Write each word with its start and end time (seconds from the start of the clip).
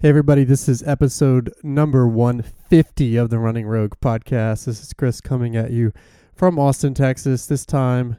Hey, 0.00 0.10
everybody, 0.10 0.44
this 0.44 0.68
is 0.68 0.82
episode 0.82 1.54
number 1.62 2.06
150 2.06 3.16
of 3.16 3.30
the 3.30 3.38
Running 3.38 3.66
Rogue 3.66 3.94
podcast. 4.02 4.66
This 4.66 4.82
is 4.82 4.92
Chris 4.92 5.22
coming 5.22 5.56
at 5.56 5.70
you 5.70 5.92
from 6.34 6.58
Austin, 6.58 6.92
Texas, 6.92 7.46
this 7.46 7.64
time 7.64 8.18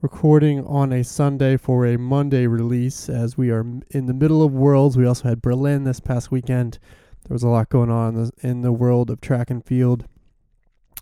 recording 0.00 0.64
on 0.64 0.94
a 0.94 1.04
Sunday 1.04 1.58
for 1.58 1.84
a 1.84 1.98
Monday 1.98 2.46
release 2.46 3.10
as 3.10 3.36
we 3.36 3.50
are 3.50 3.66
in 3.90 4.06
the 4.06 4.14
middle 4.14 4.42
of 4.42 4.54
Worlds. 4.54 4.96
We 4.96 5.04
also 5.04 5.28
had 5.28 5.42
Berlin 5.42 5.84
this 5.84 6.00
past 6.00 6.30
weekend. 6.30 6.78
There 7.28 7.34
was 7.34 7.42
a 7.42 7.48
lot 7.48 7.68
going 7.68 7.90
on 7.90 8.30
in 8.42 8.62
the 8.62 8.72
world 8.72 9.10
of 9.10 9.20
track 9.20 9.50
and 9.50 9.62
field. 9.62 10.06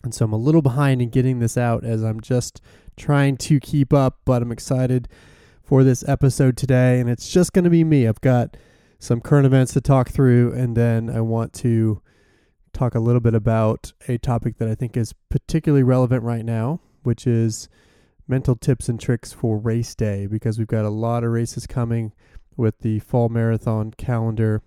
And 0.02 0.12
so 0.12 0.24
I'm 0.24 0.32
a 0.32 0.36
little 0.36 0.62
behind 0.62 1.00
in 1.00 1.10
getting 1.10 1.38
this 1.38 1.56
out 1.56 1.84
as 1.84 2.02
I'm 2.02 2.20
just 2.20 2.60
trying 2.96 3.36
to 3.36 3.60
keep 3.60 3.92
up, 3.92 4.18
but 4.24 4.42
I'm 4.42 4.50
excited 4.50 5.06
for 5.62 5.84
this 5.84 6.02
episode 6.08 6.56
today. 6.56 6.98
And 6.98 7.08
it's 7.08 7.28
just 7.28 7.52
going 7.52 7.64
to 7.64 7.70
be 7.70 7.84
me. 7.84 8.08
I've 8.08 8.20
got 8.20 8.56
some 8.98 9.20
current 9.20 9.46
events 9.46 9.72
to 9.74 9.80
talk 9.80 10.10
through, 10.10 10.52
and 10.52 10.76
then 10.76 11.08
I 11.08 11.20
want 11.20 11.52
to 11.54 12.02
talk 12.72 12.94
a 12.94 13.00
little 13.00 13.20
bit 13.20 13.34
about 13.34 13.92
a 14.08 14.18
topic 14.18 14.58
that 14.58 14.68
I 14.68 14.74
think 14.74 14.96
is 14.96 15.14
particularly 15.28 15.82
relevant 15.82 16.22
right 16.22 16.44
now, 16.44 16.80
which 17.02 17.26
is 17.26 17.68
mental 18.26 18.56
tips 18.56 18.88
and 18.88 19.00
tricks 19.00 19.32
for 19.32 19.56
race 19.56 19.94
day, 19.94 20.26
because 20.26 20.58
we've 20.58 20.66
got 20.66 20.84
a 20.84 20.90
lot 20.90 21.24
of 21.24 21.30
races 21.30 21.66
coming 21.66 22.12
with 22.56 22.80
the 22.80 22.98
fall 22.98 23.28
marathon 23.28 23.92
calendar 23.96 24.62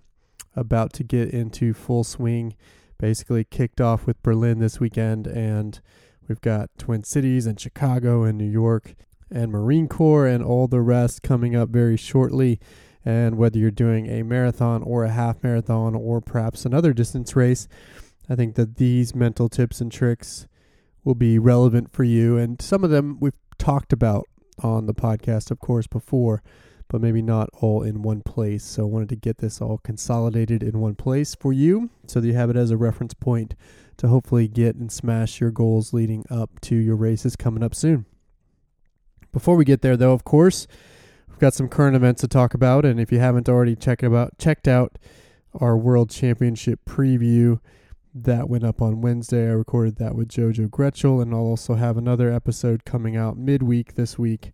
about 0.55 0.94
to 0.94 1.03
get 1.03 1.30
into 1.30 1.73
full 1.73 2.03
swing. 2.03 2.55
Basically, 2.98 3.44
kicked 3.44 3.81
off 3.81 4.05
with 4.05 4.22
Berlin 4.23 4.59
this 4.59 4.80
weekend, 4.80 5.27
and 5.27 5.80
we've 6.27 6.41
got 6.41 6.70
Twin 6.77 7.03
Cities 7.03 7.45
and 7.45 7.59
Chicago 7.59 8.23
and 8.23 8.38
New 8.38 8.50
York 8.50 8.95
and 9.30 9.52
Marine 9.52 9.88
Corps 9.88 10.27
and 10.27 10.44
all 10.44 10.67
the 10.67 10.81
rest 10.81 11.23
coming 11.23 11.55
up 11.55 11.70
very 11.70 11.98
shortly. 11.98 12.59
And 13.04 13.38
whether 13.38 13.58
you're 13.58 13.72
doing 13.72 14.08
a 14.08 14.23
marathon 14.23 14.84
or 14.84 15.04
a 15.04 15.12
half 15.12 15.44
marathon 15.44 15.96
or 15.96 16.22
perhaps 16.22 16.66
another 16.66 16.94
distance 16.94 17.36
race, 17.36 17.68
I 18.30 18.36
think 18.36 18.55
that 18.55 18.76
these 18.76 19.16
mental 19.16 19.50
tips 19.50 19.81
and 19.81 19.92
tricks 19.92 20.48
will 21.03 21.16
be 21.16 21.40
relevant 21.40 21.92
for 21.92 22.03
you. 22.03 22.38
And 22.38 22.62
some 22.62 22.84
of 22.84 22.90
them 22.90 23.17
we've 23.20 23.34
talked 23.58 23.92
about 23.92 24.28
on 24.64 24.86
the 24.86 24.94
podcast, 24.94 25.50
of 25.50 25.59
course, 25.59 25.88
before, 25.88 26.44
but 26.88 27.02
maybe 27.02 27.22
not 27.22 27.50
all 27.53 27.81
in 27.81 28.03
one 28.03 28.22
place. 28.22 28.64
So 28.64 28.84
I 28.84 28.86
wanted 28.86 29.09
to 29.09 29.16
get 29.16 29.40
this 29.40 29.62
all 29.62 29.80
consolidated 29.80 30.62
in 30.62 30.80
one 30.80 30.95
place 30.95 31.34
for 31.34 31.52
you 31.52 31.90
so 32.06 32.20
that 32.20 32.28
you 32.28 32.34
have 32.34 32.50
it 32.50 32.58
as 32.58 32.70
a 32.70 32.78
reference 32.78 33.14
point 33.14 33.56
to 33.97 34.08
hopefully 34.08 34.47
get 34.47 34.75
and 34.75 34.92
smash 34.92 35.40
your 35.40 35.52
goals 35.52 35.94
leading 35.94 36.25
up 36.30 36.59
to 36.62 36.75
your 36.75 36.95
races 36.95 37.36
coming 37.36 37.64
up 37.64 37.73
soon. 37.73 38.06
Before 39.31 39.56
we 39.56 39.64
get 39.64 39.81
there, 39.81 39.95
though, 39.95 40.14
of 40.14 40.23
course, 40.23 40.68
got 41.42 41.56
some 41.56 41.67
current 41.67 41.95
events 41.95 42.22
to 42.22 42.28
talk 42.28 42.53
about, 42.53 42.86
and 42.86 43.00
if 43.00 43.11
you 43.11 43.17
haven't 43.17 43.50
already 43.50 43.75
checked 43.75 44.03
about 44.03 44.38
checked 44.38 44.67
out 44.67 45.00
our 45.59 45.75
World 45.75 46.11
Championship 46.11 46.81
preview 46.86 47.59
that 48.14 48.47
went 48.47 48.64
up 48.64 48.80
on 48.80 49.02
Wednesday, 49.02 49.50
I 49.50 49.53
recorded 49.53 49.95
that 49.95 50.14
with 50.14 50.30
Jojo 50.30 50.69
Gretschel, 50.69 51.19
and 51.19 51.34
I'll 51.34 51.39
also 51.42 51.73
have 51.73 51.97
another 51.97 52.31
episode 52.31 52.86
coming 52.86 53.17
out 53.17 53.38
midweek 53.38 53.95
this 53.95 54.19
week 54.19 54.52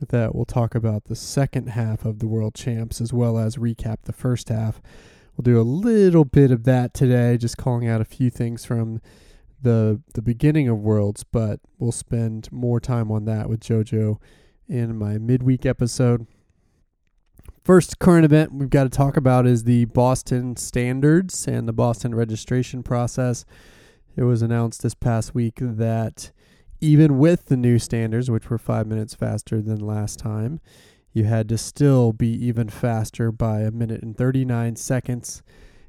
that 0.00 0.34
will 0.34 0.46
talk 0.46 0.74
about 0.74 1.04
the 1.04 1.14
second 1.14 1.68
half 1.68 2.06
of 2.06 2.20
the 2.20 2.26
World 2.26 2.54
Champs 2.54 3.02
as 3.02 3.12
well 3.12 3.38
as 3.38 3.56
recap 3.56 3.98
the 4.04 4.12
first 4.12 4.48
half. 4.48 4.80
We'll 5.36 5.42
do 5.42 5.60
a 5.60 5.62
little 5.62 6.24
bit 6.24 6.50
of 6.50 6.64
that 6.64 6.94
today, 6.94 7.36
just 7.36 7.58
calling 7.58 7.86
out 7.86 8.00
a 8.00 8.06
few 8.06 8.30
things 8.30 8.64
from 8.64 9.02
the 9.60 10.00
the 10.14 10.22
beginning 10.22 10.68
of 10.68 10.78
Worlds, 10.78 11.22
but 11.22 11.60
we'll 11.78 11.92
spend 11.92 12.50
more 12.50 12.80
time 12.80 13.12
on 13.12 13.26
that 13.26 13.50
with 13.50 13.60
JoJo 13.60 14.18
in 14.68 14.96
my 14.96 15.18
midweek 15.18 15.66
episode. 15.66 16.26
First 17.62 17.98
current 17.98 18.24
event 18.24 18.52
we've 18.52 18.70
got 18.70 18.84
to 18.84 18.90
talk 18.90 19.16
about 19.16 19.46
is 19.46 19.64
the 19.64 19.86
Boston 19.86 20.56
standards 20.56 21.46
and 21.46 21.66
the 21.66 21.72
Boston 21.72 22.14
registration 22.14 22.82
process. 22.82 23.44
It 24.16 24.24
was 24.24 24.42
announced 24.42 24.82
this 24.82 24.94
past 24.94 25.34
week 25.34 25.54
that 25.60 26.30
even 26.80 27.18
with 27.18 27.46
the 27.46 27.56
new 27.56 27.78
standards, 27.78 28.30
which 28.30 28.50
were 28.50 28.58
five 28.58 28.86
minutes 28.86 29.14
faster 29.14 29.62
than 29.62 29.80
last 29.80 30.18
time, 30.18 30.60
you 31.12 31.24
had 31.24 31.48
to 31.48 31.56
still 31.56 32.12
be 32.12 32.28
even 32.28 32.68
faster 32.68 33.32
by 33.32 33.60
a 33.60 33.70
minute 33.70 34.02
and 34.02 34.16
39 34.16 34.76
seconds 34.76 35.42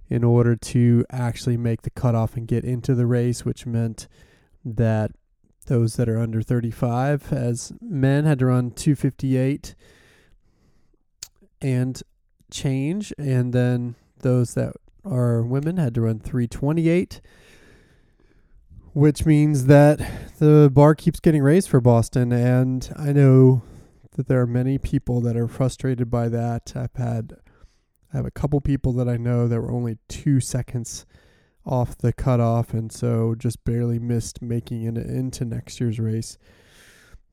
in 0.08 0.24
order 0.24 0.56
to 0.56 1.04
actually 1.10 1.58
make 1.58 1.82
the 1.82 1.90
cutoff 1.90 2.38
and 2.38 2.48
get 2.48 2.64
into 2.64 2.96
the 2.96 3.08
race, 3.08 3.44
which 3.44 3.66
meant 3.66 4.08
that 4.64 5.12
those 5.66 5.96
that 5.96 6.10
are 6.10 6.20
under 6.20 6.42
35 6.42 7.32
as 7.34 7.74
men 7.82 8.26
had 8.26 8.40
to 8.40 8.48
run 8.48 8.72
258 8.72 9.76
and 11.62 12.04
change 12.52 13.14
and 13.18 13.54
then 13.54 13.96
those 14.20 14.54
that 14.54 14.74
are 15.04 15.42
women 15.42 15.78
had 15.78 15.96
to 15.96 16.02
run 16.02 16.20
328 16.20 17.22
which 18.94 19.26
means 19.26 19.66
that 19.66 20.00
the 20.40 20.70
bar 20.72 20.96
keeps 20.96 21.20
getting 21.20 21.42
raised 21.42 21.68
for 21.68 21.82
Boston 21.82 22.32
and 22.32 22.94
I 22.96 23.12
know 23.12 23.62
that 24.16 24.28
there 24.28 24.42
are 24.42 24.48
many 24.48 24.78
people 24.78 25.22
that 25.22 25.36
are 25.36 25.48
frustrated 25.48 26.10
by 26.10 26.30
that. 26.30 26.74
I've 26.76 26.96
had 26.96 27.36
I 28.14 28.18
have 28.18 28.26
a 28.26 28.32
couple 28.32 28.62
people 28.62 28.94
that 28.94 29.10
I 29.10 29.18
know 29.18 29.48
that 29.48 29.60
were 29.60 29.72
only 29.72 29.98
2 30.08 30.40
seconds 30.40 31.06
off 31.66 31.98
the 31.98 32.14
cutoff 32.14 32.74
and 32.74 32.92
so 32.92 33.36
just 33.36 33.64
barely 33.64 34.00
missed 34.00 34.42
making 34.42 34.84
it 34.84 34.98
into 34.98 35.46
next 35.46 35.80
year's 35.80 36.00
race. 36.00 36.38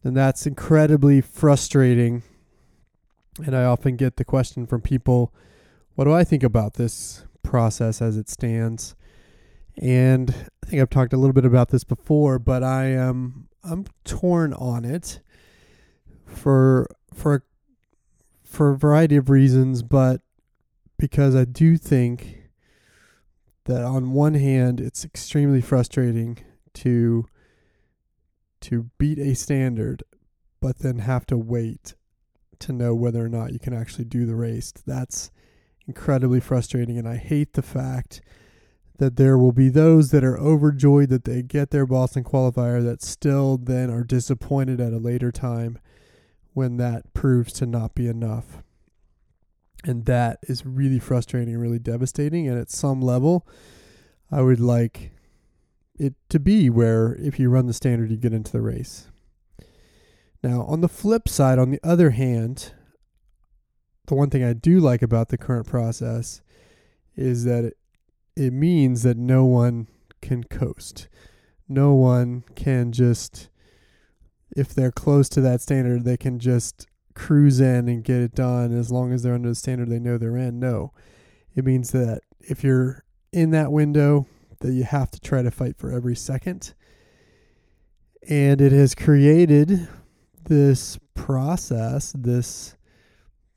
And 0.02 0.16
that's 0.16 0.46
incredibly 0.46 1.20
frustrating. 1.20 2.22
And 3.44 3.56
I 3.56 3.64
often 3.64 3.96
get 3.96 4.16
the 4.16 4.24
question 4.24 4.66
from 4.66 4.80
people, 4.80 5.32
what 5.94 6.04
do 6.04 6.12
I 6.12 6.24
think 6.24 6.42
about 6.42 6.74
this 6.74 7.24
process 7.42 8.00
as 8.02 8.16
it 8.16 8.28
stands? 8.28 8.94
And 9.76 10.34
I 10.62 10.66
think 10.66 10.82
I've 10.82 10.90
talked 10.90 11.12
a 11.12 11.16
little 11.16 11.32
bit 11.32 11.44
about 11.44 11.68
this 11.68 11.84
before, 11.84 12.38
but 12.38 12.62
I 12.62 12.86
am 12.86 13.48
I'm 13.64 13.86
torn 14.04 14.52
on 14.54 14.84
it 14.84 15.20
for 16.26 16.88
for 17.14 17.44
for 18.44 18.70
a 18.70 18.76
variety 18.76 19.16
of 19.16 19.30
reasons, 19.30 19.82
but 19.82 20.20
because 20.98 21.34
I 21.34 21.44
do 21.44 21.76
think 21.76 22.41
that 23.64 23.84
on 23.84 24.12
one 24.12 24.34
hand 24.34 24.80
it's 24.80 25.04
extremely 25.04 25.60
frustrating 25.60 26.38
to 26.74 27.26
to 28.60 28.90
beat 28.98 29.18
a 29.18 29.34
standard 29.34 30.02
but 30.60 30.78
then 30.78 31.00
have 31.00 31.26
to 31.26 31.36
wait 31.36 31.94
to 32.60 32.72
know 32.72 32.94
whether 32.94 33.24
or 33.24 33.28
not 33.28 33.52
you 33.52 33.58
can 33.58 33.74
actually 33.74 34.04
do 34.04 34.24
the 34.24 34.36
race. 34.36 34.72
That's 34.86 35.30
incredibly 35.86 36.40
frustrating 36.40 36.96
and 36.96 37.08
I 37.08 37.16
hate 37.16 37.54
the 37.54 37.62
fact 37.62 38.20
that 38.98 39.16
there 39.16 39.36
will 39.36 39.52
be 39.52 39.68
those 39.68 40.10
that 40.10 40.22
are 40.22 40.38
overjoyed 40.38 41.08
that 41.08 41.24
they 41.24 41.42
get 41.42 41.70
their 41.70 41.86
Boston 41.86 42.22
qualifier 42.22 42.84
that 42.84 43.02
still 43.02 43.58
then 43.58 43.90
are 43.90 44.04
disappointed 44.04 44.80
at 44.80 44.92
a 44.92 44.98
later 44.98 45.32
time 45.32 45.78
when 46.52 46.76
that 46.76 47.12
proves 47.12 47.52
to 47.54 47.66
not 47.66 47.94
be 47.96 48.06
enough 48.06 48.62
and 49.84 50.04
that 50.06 50.38
is 50.42 50.64
really 50.64 50.98
frustrating 50.98 51.54
and 51.54 51.62
really 51.62 51.78
devastating. 51.78 52.48
And 52.48 52.58
at 52.58 52.70
some 52.70 53.00
level, 53.00 53.46
I 54.30 54.42
would 54.42 54.60
like 54.60 55.12
it 55.98 56.14
to 56.30 56.40
be 56.40 56.70
where 56.70 57.14
if 57.16 57.38
you 57.38 57.50
run 57.50 57.66
the 57.66 57.72
standard, 57.72 58.10
you 58.10 58.16
get 58.16 58.32
into 58.32 58.52
the 58.52 58.60
race. 58.60 59.08
Now, 60.42 60.62
on 60.62 60.80
the 60.80 60.88
flip 60.88 61.28
side, 61.28 61.58
on 61.58 61.70
the 61.70 61.80
other 61.84 62.10
hand, 62.10 62.72
the 64.06 64.14
one 64.14 64.30
thing 64.30 64.42
I 64.42 64.52
do 64.52 64.80
like 64.80 65.02
about 65.02 65.28
the 65.28 65.38
current 65.38 65.66
process 65.66 66.42
is 67.14 67.44
that 67.44 67.64
it, 67.64 67.76
it 68.34 68.52
means 68.52 69.02
that 69.02 69.16
no 69.16 69.44
one 69.44 69.86
can 70.20 70.44
coast. 70.44 71.08
No 71.68 71.94
one 71.94 72.44
can 72.54 72.90
just, 72.92 73.48
if 74.56 74.74
they're 74.74 74.90
close 74.90 75.28
to 75.30 75.40
that 75.42 75.60
standard, 75.60 76.04
they 76.04 76.16
can 76.16 76.38
just 76.38 76.86
cruise 77.14 77.60
in 77.60 77.88
and 77.88 78.04
get 78.04 78.20
it 78.20 78.34
done 78.34 78.76
as 78.76 78.90
long 78.90 79.12
as 79.12 79.22
they're 79.22 79.34
under 79.34 79.48
the 79.50 79.54
standard 79.54 79.88
they 79.88 79.98
know 79.98 80.18
they're 80.18 80.36
in. 80.36 80.58
No. 80.58 80.92
It 81.54 81.64
means 81.64 81.90
that 81.92 82.22
if 82.40 82.64
you're 82.64 83.04
in 83.32 83.50
that 83.50 83.72
window, 83.72 84.26
that 84.60 84.72
you 84.72 84.84
have 84.84 85.10
to 85.10 85.20
try 85.20 85.42
to 85.42 85.50
fight 85.50 85.76
for 85.76 85.90
every 85.90 86.16
second. 86.16 86.74
And 88.28 88.60
it 88.60 88.72
has 88.72 88.94
created 88.94 89.88
this 90.44 90.98
process, 91.14 92.12
this 92.16 92.76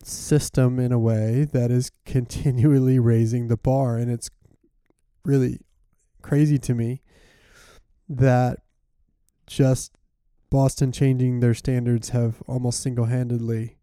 system 0.03 0.79
in 0.79 0.91
a 0.91 0.99
way 0.99 1.47
that 1.51 1.71
is 1.71 1.91
continually 2.05 2.99
raising 2.99 3.47
the 3.47 3.57
bar. 3.57 3.97
And 3.97 4.11
it's 4.11 4.29
really 5.23 5.59
crazy 6.21 6.57
to 6.59 6.73
me 6.73 7.01
that 8.09 8.59
just 9.47 9.91
Boston 10.49 10.91
changing 10.91 11.39
their 11.39 11.53
standards 11.53 12.09
have 12.09 12.41
almost 12.47 12.81
single 12.81 13.05
handedly 13.05 13.77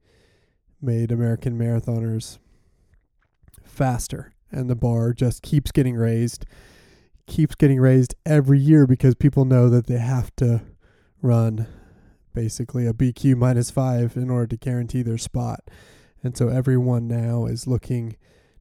made 0.81 1.13
American 1.13 1.59
marathoners 1.59 2.39
faster. 3.65 4.33
And 4.51 4.69
the 4.69 4.75
bar 4.75 5.13
just 5.13 5.43
keeps 5.43 5.73
getting 5.73 5.97
raised, 5.97 6.45
keeps 7.27 7.55
getting 7.55 7.81
raised 7.81 8.15
every 8.27 8.59
year 8.59 8.87
because 8.87 9.15
people 9.15 9.45
know 9.45 9.69
that 9.71 9.87
they 9.87 9.99
have 9.99 10.35
to 10.37 10.63
run 11.23 11.67
basically 12.35 12.87
a 12.87 12.93
BQ 12.93 13.37
minus 13.37 13.71
five 13.71 14.17
in 14.17 14.31
order 14.31 14.49
to 14.49 14.57
guarantee 14.57 15.03
their 15.03 15.19
spot. 15.19 15.61
And 16.23 16.37
so 16.37 16.49
everyone 16.49 17.09
now 17.09 17.47
is 17.47 17.67
looking 17.67 18.17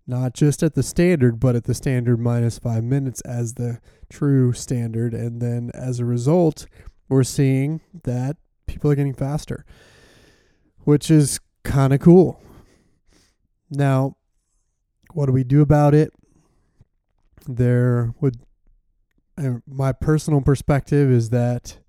not 0.07 0.33
just 0.33 0.63
at 0.63 0.73
the 0.73 0.83
standard, 0.83 1.39
but 1.39 1.55
at 1.55 1.65
the 1.65 1.73
standard 1.73 2.19
minus 2.19 2.57
five 2.57 2.83
minutes 2.83 3.21
as 3.21 3.53
the 3.53 3.79
true 4.09 4.51
standard. 4.53 5.13
And 5.13 5.41
then 5.41 5.71
as 5.73 5.99
a 5.99 6.05
result, 6.05 6.65
we're 7.11 7.23
seeing 7.23 7.81
that 8.03 8.37
people 8.67 8.89
are 8.89 8.95
getting 8.95 9.13
faster, 9.13 9.65
which 10.85 11.11
is 11.11 11.39
kind 11.63 11.93
of 11.93 11.99
cool. 11.99 12.41
Now, 13.69 14.15
what 15.13 15.25
do 15.25 15.33
we 15.33 15.43
do 15.43 15.61
about 15.61 15.93
it? 15.93 16.13
There 17.47 18.13
would, 18.21 18.39
uh, 19.37 19.55
my 19.67 19.91
personal 19.91 20.41
perspective 20.41 21.11
is 21.11 21.29
that 21.31 21.79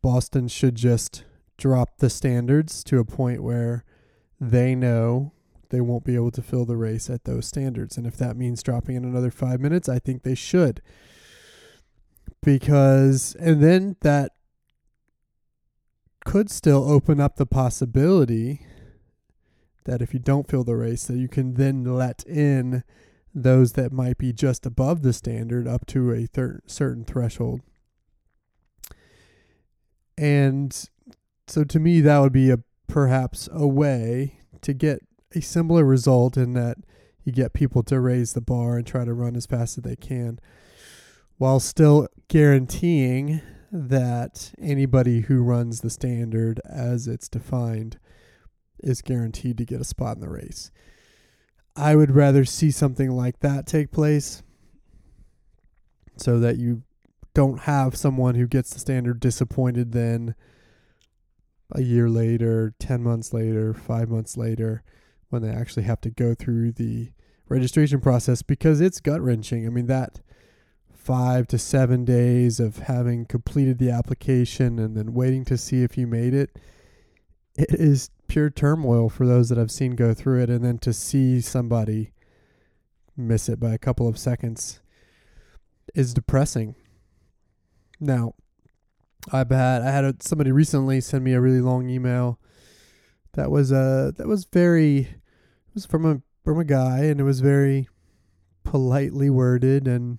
Boston 0.00 0.48
should 0.48 0.76
just 0.76 1.24
drop 1.58 1.98
the 1.98 2.08
standards 2.08 2.82
to 2.84 2.98
a 2.98 3.04
point 3.04 3.42
where 3.42 3.84
they 4.40 4.74
know 4.74 5.32
they 5.68 5.80
won't 5.80 6.04
be 6.04 6.14
able 6.14 6.30
to 6.30 6.42
fill 6.42 6.64
the 6.64 6.76
race 6.76 7.10
at 7.10 7.24
those 7.24 7.46
standards. 7.46 7.98
And 7.98 8.06
if 8.06 8.16
that 8.16 8.36
means 8.36 8.62
dropping 8.62 8.96
in 8.96 9.04
another 9.04 9.30
five 9.30 9.60
minutes, 9.60 9.88
I 9.88 9.98
think 9.98 10.22
they 10.22 10.34
should. 10.34 10.80
Because, 12.46 13.34
and 13.40 13.60
then 13.60 13.96
that 14.02 14.30
could 16.24 16.48
still 16.48 16.88
open 16.88 17.18
up 17.18 17.34
the 17.34 17.44
possibility 17.44 18.64
that 19.84 20.00
if 20.00 20.14
you 20.14 20.20
don't 20.20 20.48
fill 20.48 20.62
the 20.62 20.76
race, 20.76 21.06
that 21.06 21.16
you 21.16 21.26
can 21.26 21.54
then 21.54 21.82
let 21.82 22.24
in 22.24 22.84
those 23.34 23.72
that 23.72 23.92
might 23.92 24.16
be 24.16 24.32
just 24.32 24.64
above 24.64 25.02
the 25.02 25.12
standard 25.12 25.66
up 25.66 25.86
to 25.86 26.12
a 26.12 26.26
thir- 26.26 26.60
certain 26.68 27.04
threshold. 27.04 27.62
And 30.16 30.88
so 31.48 31.64
to 31.64 31.80
me, 31.80 32.00
that 32.00 32.18
would 32.20 32.32
be 32.32 32.50
a 32.50 32.60
perhaps 32.86 33.48
a 33.52 33.66
way 33.66 34.38
to 34.60 34.72
get 34.72 35.00
a 35.34 35.40
similar 35.40 35.84
result 35.84 36.36
in 36.36 36.52
that 36.52 36.76
you 37.24 37.32
get 37.32 37.54
people 37.54 37.82
to 37.82 37.98
raise 37.98 38.34
the 38.34 38.40
bar 38.40 38.76
and 38.76 38.86
try 38.86 39.04
to 39.04 39.12
run 39.12 39.34
as 39.34 39.46
fast 39.46 39.78
as 39.78 39.82
they 39.82 39.96
can 39.96 40.38
while 41.38 41.60
still 41.60 42.08
guaranteeing 42.28 43.40
that 43.70 44.52
anybody 44.58 45.20
who 45.22 45.42
runs 45.42 45.80
the 45.80 45.90
standard 45.90 46.60
as 46.64 47.06
it's 47.06 47.28
defined 47.28 47.98
is 48.80 49.02
guaranteed 49.02 49.58
to 49.58 49.64
get 49.64 49.80
a 49.80 49.84
spot 49.84 50.16
in 50.16 50.20
the 50.20 50.28
race. 50.28 50.70
I 51.74 51.94
would 51.94 52.14
rather 52.14 52.44
see 52.44 52.70
something 52.70 53.10
like 53.10 53.40
that 53.40 53.66
take 53.66 53.90
place 53.90 54.42
so 56.16 56.40
that 56.40 56.56
you 56.56 56.82
don't 57.34 57.60
have 57.60 57.96
someone 57.96 58.34
who 58.34 58.46
gets 58.46 58.72
the 58.72 58.80
standard 58.80 59.20
disappointed 59.20 59.92
then 59.92 60.34
a 61.72 61.82
year 61.82 62.08
later, 62.08 62.74
10 62.78 63.02
months 63.02 63.34
later, 63.34 63.74
5 63.74 64.08
months 64.08 64.38
later 64.38 64.82
when 65.28 65.42
they 65.42 65.50
actually 65.50 65.82
have 65.82 66.00
to 66.00 66.10
go 66.10 66.34
through 66.34 66.72
the 66.72 67.10
registration 67.48 68.00
process 68.00 68.40
because 68.40 68.80
it's 68.80 69.00
gut 69.00 69.20
wrenching. 69.20 69.66
I 69.66 69.70
mean, 69.70 69.86
that 69.86 70.20
five 71.06 71.46
to 71.46 71.56
seven 71.56 72.04
days 72.04 72.58
of 72.58 72.78
having 72.78 73.24
completed 73.24 73.78
the 73.78 73.90
application 73.90 74.76
and 74.80 74.96
then 74.96 75.14
waiting 75.14 75.44
to 75.44 75.56
see 75.56 75.84
if 75.84 75.96
you 75.96 76.04
made 76.04 76.34
it, 76.34 76.58
it 77.54 77.70
is 77.70 78.10
pure 78.26 78.50
turmoil 78.50 79.08
for 79.08 79.24
those 79.24 79.48
that 79.48 79.56
I've 79.56 79.70
seen 79.70 79.94
go 79.94 80.12
through 80.12 80.42
it. 80.42 80.50
And 80.50 80.64
then 80.64 80.78
to 80.78 80.92
see 80.92 81.40
somebody 81.40 82.12
miss 83.16 83.48
it 83.48 83.60
by 83.60 83.72
a 83.72 83.78
couple 83.78 84.08
of 84.08 84.18
seconds 84.18 84.80
is 85.94 86.12
depressing. 86.12 86.74
Now, 88.00 88.34
I've 89.32 89.50
had 89.50 89.82
I 89.82 89.92
had 89.92 90.04
a, 90.04 90.16
somebody 90.18 90.50
recently 90.50 91.00
send 91.00 91.22
me 91.22 91.34
a 91.34 91.40
really 91.40 91.60
long 91.60 91.88
email 91.88 92.40
that 93.34 93.50
was 93.50 93.72
uh 93.72 94.10
that 94.16 94.26
was 94.26 94.44
very 94.44 94.98
it 94.98 95.74
was 95.74 95.86
from 95.86 96.04
a 96.04 96.20
from 96.44 96.58
a 96.58 96.64
guy 96.64 97.04
and 97.04 97.20
it 97.20 97.24
was 97.24 97.40
very 97.40 97.88
politely 98.64 99.30
worded 99.30 99.86
and 99.88 100.18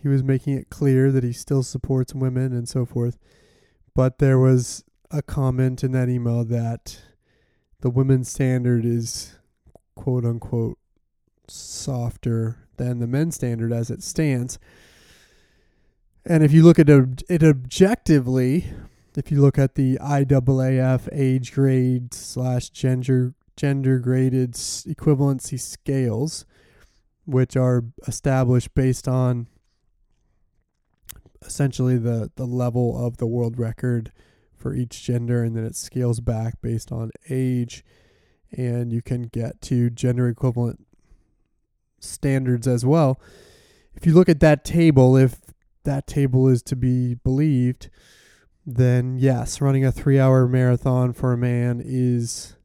he 0.00 0.08
was 0.08 0.22
making 0.22 0.54
it 0.54 0.70
clear 0.70 1.10
that 1.12 1.24
he 1.24 1.32
still 1.32 1.62
supports 1.62 2.14
women 2.14 2.52
and 2.52 2.68
so 2.68 2.84
forth. 2.84 3.18
But 3.94 4.18
there 4.18 4.38
was 4.38 4.84
a 5.10 5.22
comment 5.22 5.82
in 5.82 5.92
that 5.92 6.08
email 6.08 6.44
that 6.44 7.00
the 7.80 7.90
women's 7.90 8.30
standard 8.30 8.84
is 8.84 9.38
quote 9.94 10.24
unquote 10.24 10.78
softer 11.48 12.68
than 12.76 12.98
the 12.98 13.06
men's 13.06 13.34
standard 13.34 13.72
as 13.72 13.90
it 13.90 14.02
stands. 14.02 14.58
And 16.24 16.44
if 16.44 16.52
you 16.52 16.62
look 16.62 16.78
at 16.78 16.88
it 16.88 17.42
objectively 17.42 18.66
if 19.18 19.32
you 19.32 19.40
look 19.40 19.58
at 19.58 19.74
the 19.74 19.96
IAAF 19.96 21.08
age 21.12 21.52
grade 21.52 22.14
slash 22.14 22.70
gender 22.70 23.34
gender 23.56 23.98
graded 23.98 24.52
equivalency 24.52 25.58
scales, 25.58 26.46
which 27.26 27.56
are 27.56 27.84
established 28.06 28.72
based 28.74 29.08
on 29.08 29.48
essentially 31.42 31.98
the 31.98 32.30
the 32.36 32.46
level 32.46 33.04
of 33.04 33.18
the 33.18 33.26
world 33.26 33.58
record 33.58 34.12
for 34.56 34.74
each 34.74 35.02
gender, 35.02 35.42
and 35.42 35.56
then 35.56 35.64
it 35.64 35.76
scales 35.76 36.20
back 36.20 36.60
based 36.60 36.90
on 36.90 37.10
age, 37.30 37.84
and 38.50 38.92
you 38.92 39.02
can 39.02 39.22
get 39.22 39.60
to 39.62 39.90
gender 39.90 40.28
equivalent 40.28 40.86
standards 42.00 42.66
as 42.66 42.84
well. 42.84 43.20
If 43.94 44.06
you 44.06 44.14
look 44.14 44.28
at 44.28 44.40
that 44.40 44.64
table, 44.64 45.16
if 45.16 45.36
that 45.84 46.06
table 46.06 46.48
is 46.48 46.62
to 46.64 46.76
be 46.76 47.14
believed, 47.14 47.88
then 48.66 49.16
yes, 49.18 49.60
running 49.60 49.84
a 49.84 49.92
three 49.92 50.18
hour 50.18 50.46
marathon 50.46 51.12
for 51.12 51.32
a 51.32 51.38
man 51.38 51.82
is 51.84 52.56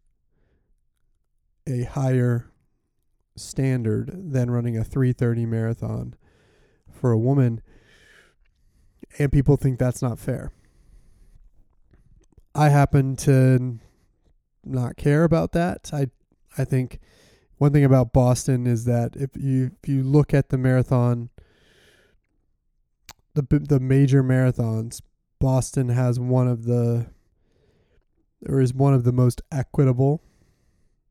a 1.67 1.83
higher 1.83 2.51
standard 3.35 4.11
than 4.13 4.51
running 4.51 4.77
a 4.77 4.83
330 4.83 5.45
marathon 5.45 6.15
for 6.91 7.11
a 7.11 7.17
woman. 7.17 7.61
And 9.19 9.31
people 9.31 9.57
think 9.57 9.79
that's 9.79 10.01
not 10.01 10.19
fair. 10.19 10.51
I 12.55 12.69
happen 12.69 13.15
to 13.17 13.79
not 14.63 14.97
care 14.97 15.23
about 15.23 15.51
that. 15.53 15.89
I 15.93 16.07
I 16.57 16.65
think 16.65 16.99
one 17.57 17.73
thing 17.73 17.83
about 17.83 18.13
Boston 18.13 18.67
is 18.67 18.85
that 18.85 19.15
if 19.15 19.31
you 19.35 19.71
if 19.81 19.89
you 19.89 20.03
look 20.03 20.33
at 20.33 20.49
the 20.49 20.57
marathon 20.57 21.29
the 23.33 23.41
the 23.49 23.79
major 23.79 24.23
marathons 24.23 25.01
Boston 25.39 25.89
has 25.89 26.19
one 26.19 26.47
of 26.47 26.65
the 26.65 27.07
or 28.47 28.61
is 28.61 28.73
one 28.73 28.93
of 28.93 29.03
the 29.03 29.11
most 29.11 29.41
equitable 29.51 30.21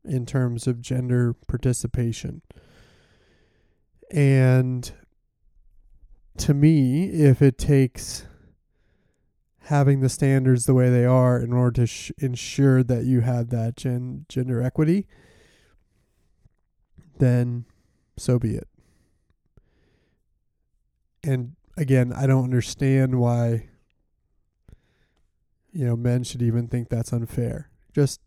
in 0.05 0.25
terms 0.25 0.67
of 0.67 0.81
gender 0.81 1.33
participation. 1.33 2.41
And 4.11 4.91
to 6.37 6.53
me, 6.53 7.05
if 7.05 7.41
it 7.41 7.57
takes 7.57 8.25
having 9.67 10.01
the 10.01 10.09
standards 10.09 10.65
the 10.65 10.73
way 10.73 10.89
they 10.89 11.05
are 11.05 11.39
in 11.39 11.53
order 11.53 11.81
to 11.81 11.87
sh- 11.87 12.11
ensure 12.17 12.83
that 12.83 13.05
you 13.05 13.21
have 13.21 13.49
that 13.49 13.77
gen- 13.77 14.25
gender 14.27 14.61
equity, 14.61 15.07
then 17.19 17.65
so 18.17 18.37
be 18.37 18.55
it. 18.55 18.67
And 21.23 21.55
again, 21.77 22.11
I 22.11 22.27
don't 22.27 22.43
understand 22.43 23.19
why 23.19 23.69
you 25.73 25.85
know, 25.85 25.95
men 25.95 26.23
should 26.23 26.41
even 26.41 26.67
think 26.67 26.87
that's 26.87 27.11
unfair. 27.11 27.69
Just 27.93 28.21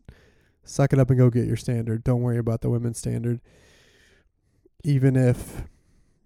suck 0.64 0.92
it 0.92 0.98
up 0.98 1.10
and 1.10 1.18
go 1.18 1.30
get 1.30 1.46
your 1.46 1.56
standard. 1.56 2.02
Don't 2.02 2.22
worry 2.22 2.38
about 2.38 2.60
the 2.60 2.68
women's 2.68 2.98
standard. 2.98 3.40
Even 4.82 5.16
if, 5.16 5.64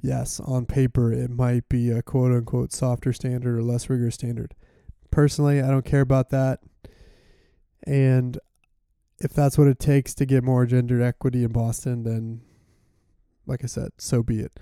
yes, 0.03 0.41
on 0.41 0.67
paper 0.67 1.13
it 1.13 1.31
might 1.31 1.69
be 1.69 1.91
a 1.91 2.03
quote 2.03 2.33
unquote 2.33 2.73
softer 2.73 3.13
standard 3.13 3.57
or 3.57 3.63
less 3.63 3.89
rigorous 3.89 4.15
standard. 4.15 4.55
Personally, 5.11 5.61
I 5.61 5.69
don't 5.69 5.85
care 5.85 6.01
about 6.01 6.31
that. 6.31 6.61
And 7.87 8.39
if 9.19 9.33
that's 9.33 9.59
what 9.59 9.69
it 9.69 9.79
takes 9.79 10.15
to 10.15 10.27
get 10.27 10.45
more 10.45 10.67
gender 10.67 11.03
equity 11.03 11.45
in 11.45 11.53
Boston, 11.53 12.05
then, 12.05 12.41
like 13.47 13.63
I 13.63 13.67
said, 13.67 13.91
so 13.99 14.23
be 14.23 14.41
it. 14.41 14.53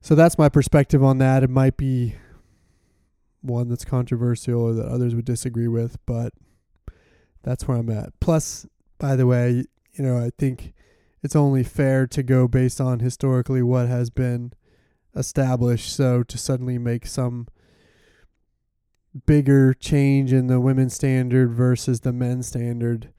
So 0.00 0.14
that's 0.14 0.38
my 0.38 0.48
perspective 0.48 1.02
on 1.02 1.18
that. 1.18 1.42
It 1.42 1.50
might 1.50 1.76
be 1.76 2.14
one 3.40 3.68
that's 3.68 3.84
controversial 3.84 4.60
or 4.60 4.74
that 4.74 4.86
others 4.86 5.14
would 5.14 5.24
disagree 5.24 5.68
with, 5.68 5.96
but 6.06 6.32
that's 7.42 7.66
where 7.66 7.76
I'm 7.76 7.90
at. 7.90 8.18
Plus, 8.20 8.66
by 8.98 9.16
the 9.16 9.26
way, 9.26 9.64
you 9.92 10.04
know, 10.04 10.16
I 10.16 10.30
think 10.38 10.74
it's 11.22 11.36
only 11.36 11.64
fair 11.64 12.06
to 12.06 12.22
go 12.22 12.48
based 12.48 12.80
on 12.80 13.00
historically 13.00 13.62
what 13.62 13.88
has 13.88 14.10
been 14.10 14.52
established. 15.16 15.94
So 15.94 16.22
to 16.22 16.38
suddenly 16.38 16.78
make 16.78 17.06
some 17.06 17.48
bigger 19.26 19.74
change 19.74 20.32
in 20.32 20.46
the 20.46 20.60
women's 20.60 20.94
standard 20.94 21.52
versus 21.52 22.00
the 22.00 22.12
men's 22.12 22.46
standard 22.46 23.12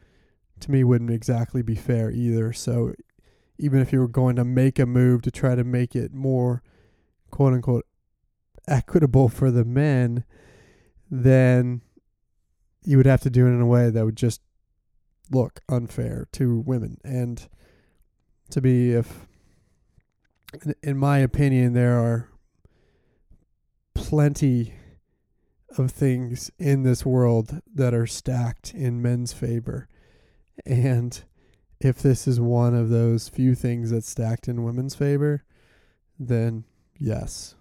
to 0.61 0.71
me 0.71 0.83
wouldn't 0.83 1.11
exactly 1.11 1.61
be 1.61 1.75
fair 1.75 2.11
either. 2.11 2.53
So 2.53 2.93
even 3.57 3.79
if 3.81 3.91
you 3.91 3.99
were 3.99 4.07
going 4.07 4.35
to 4.37 4.45
make 4.45 4.79
a 4.79 4.85
move 4.85 5.21
to 5.23 5.31
try 5.31 5.55
to 5.55 5.63
make 5.63 5.95
it 5.95 6.13
more 6.13 6.61
quote 7.31 7.53
unquote 7.53 7.85
equitable 8.67 9.29
for 9.29 9.51
the 9.51 9.65
men, 9.65 10.23
then 11.09 11.81
you 12.83 12.97
would 12.97 13.05
have 13.05 13.21
to 13.21 13.29
do 13.29 13.45
it 13.45 13.51
in 13.51 13.61
a 13.61 13.65
way 13.65 13.89
that 13.89 14.05
would 14.05 14.15
just 14.15 14.41
look 15.31 15.59
unfair 15.67 16.27
to 16.33 16.59
women. 16.59 16.97
And 17.03 17.47
to 18.51 18.61
be 18.61 18.93
if 18.93 19.25
in 20.81 20.97
my 20.97 21.19
opinion 21.19 21.73
there 21.73 21.99
are 21.99 22.29
plenty 23.93 24.73
of 25.77 25.91
things 25.91 26.49
in 26.57 26.83
this 26.83 27.05
world 27.05 27.61
that 27.73 27.93
are 27.93 28.07
stacked 28.07 28.73
in 28.73 29.01
men's 29.01 29.33
favor. 29.33 29.87
And 30.65 31.21
if 31.79 32.01
this 32.01 32.27
is 32.27 32.39
one 32.39 32.73
of 32.73 32.89
those 32.89 33.29
few 33.29 33.55
things 33.55 33.91
that's 33.91 34.09
stacked 34.09 34.47
in 34.47 34.63
women's 34.63 34.95
favor, 34.95 35.43
then 36.17 36.65
yes, 36.97 37.55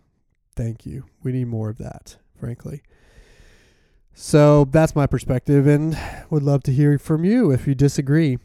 thank 0.56 0.86
you. 0.86 1.04
We 1.22 1.32
need 1.32 1.48
more 1.48 1.68
of 1.68 1.78
that, 1.78 2.16
frankly. 2.34 2.82
So 4.14 4.64
that's 4.64 4.96
my 4.96 5.06
perspective, 5.06 5.66
and 5.68 5.96
would 6.30 6.42
love 6.42 6.64
to 6.64 6.72
hear 6.72 6.98
from 6.98 7.24
you 7.24 7.52
if 7.52 7.68
you 7.68 7.74
disagree. 7.76 8.38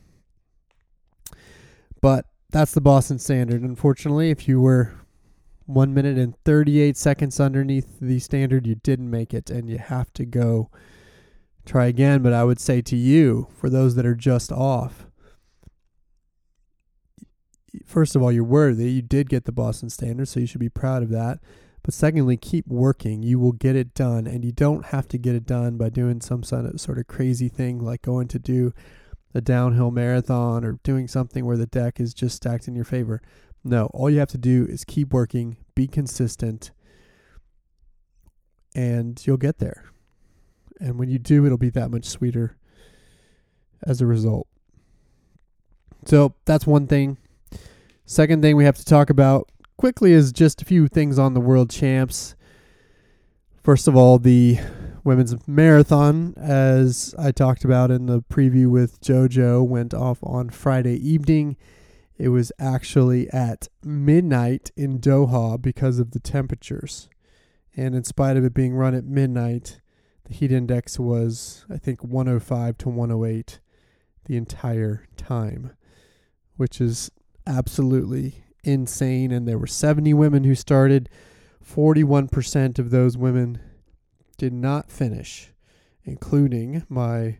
But 2.00 2.28
that's 2.54 2.74
the 2.74 2.82
Boston 2.82 3.20
Standard. 3.20 3.62
Unfortunately, 3.62 4.30
if 4.30 4.48
you 4.48 4.62
were 4.62 4.94
one 5.66 5.94
minute 5.94 6.18
and 6.18 6.38
38 6.46 6.96
seconds 6.96 7.40
underneath 7.40 8.00
the 8.00 8.20
standard, 8.20 8.68
you 8.68 8.76
didn't 8.76 9.10
make 9.10 9.34
it, 9.34 9.50
and 9.50 9.70
you 9.70 9.80
have 9.80 10.14
to 10.14 10.26
go 10.26 10.70
try 11.66 11.88
again. 11.88 12.22
But 12.22 12.34
I 12.34 12.44
would 12.44 12.60
say 12.60 12.82
to 12.84 12.96
you, 12.96 13.48
for 13.58 13.70
those 13.70 13.96
that 13.96 14.06
are 14.06 14.16
just 14.16 14.52
off, 14.52 15.08
first 17.86 18.16
of 18.16 18.22
all, 18.22 18.32
you're 18.32 18.44
worthy. 18.44 18.92
You 18.92 19.02
did 19.02 19.30
get 19.30 19.46
the 19.46 19.52
Boston 19.52 19.90
Standard, 19.90 20.28
so 20.28 20.40
you 20.40 20.46
should 20.46 20.60
be 20.60 20.70
proud 20.70 21.02
of 21.02 21.10
that. 21.10 21.40
But 21.82 21.94
secondly, 21.94 22.38
keep 22.38 22.68
working. 22.68 23.24
You 23.24 23.40
will 23.40 23.52
get 23.52 23.76
it 23.76 23.94
done, 23.94 24.28
and 24.28 24.46
you 24.46 24.52
don't 24.52 24.86
have 24.88 25.08
to 25.10 25.18
get 25.18 25.34
it 25.34 25.46
done 25.46 25.78
by 25.78 25.90
doing 25.90 26.22
some 26.22 26.44
sort 26.44 26.98
of 26.98 27.08
crazy 27.08 27.50
thing 27.50 27.80
like 27.80 28.04
going 28.04 28.28
to 28.28 28.40
do 28.40 28.74
a 29.34 29.42
downhill 29.42 29.92
marathon 29.92 30.64
or 30.64 30.80
doing 30.84 31.08
something 31.08 31.46
where 31.46 31.58
the 31.58 31.66
deck 31.66 32.00
is 32.00 32.14
just 32.14 32.36
stacked 32.36 32.68
in 32.68 32.76
your 32.76 32.86
favor. 32.86 33.22
No, 33.64 33.86
all 33.94 34.10
you 34.10 34.20
have 34.20 34.30
to 34.30 34.38
do 34.38 34.66
is 34.70 34.84
keep 34.84 35.14
working, 35.14 35.58
be 35.76 35.88
consistent, 35.88 36.72
and 38.76 39.26
you'll 39.26 39.38
get 39.38 39.60
there. 39.60 39.86
And 40.80 41.00
when 41.00 41.10
you 41.10 41.20
do, 41.20 41.46
it'll 41.46 41.58
be 41.58 41.70
that 41.70 41.92
much 41.92 42.06
sweeter 42.06 42.58
as 43.84 44.02
a 44.02 44.06
result. 44.06 44.48
So 46.06 46.36
that's 46.46 46.68
one 46.68 46.88
thing. 46.88 47.18
Second 48.06 48.42
thing 48.42 48.58
we 48.58 48.66
have 48.66 48.78
to 48.78 48.86
talk 48.86 49.10
about 49.10 49.50
quickly 49.78 50.12
is 50.12 50.34
just 50.34 50.62
a 50.62 50.66
few 50.66 50.88
things 50.88 51.18
on 51.18 51.34
the 51.34 51.40
world 51.40 51.70
champs. 51.70 52.36
First 53.64 53.88
of 53.88 53.96
all, 53.96 54.20
the 54.20 54.60
women's 55.04 55.36
marathon, 55.48 56.34
as 56.38 57.14
I 57.18 57.32
talked 57.32 57.66
about 57.66 57.92
in 57.92 58.06
the 58.06 58.22
preview 58.22 58.68
with 58.68 59.02
JoJo, 59.02 59.66
went 59.68 59.94
off 59.94 60.20
on 60.24 60.50
Friday 60.50 60.96
evening. 60.96 61.58
It 62.18 62.30
was 62.30 62.52
actually 62.60 63.30
at 63.32 63.68
midnight 63.84 64.72
in 64.78 65.00
Doha 65.00 65.62
because 65.62 66.00
of 66.00 66.12
the 66.12 66.20
temperatures. 66.20 67.10
And 67.76 67.96
in 67.96 68.04
spite 68.04 68.38
of 68.38 68.46
it 68.46 68.54
being 68.54 68.76
run 68.76 68.94
at 68.96 69.04
midnight, 69.04 69.82
the 70.26 70.34
heat 70.34 70.52
index 70.52 71.00
was, 71.00 71.66
I 71.70 71.78
think, 71.78 72.04
105 72.04 72.78
to 72.78 72.90
108 72.90 73.60
the 74.26 74.38
entire 74.38 75.06
time, 75.18 75.72
which 76.56 76.80
is 76.80 77.12
absolutely 77.46 78.46
insane. 78.64 79.32
And 79.32 79.48
there 79.48 79.58
were 79.58 79.68
70 79.68 80.14
women 80.14 80.44
who 80.44 80.56
started. 80.56 81.10
41% 81.66 82.78
of 82.80 82.90
those 82.90 83.18
women 83.18 83.60
did 84.38 84.54
not 84.54 84.92
finish, 84.92 85.52
including 86.04 86.86
my 86.90 87.38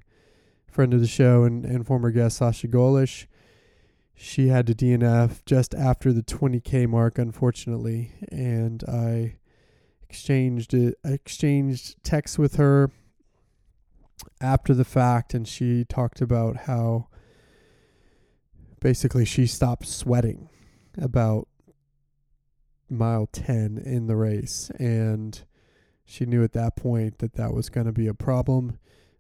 friend 0.68 0.94
of 0.94 1.02
the 1.02 1.08
show 1.08 1.44
and, 1.44 1.66
and 1.66 1.86
former 1.86 2.12
guest, 2.12 2.38
Sasha 2.38 2.68
Gollish. 2.68 3.28
She 4.16 4.48
had 4.48 4.68
to 4.68 4.74
DNF 4.74 5.44
just 5.46 5.74
after 5.74 6.14
the 6.14 6.24
20k 6.24 6.88
mark, 6.88 7.18
unfortunately, 7.18 8.12
and 8.32 8.84
I 8.88 9.38
exchanged 10.02 10.74
it, 10.74 10.96
exchanged 11.04 12.04
texts 12.04 12.38
with 12.38 12.56
her 12.56 12.92
after 14.40 14.74
the 14.74 14.86
fact, 14.86 15.34
and 15.34 15.48
she 15.48 15.86
talked 15.86 16.22
about 16.22 16.58
how 16.58 17.08
basically 18.80 19.26
she 19.26 19.48
stopped 19.48 19.88
sweating 19.88 20.50
about 20.98 21.48
mile 22.90 23.28
10 23.32 23.82
in 23.84 24.08
the 24.08 24.16
race, 24.16 24.70
and 24.78 25.44
she 26.14 26.28
knew 26.28 26.44
at 26.44 26.54
that 26.54 26.76
point 26.76 27.18
that 27.18 27.34
that 27.34 27.56
was 27.56 27.70
going 27.70 27.88
to 27.88 27.92
be 27.92 28.06
a 28.06 28.14
problem 28.14 28.78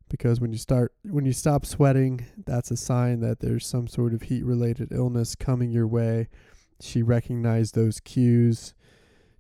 because 0.09 0.39
when 0.39 0.51
you 0.51 0.59
start 0.59 0.93
when 1.01 1.25
you 1.25 1.33
stop 1.33 1.65
sweating, 1.65 2.23
that's 2.45 2.69
a 2.69 2.77
sign 2.77 3.19
that 3.21 3.39
there's 3.39 3.65
some 3.65 3.88
sort 3.88 4.13
of 4.13 4.21
heat 4.21 4.45
related 4.45 4.91
illness 4.91 5.33
coming 5.33 5.71
your 5.71 5.88
way. 5.88 6.27
She 6.79 7.01
recognized 7.01 7.73
those 7.73 8.00
cues, 8.00 8.75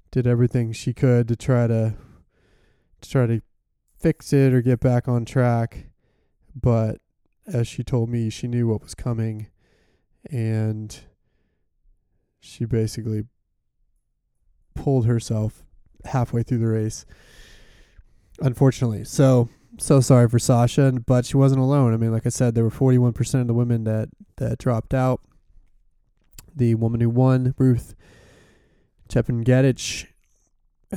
did 0.09 0.25
everything 0.25 0.71
she 0.71 0.95
could 0.95 1.27
to 1.27 1.35
try 1.35 1.67
to 1.67 1.93
to 3.01 3.09
try 3.09 3.27
to 3.27 3.39
fix 3.99 4.33
it 4.33 4.51
or 4.51 4.63
get 4.63 4.79
back 4.79 5.07
on 5.07 5.23
track, 5.23 5.89
but 6.59 7.01
as 7.45 7.67
she 7.67 7.83
told 7.83 8.09
me, 8.09 8.31
she 8.31 8.47
knew 8.47 8.67
what 8.67 8.81
was 8.81 8.95
coming 8.95 9.45
and 10.31 11.01
she 12.39 12.65
basically 12.65 13.25
pulled 14.73 15.05
herself 15.05 15.63
halfway 16.05 16.41
through 16.41 16.57
the 16.57 16.67
race. 16.67 17.05
Unfortunately. 18.43 19.05
So 19.05 19.47
so 19.79 20.01
sorry 20.01 20.27
for 20.27 20.37
Sasha, 20.37 20.91
but 21.05 21.25
she 21.25 21.37
wasn't 21.37 21.61
alone. 21.61 21.93
I 21.93 21.97
mean, 21.97 22.11
like 22.11 22.25
I 22.25 22.29
said, 22.29 22.53
there 22.53 22.63
were 22.63 22.69
41% 22.69 23.41
of 23.41 23.47
the 23.47 23.53
women 23.53 23.85
that, 23.85 24.09
that 24.35 24.59
dropped 24.59 24.93
out. 24.93 25.21
The 26.55 26.75
woman 26.75 27.01
who 27.01 27.09
won, 27.09 27.55
Ruth 27.57 27.95
Chepngetich, 29.09 30.07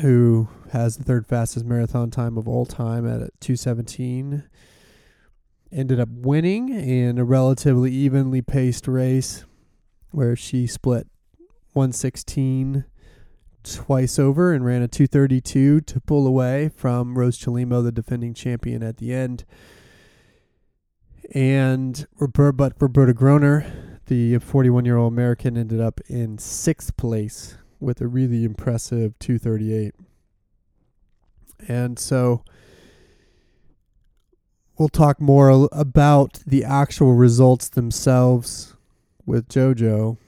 who 0.02 0.48
has 0.72 0.96
the 0.96 1.04
third 1.04 1.26
fastest 1.26 1.64
marathon 1.64 2.10
time 2.10 2.36
of 2.36 2.46
all 2.46 2.66
time 2.66 3.06
at 3.06 3.40
217, 3.40 4.44
ended 5.72 6.00
up 6.00 6.08
winning 6.10 6.68
in 6.68 7.16
a 7.16 7.24
relatively 7.24 7.92
evenly 7.92 8.42
paced 8.42 8.86
race 8.86 9.44
where 10.10 10.36
she 10.36 10.66
split 10.66 11.06
116 11.72 12.84
twice 13.74 14.18
over 14.18 14.52
and 14.52 14.64
ran 14.64 14.82
a 14.82 14.88
232 14.88 15.80
to 15.82 16.00
pull 16.00 16.26
away 16.26 16.68
from 16.68 17.18
Rose 17.18 17.38
Chelimo, 17.38 17.82
the 17.82 17.92
defending 17.92 18.34
champion, 18.34 18.82
at 18.82 18.98
the 18.98 19.12
end. 19.12 19.44
And 21.34 22.06
but 22.18 22.72
Roberta 22.80 23.12
Groner, 23.12 24.00
the 24.06 24.38
41 24.38 24.84
year 24.84 24.96
old 24.96 25.12
American, 25.12 25.56
ended 25.56 25.80
up 25.80 26.00
in 26.08 26.38
sixth 26.38 26.96
place 26.96 27.56
with 27.80 28.00
a 28.00 28.06
really 28.06 28.44
impressive 28.44 29.18
238. 29.18 29.94
And 31.68 31.98
so 31.98 32.44
we'll 34.78 34.88
talk 34.88 35.20
more 35.20 35.68
about 35.72 36.40
the 36.46 36.64
actual 36.64 37.14
results 37.14 37.68
themselves 37.68 38.74
with 39.24 39.48
JoJo 39.48 40.18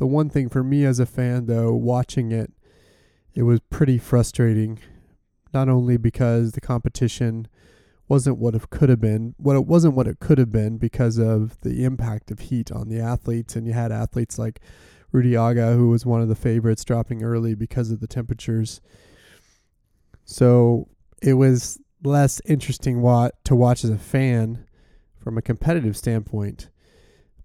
the 0.00 0.06
one 0.06 0.30
thing 0.30 0.48
for 0.48 0.64
me 0.64 0.86
as 0.86 0.98
a 0.98 1.04
fan, 1.04 1.44
though, 1.44 1.74
watching 1.74 2.32
it, 2.32 2.50
it 3.34 3.42
was 3.42 3.60
pretty 3.68 3.98
frustrating. 3.98 4.78
Not 5.52 5.68
only 5.68 5.98
because 5.98 6.52
the 6.52 6.60
competition 6.62 7.46
wasn't 8.08 8.38
what 8.38 8.54
it 8.54 8.70
could 8.70 8.88
have 8.88 9.02
been, 9.02 9.34
what 9.36 9.56
it 9.56 9.66
wasn't 9.66 9.94
what 9.94 10.08
it 10.08 10.18
could 10.18 10.38
have 10.38 10.50
been 10.50 10.78
because 10.78 11.18
of 11.18 11.60
the 11.60 11.84
impact 11.84 12.30
of 12.30 12.38
heat 12.40 12.72
on 12.72 12.88
the 12.88 12.98
athletes, 12.98 13.54
and 13.54 13.66
you 13.66 13.74
had 13.74 13.92
athletes 13.92 14.38
like 14.38 14.60
Ruti 15.12 15.38
Aga, 15.38 15.74
who 15.74 15.90
was 15.90 16.06
one 16.06 16.22
of 16.22 16.28
the 16.28 16.34
favorites, 16.34 16.82
dropping 16.82 17.22
early 17.22 17.54
because 17.54 17.90
of 17.90 18.00
the 18.00 18.06
temperatures. 18.06 18.80
So 20.24 20.88
it 21.20 21.34
was 21.34 21.78
less 22.02 22.40
interesting 22.46 23.02
to 23.44 23.54
watch 23.54 23.84
as 23.84 23.90
a 23.90 23.98
fan 23.98 24.64
from 25.18 25.36
a 25.36 25.42
competitive 25.42 25.94
standpoint, 25.94 26.70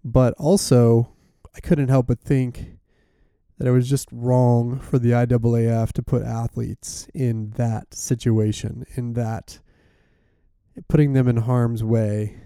but 0.05 0.33
also 0.37 1.11
I 1.55 1.59
couldn't 1.61 1.87
help 1.87 2.07
but 2.07 2.19
think 2.19 2.77
that 3.57 3.67
it 3.67 3.71
was 3.71 3.89
just 3.89 4.09
wrong 4.11 4.79
for 4.79 4.99
the 4.99 5.11
IAAF 5.11 5.93
to 5.93 6.03
put 6.03 6.23
athletes 6.23 7.07
in 7.13 7.51
that 7.51 7.93
situation, 7.93 8.85
in 8.95 9.13
that 9.13 9.59
putting 10.89 11.13
them 11.13 11.29
in 11.29 11.37
harm's 11.37 11.83
way, 11.83 12.37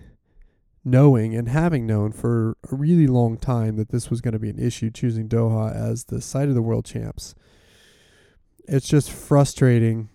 knowing 0.86 1.36
and 1.36 1.50
having 1.50 1.88
known 1.88 2.12
for 2.12 2.56
a 2.72 2.76
really 2.76 3.08
long 3.08 3.38
time 3.38 3.76
that 3.78 3.90
this 3.90 4.12
was 4.12 4.22
going 4.22 4.34
to 4.34 4.40
be 4.40 4.52
an 4.52 4.60
issue, 4.60 4.92
choosing 4.92 5.28
Doha 5.28 5.74
as 5.76 6.06
the 6.06 6.22
site 6.22 6.48
of 6.48 6.56
the 6.56 6.62
world 6.62 6.86
champs. 6.86 7.34
It's 8.68 8.88
just 8.88 9.12
frustrating 9.12 10.10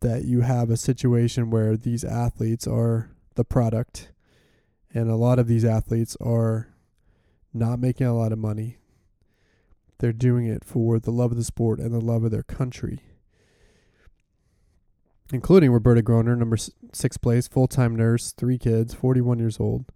that 0.00 0.24
you 0.24 0.40
have 0.40 0.70
a 0.70 0.76
situation 0.78 1.50
where 1.50 1.76
these 1.76 2.04
athletes 2.04 2.66
are 2.66 3.10
the 3.34 3.44
product, 3.44 4.12
and 4.94 5.10
a 5.10 5.16
lot 5.16 5.38
of 5.38 5.46
these 5.46 5.64
athletes 5.64 6.16
are 6.20 6.68
not 7.52 7.78
making 7.78 8.06
a 8.06 8.14
lot 8.16 8.32
of 8.32 8.38
money. 8.38 8.78
They're 9.98 10.12
doing 10.12 10.46
it 10.46 10.64
for 10.64 10.98
the 10.98 11.10
love 11.10 11.32
of 11.32 11.36
the 11.36 11.44
sport 11.44 11.80
and 11.80 11.92
the 11.92 12.00
love 12.00 12.24
of 12.24 12.30
their 12.30 12.42
country. 12.42 13.00
Including 15.32 15.70
Roberta 15.72 16.00
Groner, 16.02 16.36
number 16.36 16.56
six 16.92 17.16
place, 17.18 17.48
full 17.48 17.66
time 17.66 17.94
nurse, 17.96 18.32
three 18.32 18.58
kids, 18.58 18.94
41 18.94 19.38
years 19.38 19.60
old, 19.60 19.86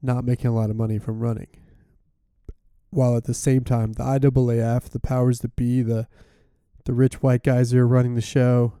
not 0.00 0.24
making 0.24 0.46
a 0.48 0.54
lot 0.54 0.70
of 0.70 0.76
money 0.76 0.98
from 0.98 1.20
running. 1.20 1.48
while 2.90 3.16
at 3.16 3.24
the 3.24 3.34
same 3.34 3.64
time 3.64 3.92
the 3.92 4.02
IAAF, 4.04 4.90
the 4.90 5.00
powers 5.00 5.40
that 5.40 5.56
be, 5.56 5.82
the 5.82 6.06
the 6.84 6.92
rich 6.92 7.22
white 7.22 7.42
guys 7.44 7.70
who 7.70 7.78
are 7.78 7.86
running 7.86 8.14
the 8.14 8.20
show, 8.20 8.74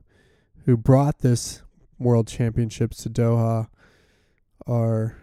who 0.64 0.76
brought 0.76 1.20
this 1.20 1.62
world 1.98 2.26
championships 2.26 3.02
to 3.02 3.08
Doha, 3.10 3.68
are 4.66 5.16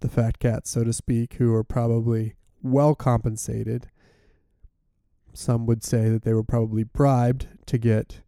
the 0.00 0.08
fat 0.08 0.38
cats, 0.38 0.70
so 0.70 0.84
to 0.84 0.92
speak, 0.92 1.34
who 1.34 1.52
are 1.54 1.64
probably 1.64 2.34
well 2.62 2.94
compensated. 2.94 3.88
Some 5.32 5.66
would 5.66 5.84
say 5.84 6.08
that 6.08 6.22
they 6.22 6.32
were 6.32 6.44
probably 6.44 6.84
bribed 6.84 7.48
to 7.66 7.78
get 7.78 8.22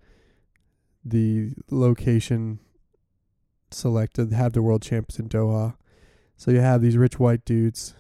the 1.05 1.55
location 1.71 2.61
selected, 3.71 4.33
have 4.33 4.53
the 4.53 4.63
world 4.63 4.83
champs 4.83 5.19
in 5.19 5.29
Doha. 5.29 5.75
So 6.37 6.51
you 6.51 6.61
have 6.61 6.83
these 6.83 6.97
rich 6.97 7.19
white 7.19 7.45
dudes 7.45 7.95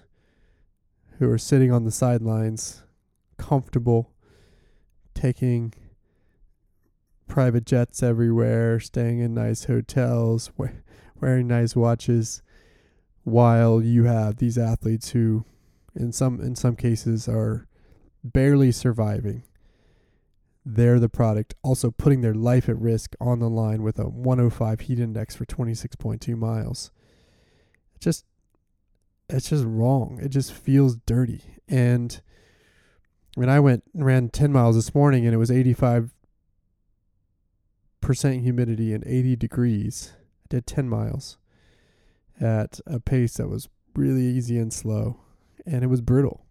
who 1.18 1.30
are 1.30 1.38
sitting 1.38 1.70
on 1.72 1.84
the 1.84 1.90
sidelines, 1.90 2.82
comfortable, 3.36 4.12
taking 5.14 5.74
private 7.26 7.64
jets 7.64 8.02
everywhere, 8.02 8.80
staying 8.80 9.20
in 9.20 9.34
nice 9.34 9.64
hotels, 9.64 10.50
wearing 11.20 11.46
nice 11.46 11.76
watches, 11.76 12.42
while 13.24 13.82
you 13.82 14.04
have 14.04 14.36
these 14.36 14.58
athletes 14.58 15.10
who, 15.10 15.44
in 15.94 16.12
some 16.12 16.40
in 16.40 16.56
some 16.56 16.76
cases, 16.76 17.28
are 17.28 17.66
barely 18.22 18.72
surviving. 18.72 19.42
They're 20.64 21.00
the 21.00 21.08
product, 21.08 21.54
also 21.62 21.90
putting 21.90 22.20
their 22.20 22.34
life 22.34 22.68
at 22.68 22.78
risk 22.78 23.14
on 23.20 23.38
the 23.40 23.48
line 23.48 23.82
with 23.82 23.98
a 23.98 24.08
105 24.08 24.80
heat 24.80 25.00
index 25.00 25.34
for 25.34 25.46
26.2 25.46 26.36
miles. 26.36 26.90
It 27.94 28.00
just 28.00 28.24
it's 29.28 29.48
just 29.48 29.64
wrong. 29.64 30.18
It 30.22 30.28
just 30.28 30.52
feels 30.52 30.96
dirty. 30.96 31.42
And 31.68 32.20
mean, 33.40 33.48
I 33.48 33.60
went 33.60 33.84
and 33.94 34.04
ran 34.04 34.28
10 34.28 34.52
miles 34.52 34.76
this 34.76 34.94
morning 34.94 35.24
and 35.24 35.34
it 35.34 35.38
was 35.38 35.50
85 35.50 36.10
percent 38.00 38.42
humidity 38.42 38.92
and 38.92 39.04
80 39.06 39.36
degrees. 39.36 40.12
I 40.44 40.46
did 40.50 40.66
10 40.66 40.88
miles 40.88 41.38
at 42.40 42.80
a 42.87 42.99
pace 42.99 43.35
that 43.35 43.49
was 43.49 43.68
really 43.94 44.23
easy 44.25 44.59
and 44.59 44.73
slow, 44.73 45.20
and 45.66 45.85
it 45.85 45.88
was 45.88 46.00
brutal. 46.00 46.47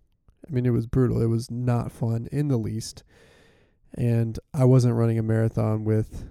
I 0.48 0.52
mean, 0.52 0.66
it 0.66 0.72
was 0.72 0.88
brutal. 0.88 1.22
It 1.22 1.28
was 1.28 1.52
not 1.52 1.92
fun 1.92 2.28
in 2.32 2.48
the 2.48 2.58
least. 2.58 3.04
And 3.94 4.40
I 4.54 4.66
wasn't 4.66 4.96
running 4.96 5.18
a 5.18 5.24
marathon 5.24 5.84
with 5.84 6.26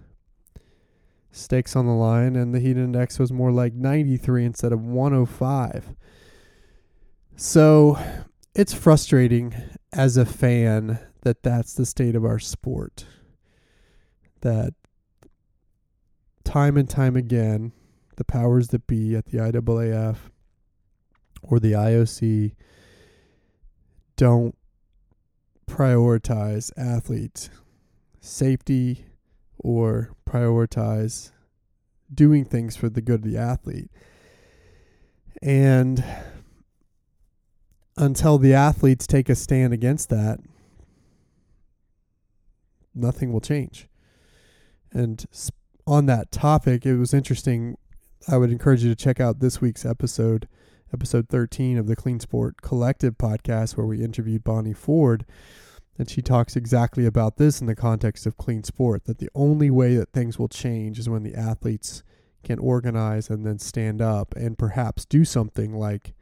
stakes 1.30 1.76
on 1.76 1.86
the 1.86 1.92
line, 1.92 2.36
and 2.36 2.54
the 2.54 2.60
heat 2.60 2.76
index 2.76 3.18
was 3.18 3.32
more 3.32 3.52
like 3.52 3.74
93 3.74 4.44
instead 4.44 4.72
of 4.72 4.84
105. 4.84 5.94
So 7.36 7.98
it's 8.54 8.72
frustrating 8.74 9.54
as 9.92 10.16
a 10.16 10.24
fan 10.24 10.98
that 11.22 11.42
that's 11.42 11.74
the 11.74 11.86
state 11.86 12.14
of 12.16 12.24
our 12.24 12.38
sport. 12.38 13.06
That 14.40 14.74
time 16.44 16.76
and 16.76 16.88
time 16.88 17.16
again, 17.16 17.72
the 18.18 18.24
powers 18.24 18.68
that 18.68 18.86
be 18.86 19.14
at 19.14 19.26
the 19.26 19.38
IAAF 19.38 20.16
or 21.40 21.60
the 21.60 21.72
IOC 21.72 22.52
don't 24.16 24.56
prioritize 25.70 26.72
athlete 26.76 27.48
safety 28.20 29.06
or 29.56 30.10
prioritize 30.28 31.30
doing 32.12 32.44
things 32.44 32.76
for 32.76 32.88
the 32.88 33.00
good 33.00 33.24
of 33.24 33.30
the 33.30 33.38
athlete. 33.38 33.90
And 35.40 36.04
until 37.96 38.38
the 38.38 38.54
athletes 38.54 39.06
take 39.06 39.28
a 39.28 39.36
stand 39.36 39.72
against 39.72 40.08
that, 40.08 40.40
nothing 42.94 43.32
will 43.32 43.40
change. 43.40 43.86
And 44.90 45.24
on 45.86 46.06
that 46.06 46.32
topic, 46.32 46.84
it 46.84 46.96
was 46.96 47.14
interesting. 47.14 47.76
I 48.26 48.36
would 48.36 48.50
encourage 48.50 48.82
you 48.82 48.90
to 48.90 48.96
check 48.96 49.20
out 49.20 49.38
this 49.38 49.60
week's 49.60 49.84
episode, 49.84 50.48
episode 50.92 51.28
13 51.28 51.78
of 51.78 51.86
the 51.86 51.96
Clean 51.96 52.18
Sport 52.18 52.62
Collective 52.62 53.16
podcast, 53.16 53.76
where 53.76 53.86
we 53.86 54.02
interviewed 54.02 54.42
Bonnie 54.42 54.72
Ford. 54.72 55.24
And 55.98 56.10
she 56.10 56.22
talks 56.22 56.56
exactly 56.56 57.06
about 57.06 57.36
this 57.36 57.60
in 57.60 57.66
the 57.66 57.74
context 57.74 58.26
of 58.26 58.36
clean 58.36 58.64
sport 58.64 59.04
that 59.04 59.18
the 59.18 59.30
only 59.34 59.70
way 59.70 59.96
that 59.96 60.12
things 60.12 60.38
will 60.38 60.48
change 60.48 60.98
is 60.98 61.08
when 61.08 61.22
the 61.22 61.34
athletes 61.34 62.02
can 62.44 62.58
organize 62.58 63.30
and 63.30 63.44
then 63.44 63.58
stand 63.58 64.00
up 64.00 64.34
and 64.36 64.58
perhaps 64.58 65.04
do 65.04 65.24
something 65.24 65.74
like 65.74 66.14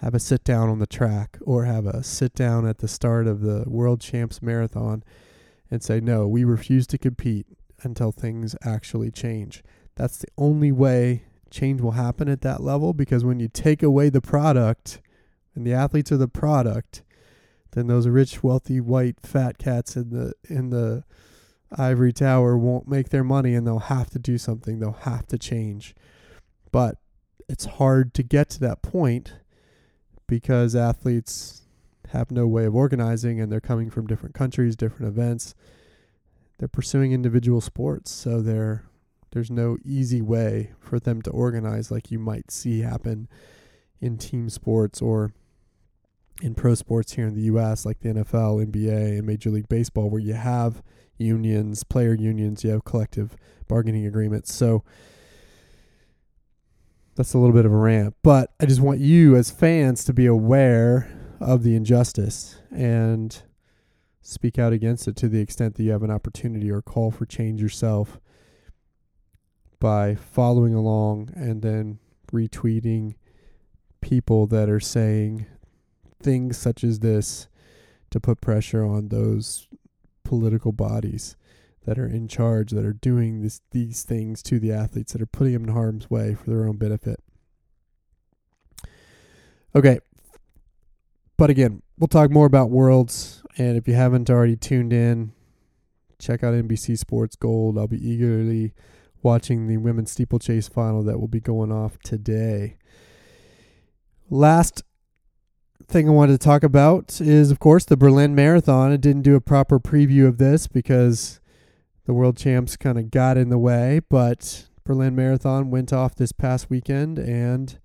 have 0.00 0.14
a 0.14 0.20
sit 0.20 0.42
down 0.44 0.68
on 0.68 0.78
the 0.78 0.86
track 0.86 1.38
or 1.42 1.64
have 1.64 1.86
a 1.86 2.02
sit 2.02 2.34
down 2.34 2.66
at 2.66 2.78
the 2.78 2.88
start 2.88 3.26
of 3.26 3.40
the 3.40 3.64
World 3.68 4.00
Champs 4.00 4.42
Marathon 4.42 5.04
and 5.70 5.82
say, 5.82 6.00
no, 6.00 6.26
we 6.26 6.44
refuse 6.44 6.86
to 6.88 6.98
compete 6.98 7.46
until 7.82 8.12
things 8.12 8.56
actually 8.64 9.10
change. 9.10 9.62
That's 9.94 10.18
the 10.18 10.28
only 10.38 10.72
way 10.72 11.24
change 11.50 11.80
will 11.80 11.92
happen 11.92 12.28
at 12.28 12.40
that 12.40 12.62
level 12.62 12.92
because 12.94 13.24
when 13.24 13.38
you 13.38 13.48
take 13.48 13.82
away 13.82 14.08
the 14.08 14.22
product 14.22 15.00
and 15.54 15.66
the 15.66 15.74
athletes 15.74 16.10
are 16.10 16.16
the 16.16 16.28
product, 16.28 17.02
then 17.72 17.86
those 17.86 18.08
rich, 18.08 18.42
wealthy, 18.42 18.80
white, 18.80 19.20
fat 19.20 19.58
cats 19.58 19.96
in 19.96 20.10
the 20.10 20.32
in 20.48 20.70
the 20.70 21.04
ivory 21.76 22.12
tower 22.12 22.56
won't 22.56 22.86
make 22.88 23.08
their 23.08 23.24
money 23.24 23.54
and 23.54 23.66
they'll 23.66 23.78
have 23.78 24.10
to 24.10 24.18
do 24.18 24.38
something. 24.38 24.78
They'll 24.78 24.92
have 24.92 25.26
to 25.28 25.38
change. 25.38 25.94
But 26.70 26.98
it's 27.48 27.64
hard 27.64 28.14
to 28.14 28.22
get 28.22 28.50
to 28.50 28.60
that 28.60 28.82
point 28.82 29.34
because 30.26 30.74
athletes 30.74 31.62
have 32.10 32.30
no 32.30 32.46
way 32.46 32.64
of 32.66 32.74
organizing 32.74 33.40
and 33.40 33.50
they're 33.50 33.60
coming 33.60 33.90
from 33.90 34.06
different 34.06 34.34
countries, 34.34 34.76
different 34.76 35.08
events. 35.08 35.54
They're 36.58 36.68
pursuing 36.68 37.12
individual 37.12 37.60
sports, 37.60 38.10
so 38.10 38.40
there 38.40 38.84
there's 39.32 39.50
no 39.50 39.76
easy 39.84 40.22
way 40.22 40.72
for 40.78 41.00
them 41.00 41.20
to 41.22 41.30
organize 41.30 41.90
like 41.90 42.10
you 42.10 42.18
might 42.18 42.50
see 42.50 42.80
happen 42.80 43.28
in 44.00 44.18
team 44.18 44.48
sports 44.48 45.02
or 45.02 45.32
in 46.40 46.54
pro 46.54 46.74
sports 46.74 47.12
here 47.12 47.26
in 47.26 47.34
the 47.34 47.42
US 47.42 47.84
like 47.84 48.00
the 48.00 48.10
NFL, 48.10 48.64
NBA, 48.66 49.18
and 49.18 49.26
Major 49.26 49.50
League 49.50 49.68
Baseball 49.68 50.08
where 50.08 50.20
you 50.20 50.34
have 50.34 50.82
unions, 51.18 51.84
player 51.84 52.14
unions, 52.14 52.64
you 52.64 52.70
have 52.70 52.84
collective 52.84 53.36
bargaining 53.68 54.06
agreements. 54.06 54.54
So 54.54 54.84
that's 57.14 57.34
a 57.34 57.38
little 57.38 57.54
bit 57.54 57.66
of 57.66 57.72
a 57.72 57.76
rant, 57.76 58.14
but 58.22 58.52
I 58.60 58.66
just 58.66 58.80
want 58.80 59.00
you 59.00 59.36
as 59.36 59.50
fans 59.50 60.04
to 60.04 60.12
be 60.12 60.26
aware 60.26 61.10
of 61.40 61.62
the 61.62 61.74
injustice 61.74 62.60
and 62.70 63.42
speak 64.22 64.58
out 64.58 64.72
against 64.72 65.08
it 65.08 65.16
to 65.16 65.28
the 65.28 65.40
extent 65.40 65.74
that 65.74 65.82
you 65.82 65.90
have 65.90 66.02
an 66.02 66.10
opportunity 66.10 66.70
or 66.70 66.80
call 66.80 67.10
for 67.10 67.26
change 67.26 67.60
yourself 67.60 68.20
by 69.82 70.14
following 70.14 70.72
along 70.72 71.28
and 71.34 71.60
then 71.60 71.98
retweeting 72.32 73.16
people 74.00 74.46
that 74.46 74.68
are 74.68 74.78
saying 74.78 75.44
things 76.22 76.56
such 76.56 76.84
as 76.84 77.00
this 77.00 77.48
to 78.08 78.20
put 78.20 78.40
pressure 78.40 78.84
on 78.84 79.08
those 79.08 79.66
political 80.22 80.70
bodies 80.70 81.34
that 81.84 81.98
are 81.98 82.06
in 82.06 82.28
charge 82.28 82.70
that 82.70 82.84
are 82.84 82.92
doing 82.92 83.42
this 83.42 83.60
these 83.72 84.04
things 84.04 84.40
to 84.40 84.60
the 84.60 84.70
athletes 84.70 85.14
that 85.14 85.20
are 85.20 85.26
putting 85.26 85.52
them 85.52 85.64
in 85.64 85.74
harm's 85.74 86.08
way 86.08 86.32
for 86.32 86.48
their 86.48 86.64
own 86.64 86.76
benefit. 86.76 87.18
Okay. 89.74 89.98
But 91.36 91.50
again, 91.50 91.82
we'll 91.98 92.06
talk 92.06 92.30
more 92.30 92.46
about 92.46 92.70
Worlds 92.70 93.42
and 93.58 93.76
if 93.76 93.88
you 93.88 93.94
haven't 93.94 94.30
already 94.30 94.54
tuned 94.54 94.92
in, 94.92 95.32
check 96.20 96.44
out 96.44 96.54
NBC 96.54 96.96
Sports 96.96 97.34
Gold. 97.34 97.76
I'll 97.76 97.88
be 97.88 98.08
eagerly 98.08 98.74
watching 99.22 99.66
the 99.66 99.76
women's 99.76 100.10
steeplechase 100.10 100.68
final 100.68 101.02
that 101.02 101.18
will 101.18 101.28
be 101.28 101.40
going 101.40 101.72
off 101.72 101.98
today. 102.00 102.76
Last 104.30 104.82
thing 105.86 106.08
I 106.08 106.12
wanted 106.12 106.40
to 106.40 106.44
talk 106.44 106.62
about 106.62 107.20
is, 107.20 107.50
of 107.50 107.58
course, 107.58 107.84
the 107.84 107.96
Berlin 107.96 108.34
Marathon. 108.34 108.92
I 108.92 108.96
didn't 108.96 109.22
do 109.22 109.34
a 109.34 109.40
proper 109.40 109.78
preview 109.78 110.26
of 110.26 110.38
this 110.38 110.66
because 110.66 111.40
the 112.06 112.14
world 112.14 112.36
champs 112.36 112.76
kind 112.76 112.98
of 112.98 113.10
got 113.10 113.36
in 113.36 113.50
the 113.50 113.58
way, 113.58 114.00
but 114.08 114.68
Berlin 114.84 115.14
Marathon 115.14 115.70
went 115.70 115.92
off 115.92 116.14
this 116.14 116.32
past 116.32 116.70
weekend 116.70 117.18
and 117.18 117.78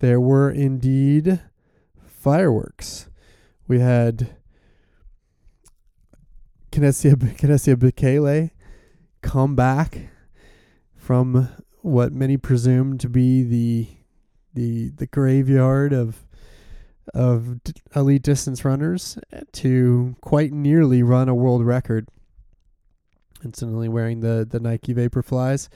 there 0.00 0.20
were 0.20 0.50
indeed 0.50 1.40
fireworks. 2.06 3.08
We 3.66 3.80
had 3.80 4.36
Kenenisa, 6.70 7.14
Kenenisa 7.36 7.76
Bekele 7.76 8.50
come 9.22 9.54
back 9.54 10.11
from 11.02 11.48
what 11.80 12.12
many 12.12 12.36
presume 12.36 12.96
to 12.98 13.08
be 13.08 13.42
the 13.42 13.88
the 14.54 14.90
the 14.90 15.06
graveyard 15.06 15.92
of 15.92 16.24
of 17.12 17.58
elite 17.96 18.22
distance 18.22 18.64
runners 18.64 19.18
to 19.50 20.14
quite 20.20 20.52
nearly 20.52 21.02
run 21.02 21.28
a 21.28 21.34
world 21.34 21.64
record 21.64 22.06
Incidentally, 23.44 23.88
wearing 23.88 24.20
the 24.20 24.46
the 24.48 24.60
Nike 24.60 24.94
Vaporflies. 24.94 25.68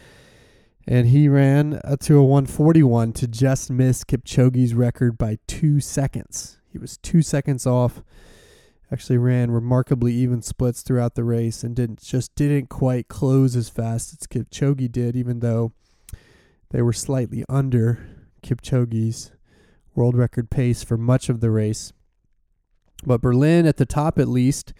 And 0.86 1.08
he 1.08 1.28
ran 1.28 1.80
to 2.00 2.18
a 2.18 2.24
141 2.24 3.12
to 3.14 3.26
just 3.26 3.70
miss 3.70 4.04
Kipchoge's 4.04 4.72
record 4.72 5.18
by 5.18 5.38
two 5.48 5.80
seconds. 5.80 6.58
He 6.70 6.78
was 6.78 6.96
two 6.98 7.22
seconds 7.22 7.66
off. 7.66 8.02
Actually 8.92 9.18
ran 9.18 9.50
remarkably 9.50 10.12
even 10.12 10.42
splits 10.42 10.82
throughout 10.82 11.16
the 11.16 11.24
race 11.24 11.64
and 11.64 11.74
didn't 11.74 12.00
just 12.00 12.34
didn't 12.36 12.68
quite 12.68 13.08
close 13.08 13.56
as 13.56 13.68
fast 13.68 14.12
as 14.12 14.26
Kipchoge 14.28 14.90
did, 14.92 15.16
even 15.16 15.40
though 15.40 15.72
they 16.70 16.82
were 16.82 16.92
slightly 16.92 17.44
under 17.48 18.06
Kipchoge's 18.42 19.32
world 19.94 20.16
record 20.16 20.50
pace 20.50 20.84
for 20.84 20.96
much 20.96 21.28
of 21.28 21.40
the 21.40 21.50
race. 21.50 21.92
But 23.04 23.20
Berlin, 23.20 23.66
at 23.66 23.76
the 23.76 23.86
top 23.86 24.18
at 24.18 24.28
least, 24.28 24.72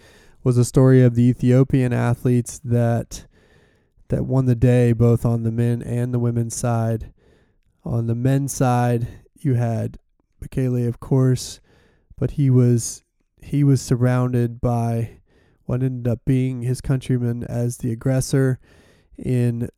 was 0.45 0.57
a 0.57 0.65
story 0.65 1.03
of 1.03 1.17
the 1.17 1.25
Ethiopian 1.25 1.93
athletes 1.93 2.61
that 2.63 3.27
that 4.09 4.25
won 4.25 4.47
the 4.47 4.55
day 4.55 4.93
both 4.93 5.27
on 5.27 5.43
the 5.43 5.51
men 5.51 5.83
and 5.83 6.15
the 6.15 6.21
women's 6.21 6.55
side. 6.55 7.13
On 7.85 8.07
the 8.07 8.15
men's 8.15 8.55
side, 8.55 9.09
you 9.35 9.55
had 9.55 9.99
Bekele, 10.41 10.87
of 10.87 11.01
course, 11.01 11.61
but 12.17 12.33
he 12.33 12.49
was 12.49 13.03
he 13.47 13.63
was 13.63 13.81
surrounded 13.81 14.61
by 14.61 15.21
what 15.67 15.83
ended 15.83 16.11
up 16.11 16.21
being 16.25 16.63
his 16.63 16.81
countrymen 16.81 17.45
as 17.45 17.79
the 17.79 17.93
aggressor 17.93 18.59
in 19.17 19.69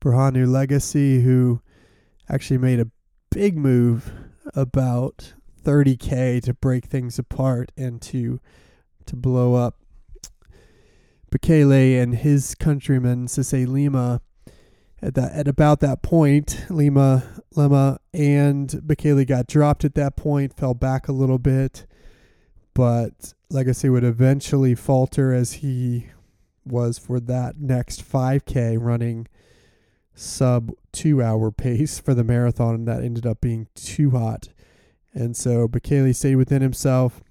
Birhanu 0.00 0.46
Legese, 0.46 1.22
who 1.22 1.60
actually 2.28 2.58
made 2.58 2.78
a 2.78 2.90
big 3.30 3.56
move 3.56 4.12
about 4.54 5.34
30k 5.64 6.40
to 6.42 6.54
break 6.54 6.84
things 6.86 7.18
apart 7.18 7.72
and 7.76 8.00
to 8.02 8.40
to 9.06 9.16
blow 9.16 9.54
up 9.54 9.78
Bekele 11.30 12.00
and 12.00 12.14
his 12.14 12.54
countryman 12.54 13.26
Sisay 13.26 13.66
Lemma. 13.66 14.20
At 15.00 15.14
that 15.14 15.32
at 15.32 15.48
about 15.48 15.80
that 15.80 16.02
point 16.02 16.66
Lemma 16.68 17.42
Lemma 17.56 17.98
and 18.14 18.68
Bekele 18.68 19.26
got 19.26 19.48
dropped 19.48 19.84
at 19.84 19.96
that 19.96 20.16
point 20.16 20.56
fell 20.56 20.74
back 20.74 21.08
a 21.08 21.12
little 21.12 21.38
bit 21.38 21.86
but 22.74 23.34
Legese 23.50 23.90
would 23.90 24.04
eventually 24.04 24.74
falter 24.74 25.32
as 25.32 25.54
he 25.54 26.08
was 26.64 26.98
for 26.98 27.20
that 27.20 27.58
next 27.58 28.02
5k 28.08 28.76
running 28.80 29.26
sub 30.14 30.70
2 30.92 31.22
hour 31.22 31.50
pace 31.50 31.98
for 31.98 32.14
the 32.14 32.22
marathon 32.22 32.74
and 32.74 32.88
that 32.88 33.02
ended 33.02 33.26
up 33.26 33.40
being 33.40 33.66
too 33.74 34.10
hot 34.10 34.48
and 35.14 35.36
so 35.36 35.68
Bekele 35.68 36.14
stayed 36.14 36.36
within 36.36 36.62
himself, 36.62 37.22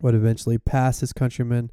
would 0.00 0.14
eventually 0.14 0.58
pass 0.58 1.00
his 1.00 1.12
countryman 1.12 1.70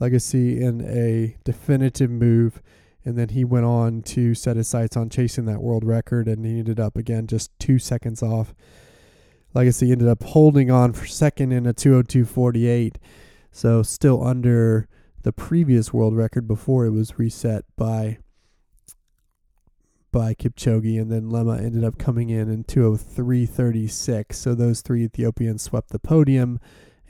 Legese 0.00 0.60
in 0.60 0.82
a 0.82 1.36
definitive 1.44 2.10
move. 2.10 2.62
And 3.04 3.16
then 3.16 3.30
he 3.30 3.44
went 3.44 3.66
on 3.66 4.02
to 4.02 4.34
set 4.34 4.56
his 4.56 4.66
sights 4.66 4.96
on 4.96 5.10
chasing 5.10 5.44
that 5.44 5.62
world 5.62 5.84
record, 5.84 6.26
and 6.26 6.44
he 6.44 6.58
ended 6.58 6.80
up 6.80 6.96
again 6.96 7.26
just 7.26 7.56
two 7.58 7.78
seconds 7.78 8.22
off. 8.22 8.54
Legese 9.56 9.90
ended 9.90 10.06
up 10.06 10.22
holding 10.22 10.70
on 10.70 10.92
for 10.92 11.06
second 11.06 11.50
in 11.50 11.64
a 11.64 11.72
202.48, 11.72 12.96
so 13.50 13.82
still 13.82 14.22
under 14.22 14.86
the 15.22 15.32
previous 15.32 15.94
world 15.94 16.14
record 16.14 16.46
before 16.46 16.84
it 16.84 16.90
was 16.90 17.18
reset 17.18 17.64
by 17.74 18.18
by 20.12 20.34
Kipchoge, 20.34 21.00
and 21.00 21.10
then 21.10 21.30
Lemma 21.30 21.58
ended 21.58 21.84
up 21.84 21.98
coming 21.98 22.30
in 22.30 22.50
in 22.50 22.64
203.36. 22.64 24.34
So 24.34 24.54
those 24.54 24.80
three 24.80 25.04
Ethiopians 25.04 25.62
swept 25.62 25.90
the 25.90 25.98
podium 25.98 26.58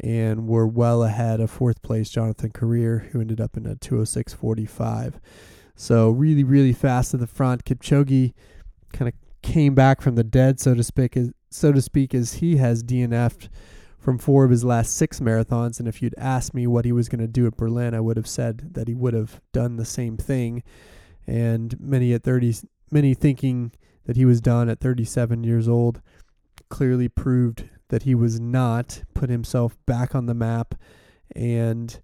and 0.00 0.46
were 0.48 0.66
well 0.66 1.02
ahead 1.02 1.40
of 1.40 1.50
fourth 1.50 1.82
place 1.82 2.10
Jonathan 2.10 2.50
Korir, 2.50 3.10
who 3.10 3.20
ended 3.20 3.40
up 3.40 3.56
in 3.56 3.66
a 3.66 3.76
206.45. 3.76 5.14
So 5.74 6.10
really, 6.10 6.42
really 6.42 6.72
fast 6.72 7.12
at 7.12 7.20
the 7.20 7.26
front. 7.26 7.64
Kipchoge 7.64 8.32
kind 8.92 9.08
of 9.08 9.14
came 9.42 9.74
back 9.74 10.00
from 10.00 10.16
the 10.16 10.24
dead, 10.24 10.58
so 10.58 10.74
to 10.74 10.82
speak, 10.82 11.16
so 11.56 11.72
to 11.72 11.82
speak, 11.82 12.14
as 12.14 12.34
he 12.34 12.56
has 12.56 12.82
DNF'd 12.82 13.48
from 13.98 14.18
four 14.18 14.44
of 14.44 14.50
his 14.50 14.64
last 14.64 14.94
six 14.94 15.18
marathons. 15.20 15.78
And 15.78 15.88
if 15.88 16.00
you'd 16.00 16.14
asked 16.16 16.54
me 16.54 16.66
what 16.66 16.84
he 16.84 16.92
was 16.92 17.08
going 17.08 17.20
to 17.20 17.26
do 17.26 17.46
at 17.46 17.56
Berlin, 17.56 17.94
I 17.94 18.00
would 18.00 18.16
have 18.16 18.28
said 18.28 18.74
that 18.74 18.86
he 18.86 18.94
would 18.94 19.14
have 19.14 19.40
done 19.52 19.76
the 19.76 19.84
same 19.84 20.16
thing. 20.16 20.62
And 21.26 21.78
many 21.80 22.12
at 22.12 22.22
30, 22.22 22.54
many 22.92 23.14
thinking 23.14 23.72
that 24.04 24.16
he 24.16 24.24
was 24.24 24.40
done 24.40 24.68
at 24.68 24.80
37 24.80 25.42
years 25.42 25.68
old 25.68 26.00
clearly 26.68 27.08
proved 27.08 27.68
that 27.88 28.04
he 28.04 28.14
was 28.14 28.40
not 28.40 29.02
put 29.14 29.30
himself 29.30 29.76
back 29.86 30.14
on 30.14 30.26
the 30.26 30.34
map 30.34 30.74
and 31.34 32.00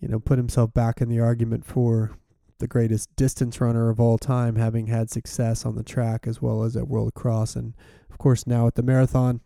you 0.00 0.08
know 0.08 0.18
put 0.18 0.38
himself 0.38 0.72
back 0.72 1.00
in 1.00 1.08
the 1.08 1.20
argument 1.20 1.64
for 1.64 2.16
the 2.58 2.66
greatest 2.66 3.14
distance 3.16 3.60
runner 3.60 3.90
of 3.90 4.00
all 4.00 4.18
time 4.18 4.56
having 4.56 4.86
had 4.86 5.10
success 5.10 5.66
on 5.66 5.74
the 5.74 5.82
track 5.82 6.26
as 6.26 6.40
well 6.40 6.62
as 6.62 6.76
at 6.76 6.88
world 6.88 7.14
cross 7.14 7.56
and 7.56 7.74
of 8.16 8.18
course 8.18 8.46
now 8.46 8.66
at 8.66 8.76
the 8.76 8.82
marathon 8.82 9.42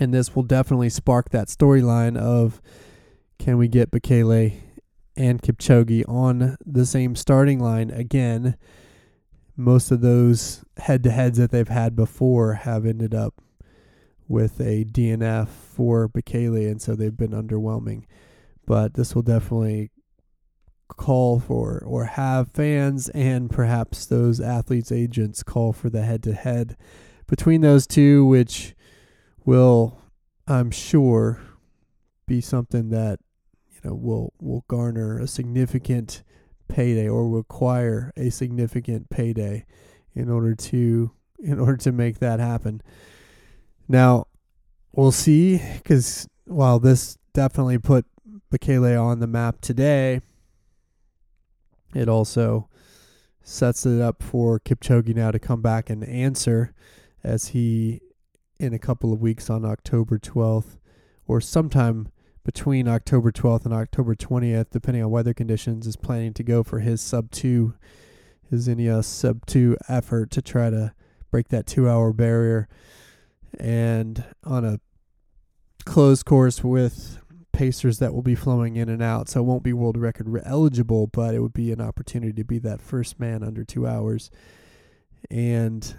and 0.00 0.14
this 0.14 0.34
will 0.34 0.42
definitely 0.42 0.88
spark 0.88 1.28
that 1.28 1.48
storyline 1.48 2.16
of 2.16 2.62
can 3.38 3.58
we 3.58 3.68
get 3.68 3.90
Bekele 3.90 4.54
and 5.16 5.42
Kipchoge 5.42 6.02
on 6.08 6.56
the 6.64 6.86
same 6.86 7.14
starting 7.14 7.60
line 7.60 7.90
again 7.90 8.56
most 9.54 9.90
of 9.90 10.00
those 10.00 10.64
head 10.78 11.02
to 11.02 11.10
heads 11.10 11.36
that 11.36 11.50
they've 11.50 11.68
had 11.68 11.94
before 11.94 12.54
have 12.54 12.86
ended 12.86 13.14
up 13.14 13.34
with 14.26 14.60
a 14.60 14.84
DNF 14.84 15.48
for 15.48 16.08
Bekele, 16.08 16.70
and 16.70 16.80
so 16.80 16.94
they've 16.94 17.16
been 17.16 17.32
underwhelming. 17.32 18.04
But 18.66 18.94
this 18.94 19.14
will 19.14 19.22
definitely 19.22 19.90
call 20.88 21.38
for 21.38 21.82
or 21.84 22.04
have 22.04 22.50
fans 22.52 23.08
and 23.10 23.50
perhaps 23.50 24.06
those 24.06 24.40
athletes' 24.40 24.92
agents 24.92 25.42
call 25.42 25.72
for 25.72 25.90
the 25.90 26.02
head 26.02 26.22
to 26.22 26.32
head 26.32 26.76
between 27.28 27.60
those 27.60 27.86
two, 27.86 28.24
which 28.24 28.74
will, 29.44 30.00
I'm 30.48 30.72
sure, 30.72 31.40
be 32.26 32.40
something 32.40 32.90
that 32.90 33.20
you 33.70 33.80
know 33.84 33.94
will 33.94 34.32
will 34.40 34.64
garner 34.66 35.18
a 35.18 35.28
significant 35.28 36.24
payday 36.66 37.08
or 37.08 37.28
require 37.28 38.12
a 38.16 38.30
significant 38.30 39.08
payday 39.08 39.64
in 40.14 40.28
order 40.28 40.54
to 40.54 41.12
in 41.38 41.60
order 41.60 41.76
to 41.76 41.92
make 41.92 42.18
that 42.18 42.40
happen. 42.40 42.82
Now, 43.86 44.26
we'll 44.92 45.12
see 45.12 45.62
because 45.76 46.26
while 46.44 46.78
this 46.80 47.16
definitely 47.32 47.78
put 47.78 48.04
Bekele 48.52 49.00
on 49.00 49.20
the 49.20 49.26
map 49.26 49.60
today, 49.60 50.20
it 51.94 52.08
also 52.08 52.68
sets 53.42 53.86
it 53.86 54.00
up 54.00 54.22
for 54.22 54.60
Kipchoge 54.60 55.14
now 55.14 55.30
to 55.30 55.38
come 55.38 55.62
back 55.62 55.88
and 55.88 56.04
answer 56.04 56.74
as 57.22 57.48
he 57.48 58.00
in 58.58 58.74
a 58.74 58.78
couple 58.78 59.12
of 59.12 59.20
weeks 59.20 59.48
on 59.48 59.64
October 59.64 60.18
12th 60.18 60.78
or 61.26 61.40
sometime 61.40 62.08
between 62.44 62.88
October 62.88 63.30
12th 63.30 63.66
and 63.66 63.74
October 63.74 64.14
20th, 64.14 64.70
depending 64.70 65.02
on 65.02 65.10
weather 65.10 65.34
conditions, 65.34 65.86
is 65.86 65.96
planning 65.96 66.32
to 66.32 66.42
go 66.42 66.62
for 66.62 66.80
his 66.80 67.00
sub 67.00 67.30
two, 67.30 67.74
his 68.48 68.66
Ineos 68.68 69.04
sub 69.04 69.44
two 69.44 69.76
effort 69.88 70.30
to 70.30 70.42
try 70.42 70.70
to 70.70 70.94
break 71.30 71.48
that 71.48 71.66
two 71.66 71.88
hour 71.88 72.12
barrier. 72.12 72.66
And 73.60 74.24
on 74.44 74.64
a 74.64 74.80
closed 75.84 76.24
course 76.24 76.64
with 76.64 77.18
pacers 77.52 77.98
that 77.98 78.14
will 78.14 78.22
be 78.22 78.34
flowing 78.34 78.76
in 78.76 78.88
and 78.88 79.02
out. 79.02 79.28
So 79.28 79.40
it 79.40 79.44
won't 79.44 79.64
be 79.64 79.72
world 79.72 79.96
record 79.96 80.28
eligible, 80.44 81.08
but 81.08 81.34
it 81.34 81.40
would 81.40 81.52
be 81.52 81.72
an 81.72 81.80
opportunity 81.80 82.32
to 82.34 82.44
be 82.44 82.58
that 82.60 82.80
first 82.80 83.18
man 83.18 83.42
under 83.42 83.64
two 83.64 83.86
hours. 83.86 84.30
And 85.30 85.96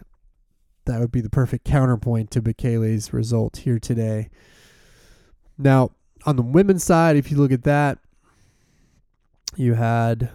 that 0.89 0.99
would 0.99 1.11
be 1.11 1.21
the 1.21 1.29
perfect 1.29 1.65
counterpoint 1.65 2.31
to 2.31 2.41
Bekele's 2.41 3.13
result 3.13 3.57
here 3.57 3.79
today. 3.79 4.29
Now, 5.57 5.91
on 6.25 6.35
the 6.35 6.41
women's 6.41 6.83
side, 6.83 7.15
if 7.15 7.29
you 7.31 7.37
look 7.37 7.51
at 7.51 7.63
that, 7.63 7.99
you 9.55 9.75
had 9.75 10.31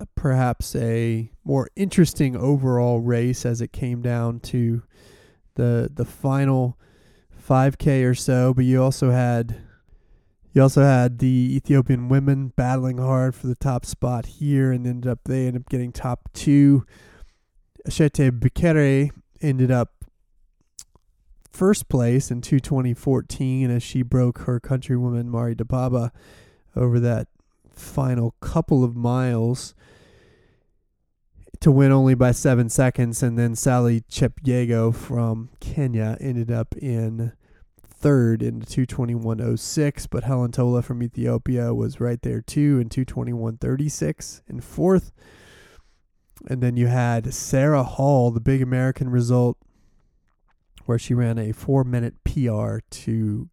uh, 0.00 0.04
perhaps 0.14 0.74
a 0.76 1.30
more 1.44 1.68
interesting 1.76 2.36
overall 2.36 3.00
race 3.00 3.44
as 3.44 3.60
it 3.60 3.72
came 3.72 4.00
down 4.02 4.40
to 4.40 4.82
the 5.54 5.90
the 5.92 6.04
final 6.04 6.78
5k 7.46 8.08
or 8.08 8.14
so 8.14 8.54
but 8.54 8.64
you 8.64 8.82
also 8.82 9.10
had 9.10 9.60
you 10.52 10.62
also 10.62 10.82
had 10.82 11.18
the 11.18 11.50
Ethiopian 11.56 12.08
women 12.08 12.52
battling 12.56 12.98
hard 12.98 13.34
for 13.34 13.48
the 13.48 13.54
top 13.54 13.84
spot 13.84 14.26
here 14.26 14.70
and 14.70 14.86
ended 14.86 15.10
up 15.10 15.18
they 15.24 15.46
ended 15.46 15.62
up 15.62 15.68
getting 15.68 15.92
top 15.92 16.30
2 16.32 16.86
Ashete 17.86 18.30
Bekele 18.30 19.10
ended 19.42 19.70
up 19.70 20.04
first 21.50 21.88
place 21.88 22.30
in 22.30 22.40
22014 22.40 23.70
as 23.70 23.82
she 23.82 24.02
broke 24.02 24.40
her 24.40 24.58
countrywoman 24.58 25.26
Mare 25.26 25.54
Dibaba 25.54 26.10
over 26.74 26.98
that 26.98 27.28
final 27.70 28.34
couple 28.40 28.82
of 28.82 28.96
miles 28.96 29.74
to 31.60 31.70
win 31.70 31.92
only 31.92 32.14
by 32.14 32.32
seven 32.32 32.68
seconds. 32.68 33.22
And 33.22 33.38
then 33.38 33.54
Sally 33.54 34.02
Chepyego 34.10 34.94
from 34.94 35.50
Kenya 35.60 36.16
ended 36.20 36.50
up 36.50 36.74
in 36.76 37.32
third 37.84 38.42
in 38.42 38.62
221.06, 38.62 40.08
but 40.10 40.24
Helen 40.24 40.50
Tola 40.50 40.82
from 40.82 41.02
Ethiopia 41.02 41.72
was 41.72 42.00
right 42.00 42.20
there 42.22 42.40
too 42.40 42.80
in 42.80 42.88
221.36 42.88 44.42
and 44.48 44.64
fourth. 44.64 45.12
And 46.48 46.62
then 46.62 46.76
you 46.76 46.88
had 46.88 47.32
Sarah 47.32 47.84
Hall, 47.84 48.30
the 48.30 48.40
big 48.40 48.62
American 48.62 49.10
result, 49.10 49.56
where 50.86 50.98
she 50.98 51.14
ran 51.14 51.38
a 51.38 51.52
four 51.52 51.84
minute 51.84 52.14
PR 52.24 52.78
to 52.90 53.48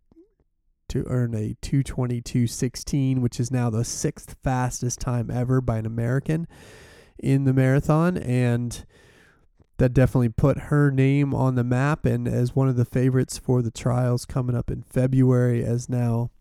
to 0.89 1.05
earn 1.07 1.35
a 1.35 1.55
222.16, 1.61 3.19
which 3.19 3.39
is 3.39 3.51
now 3.51 3.69
the 3.69 3.85
sixth 3.85 4.35
fastest 4.43 4.99
time 4.99 5.29
ever 5.29 5.61
by 5.61 5.77
an 5.77 5.85
American 5.85 6.47
in 7.19 7.45
the 7.45 7.53
marathon. 7.53 8.17
And 8.17 8.85
that 9.77 9.93
definitely 9.93 10.29
put 10.29 10.57
her 10.57 10.91
name 10.91 11.33
on 11.33 11.55
the 11.55 11.63
map 11.63 12.05
and 12.05 12.27
as 12.27 12.55
one 12.55 12.67
of 12.67 12.75
the 12.75 12.85
favorites 12.85 13.37
for 13.37 13.61
the 13.61 13.71
trials 13.71 14.25
coming 14.25 14.55
up 14.55 14.69
in 14.69 14.81
February. 14.81 15.63
As 15.63 15.87
now, 15.87 16.31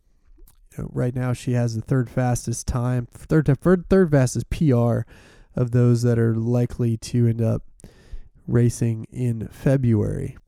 right 0.79 1.15
now, 1.15 1.33
she 1.33 1.53
has 1.53 1.75
the 1.75 1.83
third 1.83 2.11
fastest 2.11 2.67
time, 2.67 3.07
third, 3.13 3.47
third, 3.47 3.89
third 3.89 4.11
fastest 4.11 4.51
PR 4.51 5.01
of 5.59 5.73
those 5.73 6.03
that 6.03 6.19
are 6.19 6.37
likely 6.37 6.97
to 6.97 7.27
end 7.27 7.43
up 7.43 7.63
racing 8.47 9.07
in 9.11 9.49
February 9.49 10.39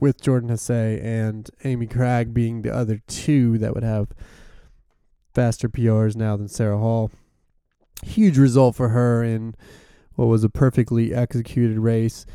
with 0.00 0.20
Jordan 0.20 0.50
Hasay 0.50 1.02
and 1.02 1.48
Amy 1.64 1.86
Cragg 1.86 2.34
being 2.34 2.62
the 2.62 2.74
other 2.74 3.00
two 3.06 3.56
that 3.58 3.74
would 3.74 3.84
have 3.84 4.08
faster 5.32 5.68
PRs 5.68 6.16
now 6.16 6.36
than 6.36 6.48
Sarah 6.48 6.78
Hall. 6.78 7.10
Huge 8.02 8.36
result 8.36 8.74
for 8.74 8.88
her 8.88 9.22
in 9.22 9.54
what 10.14 10.26
was 10.26 10.42
a 10.42 10.48
perfectly 10.48 11.14
executed 11.14 11.78
race. 11.78 12.26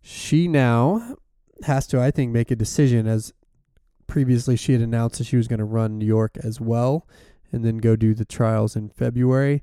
She 0.00 0.46
now 0.46 1.16
has 1.64 1.86
to, 1.88 2.00
I 2.00 2.10
think, 2.10 2.32
make 2.32 2.50
a 2.50 2.56
decision 2.56 3.06
as 3.06 3.32
previously 4.06 4.56
she 4.56 4.72
had 4.72 4.82
announced 4.82 5.18
that 5.18 5.24
she 5.24 5.36
was 5.36 5.48
going 5.48 5.58
to 5.58 5.64
run 5.64 5.98
New 5.98 6.06
York 6.06 6.36
as 6.42 6.60
well 6.60 7.08
and 7.50 7.64
then 7.64 7.78
go 7.78 7.96
do 7.96 8.14
the 8.14 8.24
trials 8.24 8.76
in 8.76 8.90
February. 8.90 9.62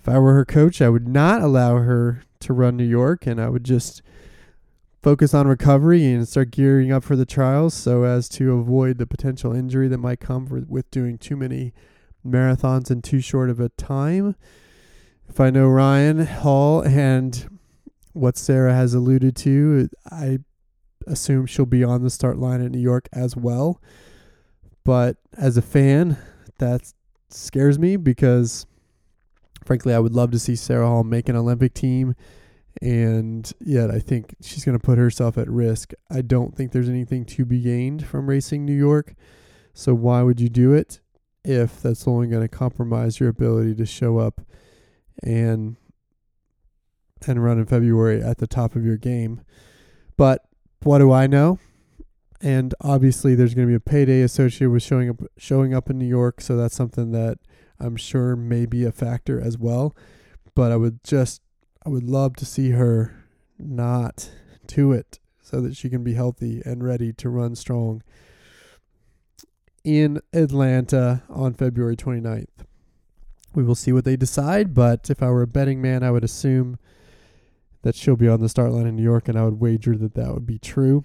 If 0.00 0.08
I 0.08 0.18
were 0.18 0.34
her 0.34 0.44
coach, 0.46 0.80
I 0.80 0.88
would 0.88 1.06
not 1.06 1.42
allow 1.42 1.76
her 1.76 2.22
to 2.40 2.52
run 2.52 2.76
New 2.76 2.84
York 2.84 3.26
and 3.26 3.40
I 3.40 3.50
would 3.50 3.64
just 3.64 4.02
focus 5.02 5.34
on 5.34 5.46
recovery 5.46 6.10
and 6.10 6.26
start 6.26 6.50
gearing 6.50 6.90
up 6.90 7.04
for 7.04 7.16
the 7.16 7.26
trials 7.26 7.74
so 7.74 8.04
as 8.04 8.28
to 8.30 8.52
avoid 8.52 8.98
the 8.98 9.06
potential 9.06 9.54
injury 9.54 9.88
that 9.88 9.98
might 9.98 10.20
come 10.20 10.66
with 10.68 10.90
doing 10.90 11.18
too 11.18 11.36
many 11.36 11.72
marathons 12.26 12.90
in 12.90 13.02
too 13.02 13.20
short 13.20 13.50
of 13.50 13.60
a 13.60 13.68
time. 13.70 14.36
If 15.28 15.38
I 15.38 15.50
know 15.50 15.68
Ryan 15.68 16.26
Hall 16.26 16.80
and 16.80 17.58
what 18.12 18.36
Sarah 18.36 18.74
has 18.74 18.94
alluded 18.94 19.36
to, 19.36 19.88
I 20.10 20.38
assume 21.06 21.46
she'll 21.46 21.66
be 21.66 21.84
on 21.84 22.02
the 22.02 22.10
start 22.10 22.38
line 22.38 22.60
in 22.60 22.72
New 22.72 22.80
York 22.80 23.08
as 23.12 23.36
well. 23.36 23.80
But 24.84 25.16
as 25.36 25.56
a 25.56 25.62
fan, 25.62 26.16
that 26.58 26.92
scares 27.28 27.78
me 27.78 27.96
because, 27.96 28.66
frankly, 29.64 29.94
I 29.94 29.98
would 29.98 30.14
love 30.14 30.30
to 30.32 30.38
see 30.38 30.56
Sarah 30.56 30.86
Hall 30.86 31.04
make 31.04 31.28
an 31.28 31.36
Olympic 31.36 31.74
team 31.74 32.14
and 32.80 33.52
yet 33.60 33.90
I 33.90 33.98
think 33.98 34.34
she's 34.40 34.64
going 34.64 34.78
to 34.78 34.84
put 34.84 34.98
herself 34.98 35.36
at 35.36 35.48
risk. 35.48 35.92
I 36.10 36.22
don't 36.22 36.56
think 36.56 36.72
there's 36.72 36.88
anything 36.88 37.24
to 37.26 37.44
be 37.44 37.60
gained 37.60 38.06
from 38.06 38.28
racing 38.28 38.64
New 38.64 38.76
York. 38.76 39.14
So 39.74 39.94
why 39.94 40.22
would 40.22 40.40
you 40.40 40.48
do 40.48 40.72
it 40.72 41.00
if 41.44 41.82
that's 41.82 42.06
only 42.06 42.28
going 42.28 42.42
to 42.42 42.48
compromise 42.48 43.18
your 43.18 43.28
ability 43.28 43.74
to 43.76 43.86
show 43.86 44.18
up 44.18 44.40
and 45.22 45.76
and 47.26 47.44
run 47.44 47.58
in 47.58 47.66
February 47.66 48.22
at 48.22 48.38
the 48.38 48.46
top 48.46 48.76
of 48.76 48.84
your 48.84 48.96
game? 48.96 49.42
But 50.16 50.44
what 50.82 50.98
do 50.98 51.12
I 51.12 51.26
know? 51.26 51.58
And 52.40 52.74
obviously 52.80 53.34
there's 53.34 53.54
going 53.54 53.66
to 53.66 53.70
be 53.70 53.76
a 53.76 53.80
payday 53.80 54.22
associated 54.22 54.70
with 54.70 54.82
showing 54.82 55.10
up 55.10 55.20
showing 55.36 55.74
up 55.74 55.90
in 55.90 55.98
New 55.98 56.06
York, 56.06 56.40
so 56.40 56.56
that's 56.56 56.76
something 56.76 57.12
that 57.12 57.38
I'm 57.80 57.96
sure 57.96 58.36
may 58.36 58.66
be 58.66 58.84
a 58.84 58.92
factor 58.92 59.40
as 59.40 59.58
well. 59.58 59.96
But 60.54 60.72
I 60.72 60.76
would 60.76 61.02
just 61.04 61.42
I 61.84 61.88
would 61.88 62.04
love 62.04 62.36
to 62.36 62.44
see 62.44 62.70
her 62.70 63.24
not 63.58 64.30
to 64.68 64.92
it 64.92 65.18
so 65.40 65.60
that 65.60 65.76
she 65.76 65.88
can 65.88 66.04
be 66.04 66.14
healthy 66.14 66.62
and 66.64 66.84
ready 66.84 67.12
to 67.14 67.28
run 67.28 67.56
strong 67.56 68.02
in 69.82 70.20
Atlanta 70.32 71.22
on 71.28 71.54
February 71.54 71.96
29th. 71.96 72.46
We 73.54 73.64
will 73.64 73.74
see 73.74 73.92
what 73.92 74.04
they 74.04 74.16
decide, 74.16 74.74
but 74.74 75.10
if 75.10 75.22
I 75.22 75.30
were 75.30 75.42
a 75.42 75.46
betting 75.46 75.80
man, 75.82 76.02
I 76.02 76.10
would 76.10 76.22
assume 76.22 76.78
that 77.82 77.94
she'll 77.94 78.16
be 78.16 78.28
on 78.28 78.40
the 78.40 78.48
start 78.48 78.72
line 78.72 78.86
in 78.86 78.96
New 78.96 79.02
York, 79.02 79.28
and 79.28 79.38
I 79.38 79.44
would 79.44 79.58
wager 79.58 79.96
that 79.96 80.14
that 80.14 80.32
would 80.32 80.46
be 80.46 80.58
true. 80.58 81.04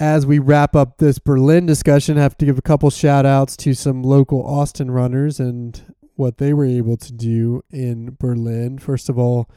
As 0.00 0.26
we 0.26 0.38
wrap 0.38 0.74
up 0.74 0.98
this 0.98 1.18
Berlin 1.18 1.66
discussion, 1.66 2.18
I 2.18 2.22
have 2.22 2.36
to 2.38 2.46
give 2.46 2.58
a 2.58 2.62
couple 2.62 2.90
shout 2.90 3.24
outs 3.24 3.56
to 3.58 3.74
some 3.74 4.02
local 4.02 4.44
Austin 4.44 4.90
runners 4.90 5.38
and 5.38 5.94
what 6.16 6.38
they 6.38 6.52
were 6.52 6.64
able 6.64 6.96
to 6.96 7.12
do 7.12 7.62
in 7.70 8.16
Berlin. 8.18 8.78
First 8.78 9.08
of 9.08 9.18
all, 9.18 9.48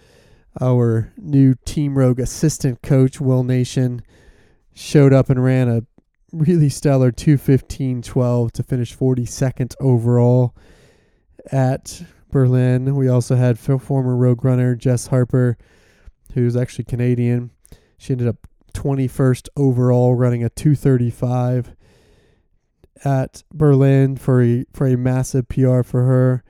our 0.61 1.13
new 1.17 1.55
Team 1.65 1.97
Rogue 1.97 2.19
assistant 2.19 2.81
coach, 2.81 3.19
Will 3.21 3.43
Nation, 3.43 4.01
showed 4.73 5.13
up 5.13 5.29
and 5.29 5.43
ran 5.43 5.69
a 5.69 5.83
really 6.31 6.69
stellar 6.69 7.11
215.12 7.11 8.51
to 8.51 8.63
finish 8.63 8.95
42nd 8.95 9.75
overall 9.79 10.55
at 11.51 12.03
Berlin. 12.31 12.95
We 12.95 13.07
also 13.07 13.35
had 13.35 13.57
former 13.57 14.15
Rogue 14.15 14.43
runner 14.43 14.75
Jess 14.75 15.07
Harper, 15.07 15.57
who's 16.33 16.55
actually 16.55 16.85
Canadian. 16.85 17.51
She 17.97 18.13
ended 18.13 18.27
up 18.27 18.47
21st 18.77 19.49
overall, 19.57 20.13
running 20.13 20.43
a 20.43 20.49
235 20.49 21.75
at 23.03 23.43
Berlin 23.51 24.15
for 24.15 24.43
a 24.43 24.65
for 24.71 24.85
a 24.85 24.95
massive 24.95 25.47
PR 25.47 25.81
for 25.81 26.03
her. 26.03 26.43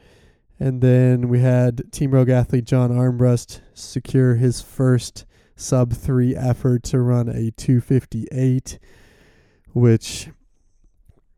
And 0.59 0.81
then 0.81 1.29
we 1.29 1.39
had 1.39 1.91
Team 1.91 2.11
Rogue 2.11 2.29
athlete 2.29 2.65
John 2.65 2.89
Armbrust 2.89 3.61
secure 3.73 4.35
his 4.35 4.61
first 4.61 5.25
sub 5.55 5.93
three 5.93 6.35
effort 6.35 6.83
to 6.83 6.99
run 6.99 7.29
a 7.29 7.51
258, 7.51 8.77
which 9.71 10.29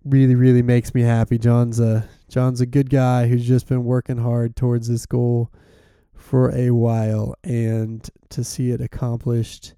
really 0.03 0.35
really 0.35 0.63
makes 0.63 0.95
me 0.95 1.01
happy. 1.01 1.37
John's 1.37 1.79
a 1.79 2.09
John's 2.29 2.61
a 2.61 2.65
good 2.65 2.89
guy 2.89 3.27
who's 3.27 3.47
just 3.47 3.67
been 3.67 3.83
working 3.83 4.17
hard 4.17 4.55
towards 4.55 4.87
this 4.87 5.05
goal 5.05 5.51
for 6.15 6.51
a 6.55 6.71
while, 6.71 7.35
and 7.43 8.09
to 8.29 8.43
see 8.43 8.71
it 8.71 8.81
accomplished 8.81 9.75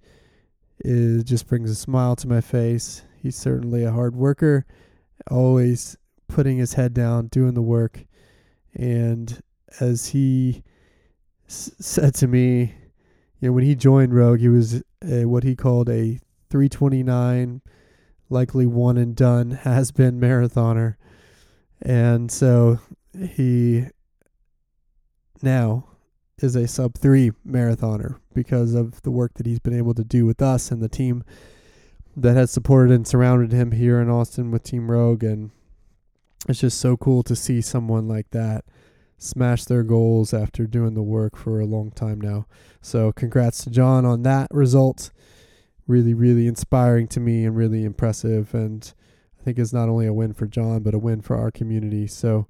it 0.83 1.23
just 1.23 1.47
brings 1.47 1.69
a 1.69 1.75
smile 1.75 2.15
to 2.17 2.27
my 2.27 2.41
face. 2.41 3.03
He's 3.21 3.35
certainly 3.35 3.83
a 3.83 3.91
hard 3.91 4.15
worker 4.15 4.65
always 5.29 5.97
putting 6.27 6.57
his 6.57 6.73
head 6.73 6.93
down, 6.93 7.27
doing 7.27 7.53
the 7.53 7.61
work. 7.61 8.05
And 8.73 9.41
as 9.79 10.07
he 10.07 10.63
s- 11.47 11.71
said 11.79 12.15
to 12.15 12.27
me, 12.27 12.75
you 13.39 13.49
know, 13.49 13.53
when 13.53 13.63
he 13.63 13.75
joined 13.75 14.15
Rogue, 14.15 14.39
he 14.39 14.49
was 14.49 14.81
a, 15.03 15.25
what 15.25 15.43
he 15.43 15.55
called 15.55 15.89
a 15.89 16.19
329, 16.49 17.61
likely 18.29 18.65
one 18.65 18.97
and 18.97 19.15
done, 19.15 19.51
has 19.63 19.91
been 19.91 20.19
marathoner. 20.19 20.95
And 21.81 22.31
so 22.31 22.79
he 23.13 23.85
now 25.41 25.85
is 26.43 26.55
a 26.55 26.67
sub 26.67 26.95
three 26.95 27.31
marathoner 27.47 28.17
because 28.33 28.73
of 28.73 29.01
the 29.03 29.11
work 29.11 29.33
that 29.35 29.45
he's 29.45 29.59
been 29.59 29.77
able 29.77 29.93
to 29.93 30.03
do 30.03 30.25
with 30.25 30.41
us 30.41 30.71
and 30.71 30.81
the 30.81 30.89
team 30.89 31.23
that 32.15 32.35
has 32.35 32.51
supported 32.51 32.93
and 32.93 33.07
surrounded 33.07 33.51
him 33.51 33.71
here 33.71 34.01
in 34.01 34.09
Austin 34.09 34.51
with 34.51 34.63
Team 34.63 34.89
Rogue. 34.89 35.23
And 35.23 35.51
it's 36.47 36.59
just 36.59 36.79
so 36.79 36.97
cool 36.97 37.23
to 37.23 37.35
see 37.35 37.61
someone 37.61 38.07
like 38.07 38.31
that 38.31 38.65
smash 39.17 39.65
their 39.65 39.83
goals 39.83 40.33
after 40.33 40.65
doing 40.65 40.95
the 40.95 41.03
work 41.03 41.37
for 41.37 41.59
a 41.59 41.65
long 41.65 41.91
time 41.91 42.19
now. 42.19 42.47
So, 42.81 43.11
congrats 43.11 43.63
to 43.63 43.69
John 43.69 44.05
on 44.05 44.23
that 44.23 44.47
result. 44.51 45.11
Really, 45.87 46.13
really 46.13 46.47
inspiring 46.47 47.07
to 47.09 47.19
me 47.19 47.45
and 47.45 47.55
really 47.55 47.83
impressive. 47.83 48.53
And 48.53 48.91
I 49.39 49.43
think 49.43 49.59
it's 49.59 49.73
not 49.73 49.89
only 49.89 50.07
a 50.07 50.13
win 50.13 50.33
for 50.33 50.47
John, 50.47 50.81
but 50.81 50.93
a 50.93 50.99
win 50.99 51.21
for 51.21 51.37
our 51.37 51.51
community. 51.51 52.07
So, 52.07 52.47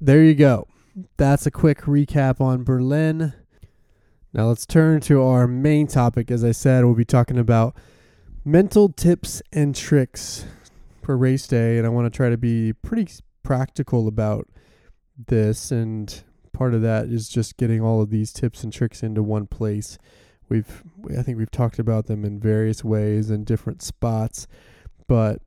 there 0.00 0.22
you 0.22 0.34
go. 0.34 0.68
That's 1.16 1.44
a 1.44 1.50
quick 1.50 1.82
recap 1.82 2.40
on 2.40 2.62
Berlin. 2.62 3.32
Now, 4.32 4.46
let's 4.46 4.64
turn 4.64 5.00
to 5.02 5.22
our 5.22 5.48
main 5.48 5.88
topic. 5.88 6.30
As 6.30 6.44
I 6.44 6.52
said, 6.52 6.84
we'll 6.84 6.94
be 6.94 7.04
talking 7.04 7.38
about 7.38 7.76
mental 8.44 8.88
tips 8.88 9.42
and 9.52 9.74
tricks 9.74 10.44
for 11.02 11.16
race 11.16 11.48
day, 11.48 11.78
and 11.78 11.86
I 11.86 11.90
want 11.90 12.12
to 12.12 12.16
try 12.16 12.30
to 12.30 12.36
be 12.36 12.72
pretty 12.72 13.08
practical 13.42 14.06
about 14.06 14.48
this. 15.26 15.72
And 15.72 16.22
part 16.52 16.74
of 16.74 16.82
that 16.82 17.06
is 17.06 17.28
just 17.28 17.56
getting 17.56 17.80
all 17.80 18.00
of 18.00 18.10
these 18.10 18.32
tips 18.32 18.62
and 18.62 18.72
tricks 18.72 19.02
into 19.02 19.22
one 19.22 19.46
place. 19.46 19.98
We've, 20.48 20.84
I 21.18 21.22
think 21.22 21.38
we've 21.38 21.50
talked 21.50 21.80
about 21.80 22.06
them 22.06 22.24
in 22.24 22.38
various 22.38 22.84
ways 22.84 23.30
and 23.30 23.44
different 23.44 23.82
spots, 23.82 24.46
but 25.08 25.42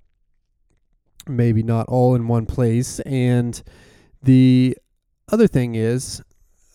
maybe 1.26 1.64
not 1.64 1.88
all 1.88 2.16
in 2.16 2.28
one 2.28 2.46
place. 2.46 3.00
And 3.02 3.62
the 4.22 4.78
other 5.32 5.48
thing 5.48 5.76
is, 5.76 6.22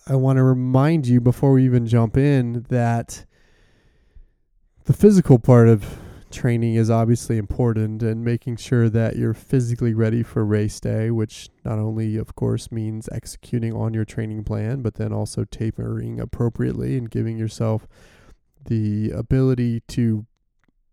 I 0.07 0.17
want 0.17 0.37
to 0.37 0.43
remind 0.43 1.07
you 1.07 1.21
before 1.21 1.53
we 1.53 1.65
even 1.65 1.87
jump 1.87 2.17
in 2.17 2.67
that 2.69 3.25
the 4.85 4.93
physical 4.93 5.39
part 5.39 5.69
of 5.69 5.99
training 6.31 6.75
is 6.75 6.91
obviously 6.91 7.39
important 7.39 8.03
and 8.03 8.25
making 8.25 8.57
sure 8.57 8.89
that 8.89 9.17
you're 9.17 9.35
physically 9.35 9.95
ready 9.95 10.23
for 10.23 10.45
race 10.45 10.81
day, 10.81 11.11
which 11.11 11.49
not 11.65 11.79
only, 11.79 12.17
of 12.17 12.35
course, 12.35 12.73
means 12.73 13.09
executing 13.13 13.73
on 13.75 13.95
your 13.95 14.05
training 14.05 14.43
plan, 14.43 14.83
but 14.83 14.95
then 14.95 15.13
also 15.13 15.45
tapering 15.45 16.19
appropriately 16.19 16.97
and 16.97 17.11
giving 17.11 17.39
yourself 17.39 17.87
the 18.65 19.11
ability 19.11 19.81
to 19.89 20.27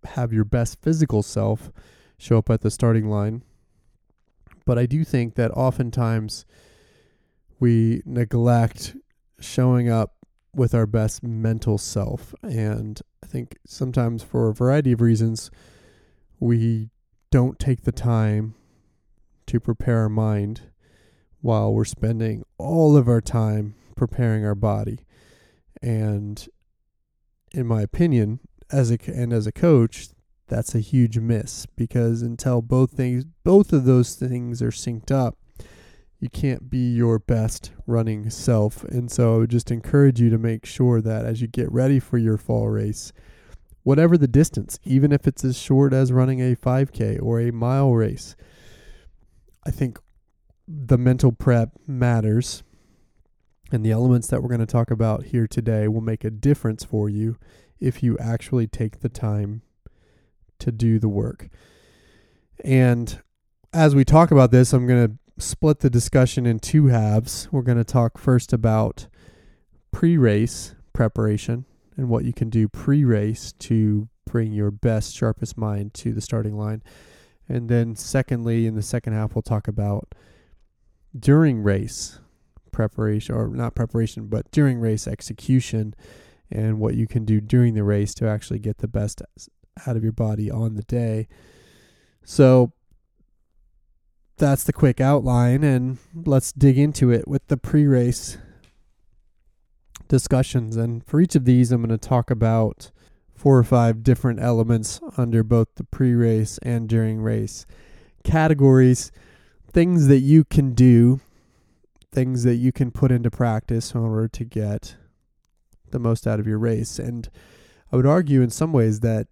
have 0.04 0.32
your 0.32 0.46
best 0.46 0.82
physical 0.82 1.24
self 1.24 1.72
show 2.18 2.38
up 2.38 2.50
at 2.50 2.62
the 2.62 2.72
starting 2.72 3.10
line. 3.10 3.44
But 4.66 4.78
I 4.78 4.86
do 4.86 5.04
think 5.04 5.36
that 5.36 5.52
oftentimes 5.52 6.46
we 7.60 8.02
neglect 8.06 8.96
showing 9.40 9.90
up 9.90 10.16
with 10.54 10.74
our 10.74 10.86
best 10.86 11.24
mental 11.24 11.78
self. 11.78 12.34
And 12.44 13.00
I 13.24 13.28
think 13.28 13.58
sometimes 13.66 14.24
for 14.24 14.50
a 14.50 14.54
variety 14.54 14.92
of 14.92 15.02
reasons, 15.02 15.52
we 16.40 16.90
don't 17.32 17.60
take 17.60 17.84
the 17.84 17.92
time 17.92 18.56
to 19.48 19.60
prepare 19.60 20.00
our 20.00 20.10
mind 20.10 20.62
while 21.42 21.74
we're 21.74 21.86
spending 21.86 22.44
all 22.58 22.98
of 22.98 23.08
our 23.08 23.22
time 23.22 23.76
preparing 23.96 24.46
our 24.46 24.56
body. 24.56 25.00
And 25.82 26.48
in 27.52 27.66
my 27.66 27.82
opinion, 27.82 28.40
as 28.72 28.92
a 28.92 28.98
and 29.08 29.34
as 29.34 29.48
a 29.48 29.52
coach, 29.52 30.10
that's 30.48 30.76
a 30.76 30.80
huge 30.80 31.18
miss 31.18 31.66
because 31.66 32.22
until 32.22 32.62
both 32.62 32.92
things 32.92 33.26
both 33.44 33.74
of 33.74 33.86
those 33.86 34.16
things 34.16 34.62
are 34.62 34.72
synced 34.72 35.12
up, 35.12 35.39
you 36.20 36.30
can't 36.30 36.70
be 36.70 36.94
your 36.94 37.18
best 37.18 37.72
running 37.88 38.30
self. 38.30 38.84
And 38.84 39.10
so 39.10 39.36
I 39.36 39.38
would 39.40 39.52
just 39.52 39.72
encourage 39.72 40.20
you 40.20 40.30
to 40.30 40.38
make 40.38 40.66
sure 40.66 41.02
that 41.02 41.26
as 41.26 41.42
you 41.42 41.48
get 41.48 41.72
ready 41.72 42.00
for 42.00 42.18
your 42.18 42.38
fall 42.38 42.68
race, 42.68 43.14
whatever 43.84 44.18
the 44.18 44.28
distance, 44.28 44.80
even 44.84 45.12
if 45.12 45.28
it's 45.28 45.46
as 45.46 45.58
short 45.58 45.94
as 45.94 46.12
running 46.12 46.42
a 46.42 46.56
5K 46.56 47.22
or 47.22 47.40
a 47.40 47.52
mile 47.52 47.94
race, 47.94 48.36
I 49.66 49.72
think 49.72 49.98
the 50.68 50.98
mental 50.98 51.32
prep 51.32 51.72
matters. 51.88 52.64
And 53.72 53.86
the 53.86 53.92
elements 53.92 54.28
that 54.28 54.42
we're 54.42 54.50
going 54.50 54.60
to 54.60 54.66
talk 54.66 54.90
about 54.92 55.26
here 55.26 55.48
today 55.48 55.88
will 55.88 56.02
make 56.02 56.24
a 56.24 56.32
difference 56.32 56.84
for 56.84 57.08
you 57.08 57.38
if 57.80 58.02
you 58.02 58.18
actually 58.18 58.68
take 58.68 59.00
the 59.00 59.10
time 59.10 59.62
to 60.58 60.72
do 60.72 61.00
the 61.00 61.08
work. 61.08 61.50
And 62.64 63.22
as 63.72 63.96
we 63.96 64.04
talk 64.04 64.32
about 64.32 64.52
this, 64.52 64.74
I'm 64.74 64.88
going 64.88 65.08
to 65.08 65.18
split 65.40 65.80
the 65.80 65.90
discussion 65.90 66.46
in 66.46 66.60
two 66.60 66.88
halves. 66.88 67.48
We're 67.52 67.62
going 67.62 67.78
to 67.78 67.84
talk 67.84 68.18
first 68.18 68.54
about 68.54 69.08
pre 69.92 70.18
race 70.18 70.76
preparation 70.94 71.66
and 71.98 72.10
what 72.10 72.26
you 72.26 72.34
can 72.34 72.50
do 72.50 72.68
pre 72.68 73.04
race 73.04 73.54
to 73.60 74.10
bring 74.26 74.52
your 74.52 74.72
best, 74.72 75.16
sharpest 75.16 75.58
mind 75.58 75.94
to 75.96 76.14
the 76.14 76.22
starting 76.22 76.58
line. 76.58 76.84
And 77.48 77.68
then, 77.68 77.96
secondly, 77.96 78.68
in 78.68 78.76
the 78.76 78.84
second 78.84 79.14
half, 79.14 79.34
we'll 79.34 79.42
talk 79.42 79.68
about 79.68 80.14
during 81.18 81.64
race 81.64 82.20
preparation, 82.72 83.34
or 83.34 83.48
not 83.48 83.74
preparation, 83.74 84.28
but 84.28 84.52
during 84.52 84.80
race 84.80 85.08
execution 85.08 85.96
and 86.52 86.80
what 86.80 86.96
you 86.96 87.08
can 87.08 87.26
do 87.26 87.42
during 87.42 87.74
the 87.74 87.84
race 87.84 88.14
to 88.16 88.28
actually 88.28 88.60
get 88.60 88.78
the 88.78 88.88
best 88.88 89.22
out 89.88 89.96
of 89.96 90.04
your 90.04 90.12
body 90.12 90.52
on 90.52 90.76
the 90.76 90.84
day. 90.84 91.28
So, 92.24 92.74
that's 94.40 94.64
the 94.64 94.74
quick 94.74 95.00
outline, 95.00 95.64
and 95.64 95.98
let's 96.26 96.52
dig 96.52 96.78
into 96.78 97.12
it 97.12 97.28
with 97.28 97.48
the 97.48 97.58
pre 97.58 97.86
race 97.86 98.38
discussions. 100.08 100.76
And 100.76 101.06
for 101.06 101.22
each 101.22 101.36
of 101.36 101.46
these, 101.46 101.72
I'm 101.72 101.82
going 101.82 101.98
to 101.98 102.08
talk 102.08 102.32
about 102.32 102.92
four 103.36 103.58
or 103.58 103.64
five 103.64 104.04
different 104.04 104.42
elements 104.42 105.00
under 105.18 105.44
both 105.44 105.76
the 105.76 105.84
pre 105.84 106.14
race 106.14 106.58
and 106.64 106.90
during 106.90 107.22
race 107.22 107.66
categories, 108.24 109.12
things 109.72 110.08
that 110.08 110.20
you 110.20 110.44
can 110.44 110.74
do, 110.74 111.22
things 112.12 112.44
that 112.44 112.56
you 112.56 112.72
can 112.72 112.92
put 112.92 113.12
into 113.12 113.30
practice 113.30 113.94
in 113.94 114.02
order 114.02 114.28
to 114.28 114.44
get 114.44 114.96
the 115.92 116.00
most 116.00 116.28
out 116.28 116.40
of 116.40 116.48
your 116.48 116.60
race. 116.60 117.00
And 117.00 117.30
I 117.92 117.96
would 117.96 118.06
argue 118.06 118.42
in 118.42 118.50
some 118.50 118.74
ways 118.74 119.00
that 119.02 119.28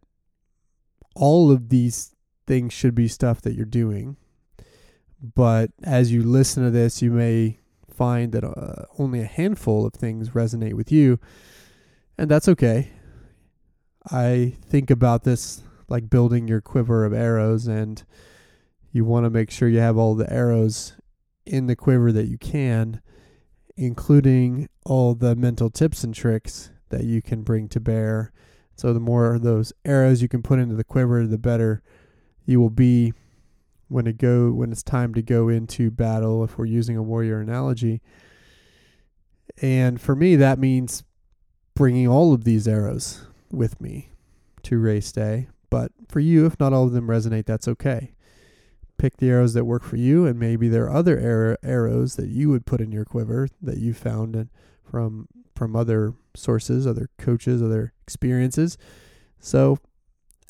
all 1.15 1.51
of 1.51 1.69
these 1.69 2.15
things 2.45 2.71
should 2.71 2.95
be 2.95 3.07
stuff 3.07 3.41
that 3.41 3.53
you're 3.53 3.65
doing 3.65 4.15
but 5.21 5.71
as 5.83 6.11
you 6.11 6.23
listen 6.23 6.63
to 6.63 6.71
this, 6.71 7.01
you 7.01 7.11
may 7.11 7.59
find 7.89 8.31
that 8.31 8.43
uh, 8.43 8.85
only 8.99 9.21
a 9.21 9.25
handful 9.25 9.85
of 9.85 9.93
things 9.93 10.29
resonate 10.29 10.73
with 10.73 10.91
you, 10.91 11.19
and 12.17 12.29
that's 12.29 12.47
okay. 12.47 12.91
I 14.09 14.55
think 14.65 14.89
about 14.89 15.23
this 15.23 15.63
like 15.89 16.09
building 16.09 16.47
your 16.47 16.61
quiver 16.61 17.05
of 17.05 17.13
arrows, 17.13 17.67
and 17.67 18.03
you 18.91 19.05
want 19.05 19.25
to 19.25 19.29
make 19.29 19.51
sure 19.51 19.67
you 19.67 19.79
have 19.79 19.97
all 19.97 20.15
the 20.15 20.31
arrows 20.31 20.93
in 21.45 21.67
the 21.67 21.75
quiver 21.75 22.11
that 22.11 22.27
you 22.27 22.37
can, 22.37 23.01
including 23.75 24.69
all 24.85 25.15
the 25.15 25.35
mental 25.35 25.69
tips 25.69 26.03
and 26.03 26.13
tricks 26.13 26.71
that 26.89 27.03
you 27.03 27.21
can 27.21 27.41
bring 27.41 27.67
to 27.69 27.79
bear. 27.79 28.31
So, 28.75 28.93
the 28.93 28.99
more 28.99 29.39
those 29.39 29.73
arrows 29.85 30.21
you 30.21 30.27
can 30.27 30.43
put 30.43 30.59
into 30.59 30.75
the 30.75 30.83
quiver, 30.83 31.25
the 31.25 31.37
better 31.37 31.81
you 32.45 32.59
will 32.59 32.69
be 32.69 33.13
when 33.89 34.07
it 34.07 34.17
go 34.17 34.51
when 34.51 34.71
it's 34.71 34.83
time 34.83 35.13
to 35.13 35.21
go 35.21 35.49
into 35.49 35.89
battle 35.89 36.43
if 36.43 36.57
we're 36.57 36.65
using 36.65 36.97
a 36.97 37.03
warrior 37.03 37.39
analogy. 37.39 38.01
And 39.61 39.99
for 39.99 40.15
me 40.15 40.35
that 40.35 40.59
means 40.59 41.03
bringing 41.75 42.07
all 42.07 42.33
of 42.33 42.43
these 42.43 42.67
arrows 42.67 43.25
with 43.51 43.79
me 43.79 44.09
to 44.63 44.79
race 44.79 45.11
day. 45.11 45.47
But 45.69 45.91
for 46.09 46.19
you 46.19 46.45
if 46.45 46.59
not 46.59 46.73
all 46.73 46.85
of 46.85 46.91
them 46.91 47.07
resonate 47.07 47.45
that's 47.45 47.67
okay. 47.67 48.13
Pick 48.97 49.17
the 49.17 49.29
arrows 49.29 49.53
that 49.53 49.65
work 49.65 49.83
for 49.83 49.95
you 49.95 50.25
and 50.25 50.39
maybe 50.39 50.67
there 50.67 50.85
are 50.85 50.95
other 50.95 51.17
arrow, 51.19 51.55
arrows 51.63 52.15
that 52.15 52.29
you 52.29 52.49
would 52.49 52.65
put 52.65 52.81
in 52.81 52.91
your 52.91 53.05
quiver 53.05 53.47
that 53.61 53.77
you 53.77 53.93
found 53.93 54.35
in, 54.35 54.49
from 54.83 55.27
from 55.55 55.75
other 55.75 56.13
sources 56.35 56.85
other 56.85 57.09
coaches 57.17 57.61
other 57.61 57.93
experiences. 58.03 58.77
So 59.39 59.77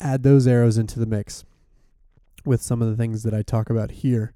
add 0.00 0.22
those 0.22 0.46
arrows 0.46 0.78
into 0.78 0.98
the 0.98 1.06
mix 1.06 1.44
with 2.48 2.62
some 2.62 2.82
of 2.82 2.88
the 2.88 2.96
things 2.96 3.22
that 3.22 3.34
I 3.34 3.42
talk 3.42 3.70
about 3.70 3.90
here. 3.90 4.32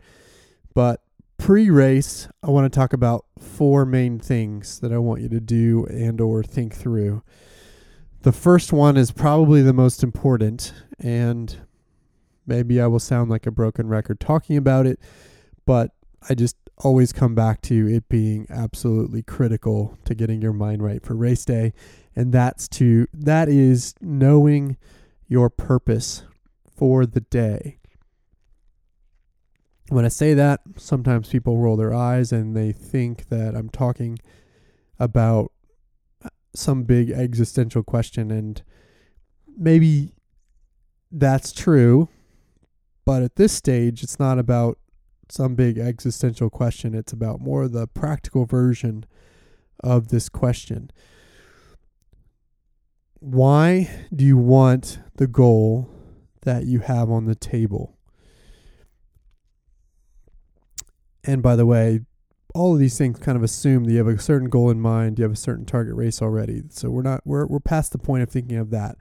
But 0.74 1.02
pre 1.38 1.70
race, 1.70 2.28
I 2.42 2.50
want 2.50 2.72
to 2.72 2.76
talk 2.76 2.92
about 2.92 3.24
four 3.38 3.84
main 3.84 4.20
things 4.20 4.78
that 4.80 4.92
I 4.92 4.98
want 4.98 5.22
you 5.22 5.28
to 5.30 5.40
do 5.40 5.86
and 5.86 6.20
or 6.20 6.42
think 6.42 6.74
through. 6.74 7.22
The 8.20 8.32
first 8.32 8.72
one 8.72 8.96
is 8.96 9.10
probably 9.10 9.62
the 9.62 9.72
most 9.72 10.04
important 10.04 10.72
and 11.00 11.56
maybe 12.46 12.80
I 12.80 12.86
will 12.86 13.00
sound 13.00 13.30
like 13.30 13.46
a 13.46 13.50
broken 13.50 13.88
record 13.88 14.20
talking 14.20 14.56
about 14.56 14.86
it, 14.86 15.00
but 15.66 15.90
I 16.28 16.34
just 16.34 16.56
always 16.78 17.12
come 17.12 17.34
back 17.34 17.60
to 17.62 17.88
it 17.88 18.08
being 18.08 18.46
absolutely 18.48 19.22
critical 19.22 19.98
to 20.04 20.14
getting 20.14 20.40
your 20.40 20.52
mind 20.52 20.82
right 20.82 21.04
for 21.04 21.14
race 21.14 21.44
day 21.44 21.72
and 22.14 22.32
that's 22.32 22.68
to 22.68 23.06
that 23.12 23.48
is 23.48 23.94
knowing 24.00 24.76
your 25.28 25.48
purpose 25.48 26.24
for 26.76 27.06
the 27.06 27.20
day 27.20 27.78
when 29.92 30.06
I 30.06 30.08
say 30.08 30.32
that, 30.32 30.60
sometimes 30.76 31.28
people 31.28 31.58
roll 31.58 31.76
their 31.76 31.92
eyes 31.92 32.32
and 32.32 32.56
they 32.56 32.72
think 32.72 33.28
that 33.28 33.54
I'm 33.54 33.68
talking 33.68 34.18
about 34.98 35.52
uh, 36.24 36.30
some 36.54 36.84
big 36.84 37.10
existential 37.10 37.82
question. 37.82 38.30
And 38.30 38.62
maybe 39.54 40.14
that's 41.10 41.52
true. 41.52 42.08
But 43.04 43.22
at 43.22 43.36
this 43.36 43.52
stage, 43.52 44.02
it's 44.02 44.18
not 44.18 44.38
about 44.38 44.78
some 45.28 45.54
big 45.54 45.76
existential 45.76 46.48
question. 46.48 46.94
It's 46.94 47.12
about 47.12 47.40
more 47.40 47.68
the 47.68 47.86
practical 47.86 48.46
version 48.46 49.04
of 49.84 50.08
this 50.08 50.30
question. 50.30 50.90
Why 53.18 53.90
do 54.14 54.24
you 54.24 54.38
want 54.38 55.00
the 55.16 55.26
goal 55.26 55.90
that 56.42 56.64
you 56.64 56.80
have 56.80 57.10
on 57.10 57.26
the 57.26 57.34
table? 57.34 57.98
And 61.24 61.42
by 61.42 61.56
the 61.56 61.66
way, 61.66 62.00
all 62.54 62.74
of 62.74 62.78
these 62.78 62.98
things 62.98 63.18
kind 63.18 63.36
of 63.36 63.42
assume 63.42 63.84
that 63.84 63.92
you 63.92 63.98
have 63.98 64.08
a 64.08 64.18
certain 64.18 64.48
goal 64.48 64.70
in 64.70 64.80
mind, 64.80 65.18
you 65.18 65.22
have 65.22 65.32
a 65.32 65.36
certain 65.36 65.64
target 65.64 65.94
race 65.94 66.20
already. 66.20 66.62
So 66.70 66.90
we're 66.90 67.02
not 67.02 67.22
we're 67.24 67.46
we're 67.46 67.60
past 67.60 67.92
the 67.92 67.98
point 67.98 68.22
of 68.22 68.30
thinking 68.30 68.58
of 68.58 68.70
that. 68.70 68.96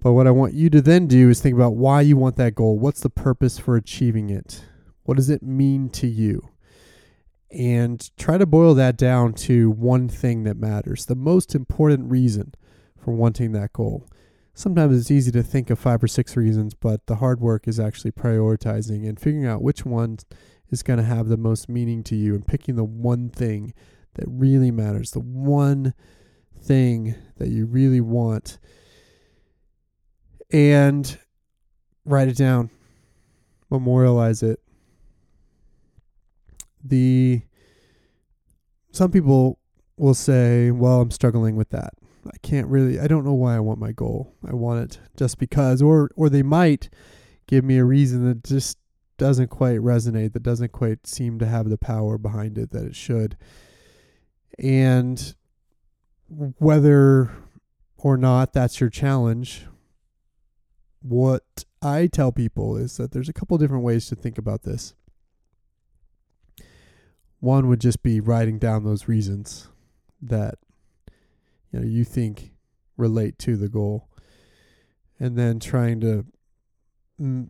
But 0.00 0.12
what 0.12 0.26
I 0.26 0.32
want 0.32 0.54
you 0.54 0.68
to 0.70 0.80
then 0.80 1.06
do 1.06 1.30
is 1.30 1.40
think 1.40 1.54
about 1.54 1.76
why 1.76 2.00
you 2.00 2.16
want 2.16 2.36
that 2.36 2.54
goal. 2.54 2.78
What's 2.78 3.00
the 3.00 3.10
purpose 3.10 3.58
for 3.58 3.76
achieving 3.76 4.30
it? 4.30 4.64
What 5.04 5.16
does 5.16 5.30
it 5.30 5.42
mean 5.42 5.90
to 5.90 6.06
you? 6.06 6.48
And 7.50 8.10
try 8.16 8.38
to 8.38 8.46
boil 8.46 8.74
that 8.74 8.96
down 8.96 9.34
to 9.34 9.70
one 9.70 10.08
thing 10.08 10.42
that 10.44 10.56
matters, 10.56 11.06
the 11.06 11.14
most 11.14 11.54
important 11.54 12.10
reason 12.10 12.54
for 12.98 13.12
wanting 13.12 13.52
that 13.52 13.72
goal. 13.72 14.08
Sometimes 14.54 14.98
it's 14.98 15.10
easy 15.10 15.30
to 15.32 15.42
think 15.42 15.70
of 15.70 15.78
five 15.78 16.02
or 16.02 16.08
six 16.08 16.36
reasons, 16.36 16.74
but 16.74 17.06
the 17.06 17.16
hard 17.16 17.40
work 17.40 17.68
is 17.68 17.78
actually 17.78 18.12
prioritizing 18.12 19.08
and 19.08 19.20
figuring 19.20 19.46
out 19.46 19.62
which 19.62 19.84
ones 19.84 20.24
is 20.72 20.82
going 20.82 20.96
to 20.98 21.04
have 21.04 21.28
the 21.28 21.36
most 21.36 21.68
meaning 21.68 22.02
to 22.04 22.16
you 22.16 22.34
and 22.34 22.44
picking 22.46 22.74
the 22.74 22.84
one 22.84 23.28
thing 23.28 23.72
that 24.14 24.24
really 24.26 24.72
matters, 24.72 25.12
the 25.12 25.20
one 25.20 25.94
thing 26.60 27.14
that 27.38 27.48
you 27.48 27.66
really 27.66 28.00
want. 28.00 28.58
and 30.52 31.18
write 32.04 32.28
it 32.28 32.36
down, 32.36 32.70
memorialize 33.70 34.42
it. 34.42 34.60
The 36.84 37.42
some 38.90 39.10
people 39.10 39.58
will 39.96 40.14
say, 40.14 40.70
"Well, 40.70 41.00
I'm 41.00 41.10
struggling 41.10 41.56
with 41.56 41.70
that. 41.70 41.94
I 42.26 42.36
can't 42.42 42.68
really 42.68 43.00
I 43.00 43.06
don't 43.06 43.24
know 43.24 43.32
why 43.32 43.56
I 43.56 43.60
want 43.60 43.78
my 43.78 43.92
goal. 43.92 44.34
I 44.46 44.54
want 44.54 44.82
it 44.84 45.00
just 45.16 45.38
because." 45.38 45.80
Or 45.80 46.10
or 46.16 46.28
they 46.28 46.42
might 46.42 46.90
give 47.46 47.64
me 47.64 47.78
a 47.78 47.84
reason 47.84 48.26
that 48.26 48.44
just 48.44 48.78
doesn't 49.22 49.50
quite 49.50 49.78
resonate, 49.78 50.32
that 50.32 50.42
doesn't 50.42 50.72
quite 50.72 51.06
seem 51.06 51.38
to 51.38 51.46
have 51.46 51.70
the 51.70 51.78
power 51.78 52.18
behind 52.18 52.58
it 52.58 52.72
that 52.72 52.84
it 52.84 52.96
should. 52.96 53.36
And 54.58 55.36
whether 56.28 57.30
or 57.96 58.16
not 58.16 58.52
that's 58.52 58.80
your 58.80 58.90
challenge, 58.90 59.64
what 61.02 61.64
I 61.80 62.08
tell 62.08 62.32
people 62.32 62.76
is 62.76 62.96
that 62.96 63.12
there's 63.12 63.28
a 63.28 63.32
couple 63.32 63.56
different 63.58 63.84
ways 63.84 64.08
to 64.08 64.16
think 64.16 64.38
about 64.38 64.64
this. 64.64 64.92
One 67.38 67.68
would 67.68 67.80
just 67.80 68.02
be 68.02 68.18
writing 68.18 68.58
down 68.58 68.82
those 68.82 69.06
reasons 69.06 69.68
that 70.20 70.56
you 71.70 71.78
know 71.78 71.86
you 71.86 72.02
think 72.02 72.50
relate 72.96 73.38
to 73.38 73.56
the 73.56 73.68
goal 73.68 74.08
and 75.20 75.38
then 75.38 75.60
trying 75.60 76.00
to 76.00 76.26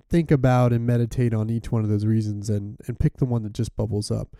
think 0.08 0.30
about 0.30 0.72
and 0.72 0.86
meditate 0.86 1.32
on 1.32 1.50
each 1.50 1.72
one 1.72 1.82
of 1.82 1.90
those 1.90 2.06
reasons 2.06 2.50
and 2.50 2.78
and 2.86 2.98
pick 2.98 3.16
the 3.16 3.24
one 3.24 3.42
that 3.42 3.52
just 3.52 3.76
bubbles 3.76 4.10
up. 4.10 4.36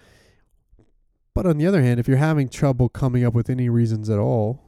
But 1.34 1.46
on 1.46 1.58
the 1.58 1.66
other 1.66 1.82
hand, 1.82 1.98
if 1.98 2.08
you're 2.08 2.18
having 2.18 2.48
trouble 2.48 2.88
coming 2.88 3.24
up 3.24 3.34
with 3.34 3.48
any 3.48 3.68
reasons 3.68 4.10
at 4.10 4.18
all 4.18 4.62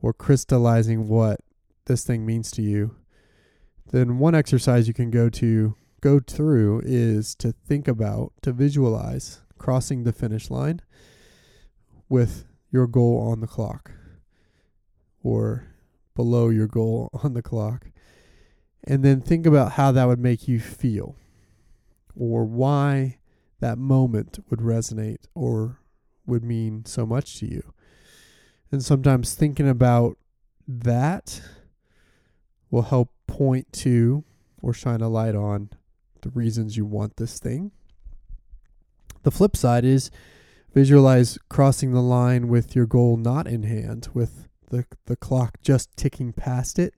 or 0.00 0.12
crystallizing 0.12 1.08
what 1.08 1.40
this 1.86 2.04
thing 2.04 2.24
means 2.24 2.50
to 2.52 2.62
you, 2.62 2.94
then 3.90 4.18
one 4.18 4.34
exercise 4.34 4.86
you 4.86 4.94
can 4.94 5.10
go 5.10 5.28
to 5.30 5.74
go 6.00 6.20
through 6.20 6.82
is 6.84 7.34
to 7.36 7.52
think 7.52 7.88
about, 7.88 8.32
to 8.42 8.52
visualize 8.52 9.40
crossing 9.58 10.04
the 10.04 10.12
finish 10.12 10.50
line 10.50 10.80
with 12.08 12.44
your 12.70 12.86
goal 12.86 13.18
on 13.30 13.40
the 13.40 13.46
clock 13.46 13.92
or 15.22 15.68
below 16.14 16.50
your 16.50 16.66
goal 16.66 17.08
on 17.24 17.32
the 17.34 17.42
clock. 17.42 17.86
And 18.86 19.02
then 19.02 19.20
think 19.20 19.46
about 19.46 19.72
how 19.72 19.92
that 19.92 20.06
would 20.06 20.18
make 20.18 20.46
you 20.46 20.60
feel 20.60 21.16
or 22.14 22.44
why 22.44 23.18
that 23.60 23.78
moment 23.78 24.38
would 24.50 24.60
resonate 24.60 25.26
or 25.34 25.80
would 26.26 26.44
mean 26.44 26.84
so 26.84 27.06
much 27.06 27.38
to 27.40 27.46
you. 27.46 27.72
And 28.70 28.84
sometimes 28.84 29.34
thinking 29.34 29.68
about 29.68 30.18
that 30.66 31.40
will 32.70 32.82
help 32.82 33.10
point 33.26 33.72
to 33.72 34.24
or 34.60 34.72
shine 34.72 35.00
a 35.00 35.08
light 35.08 35.34
on 35.34 35.70
the 36.22 36.30
reasons 36.30 36.76
you 36.76 36.84
want 36.84 37.16
this 37.16 37.38
thing. 37.38 37.70
The 39.22 39.30
flip 39.30 39.56
side 39.56 39.84
is 39.84 40.10
visualize 40.74 41.38
crossing 41.48 41.92
the 41.92 42.02
line 42.02 42.48
with 42.48 42.74
your 42.74 42.86
goal 42.86 43.16
not 43.16 43.46
in 43.46 43.62
hand, 43.62 44.08
with 44.12 44.48
the, 44.70 44.84
the 45.06 45.16
clock 45.16 45.58
just 45.62 45.96
ticking 45.96 46.32
past 46.32 46.78
it, 46.78 46.94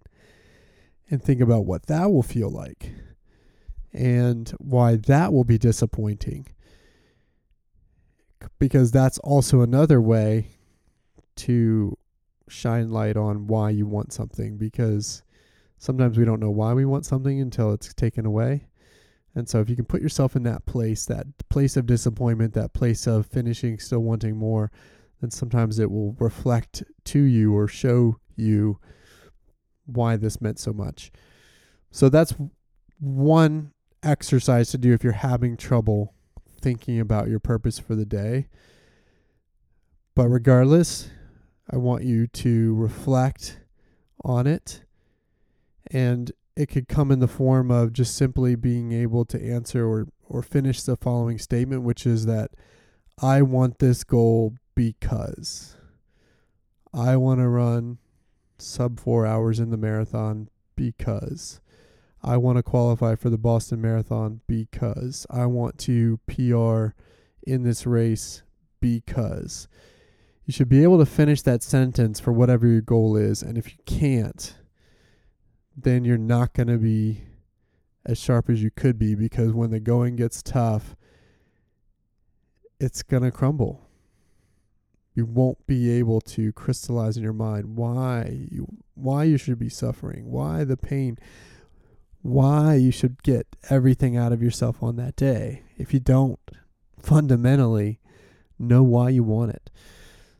and 1.10 1.22
think 1.22 1.40
about 1.40 1.66
what 1.66 1.86
that 1.86 2.10
will 2.10 2.22
feel 2.22 2.50
like 2.50 2.92
and 3.92 4.50
why 4.58 4.96
that 4.96 5.32
will 5.32 5.44
be 5.44 5.58
disappointing. 5.58 6.46
Because 8.58 8.90
that's 8.90 9.18
also 9.18 9.60
another 9.60 10.00
way 10.00 10.48
to 11.36 11.96
shine 12.48 12.90
light 12.90 13.16
on 13.16 13.46
why 13.46 13.70
you 13.70 13.86
want 13.86 14.12
something 14.12 14.56
because 14.56 15.22
sometimes 15.78 16.16
we 16.16 16.24
don't 16.24 16.40
know 16.40 16.50
why 16.50 16.72
we 16.72 16.84
want 16.84 17.04
something 17.04 17.40
until 17.40 17.72
it's 17.72 17.92
taken 17.94 18.24
away. 18.24 18.66
And 19.34 19.48
so 19.48 19.60
if 19.60 19.68
you 19.68 19.76
can 19.76 19.84
put 19.84 20.00
yourself 20.00 20.36
in 20.36 20.44
that 20.44 20.64
place, 20.64 21.04
that 21.06 21.26
place 21.48 21.76
of 21.76 21.86
disappointment, 21.86 22.54
that 22.54 22.72
place 22.72 23.06
of 23.06 23.26
finishing 23.26 23.78
still 23.78 24.00
wanting 24.00 24.36
more, 24.36 24.70
then 25.20 25.30
sometimes 25.30 25.78
it 25.78 25.90
will 25.90 26.16
reflect 26.18 26.82
to 27.04 27.20
you 27.20 27.54
or 27.54 27.68
show 27.68 28.16
you 28.36 28.78
why 29.86 30.16
this 30.16 30.40
meant 30.40 30.58
so 30.58 30.72
much. 30.72 31.10
So 31.90 32.08
that's 32.08 32.34
one 33.00 33.72
exercise 34.02 34.70
to 34.70 34.78
do 34.78 34.92
if 34.92 35.02
you're 35.02 35.12
having 35.12 35.56
trouble 35.56 36.14
thinking 36.60 37.00
about 37.00 37.28
your 37.28 37.40
purpose 37.40 37.78
for 37.78 37.94
the 37.94 38.04
day. 38.04 38.48
But 40.14 40.28
regardless, 40.28 41.10
I 41.70 41.76
want 41.76 42.04
you 42.04 42.26
to 42.26 42.74
reflect 42.74 43.60
on 44.24 44.46
it. 44.46 44.82
And 45.90 46.32
it 46.56 46.66
could 46.66 46.88
come 46.88 47.12
in 47.12 47.20
the 47.20 47.28
form 47.28 47.70
of 47.70 47.92
just 47.92 48.16
simply 48.16 48.54
being 48.54 48.92
able 48.92 49.24
to 49.26 49.42
answer 49.42 49.86
or, 49.86 50.08
or 50.28 50.42
finish 50.42 50.82
the 50.82 50.96
following 50.96 51.38
statement, 51.38 51.82
which 51.82 52.06
is 52.06 52.26
that 52.26 52.50
I 53.22 53.42
want 53.42 53.78
this 53.78 54.04
goal 54.04 54.54
because 54.74 55.76
I 56.92 57.16
want 57.16 57.40
to 57.40 57.48
run 57.48 57.98
sub 58.58 59.00
four 59.00 59.26
hours 59.26 59.60
in 59.60 59.70
the 59.70 59.76
marathon 59.76 60.48
because 60.74 61.60
I 62.22 62.36
want 62.36 62.56
to 62.56 62.62
qualify 62.62 63.14
for 63.14 63.30
the 63.30 63.38
Boston 63.38 63.80
Marathon 63.80 64.40
because 64.46 65.26
I 65.30 65.46
want 65.46 65.78
to 65.80 66.18
PR 66.26 66.88
in 67.46 67.62
this 67.62 67.86
race 67.86 68.42
because 68.80 69.68
you 70.44 70.52
should 70.52 70.68
be 70.68 70.82
able 70.82 70.98
to 70.98 71.06
finish 71.06 71.42
that 71.42 71.62
sentence 71.62 72.18
for 72.18 72.32
whatever 72.32 72.66
your 72.66 72.80
goal 72.80 73.16
is. 73.16 73.42
And 73.42 73.56
if 73.56 73.72
you 73.72 73.78
can't, 73.86 74.56
then 75.76 76.04
you're 76.04 76.18
not 76.18 76.52
going 76.52 76.68
to 76.68 76.78
be 76.78 77.22
as 78.04 78.18
sharp 78.18 78.50
as 78.50 78.62
you 78.62 78.70
could 78.70 78.98
be 78.98 79.14
because 79.14 79.52
when 79.52 79.70
the 79.70 79.80
going 79.80 80.16
gets 80.16 80.42
tough, 80.42 80.96
it's 82.80 83.02
going 83.02 83.22
to 83.22 83.30
crumble. 83.30 83.85
You 85.16 85.24
won't 85.24 85.66
be 85.66 85.90
able 85.92 86.20
to 86.20 86.52
crystallize 86.52 87.16
in 87.16 87.22
your 87.22 87.32
mind 87.32 87.74
why 87.74 88.48
you 88.50 88.68
why 88.94 89.24
you 89.24 89.38
should 89.38 89.58
be 89.58 89.70
suffering, 89.70 90.30
why 90.30 90.62
the 90.62 90.76
pain, 90.76 91.16
why 92.20 92.74
you 92.74 92.92
should 92.92 93.22
get 93.22 93.46
everything 93.70 94.14
out 94.14 94.32
of 94.32 94.42
yourself 94.42 94.82
on 94.82 94.96
that 94.96 95.16
day 95.16 95.62
if 95.78 95.94
you 95.94 96.00
don't 96.00 96.38
fundamentally 97.00 97.98
know 98.58 98.82
why 98.82 99.08
you 99.08 99.22
want 99.22 99.52
it. 99.52 99.70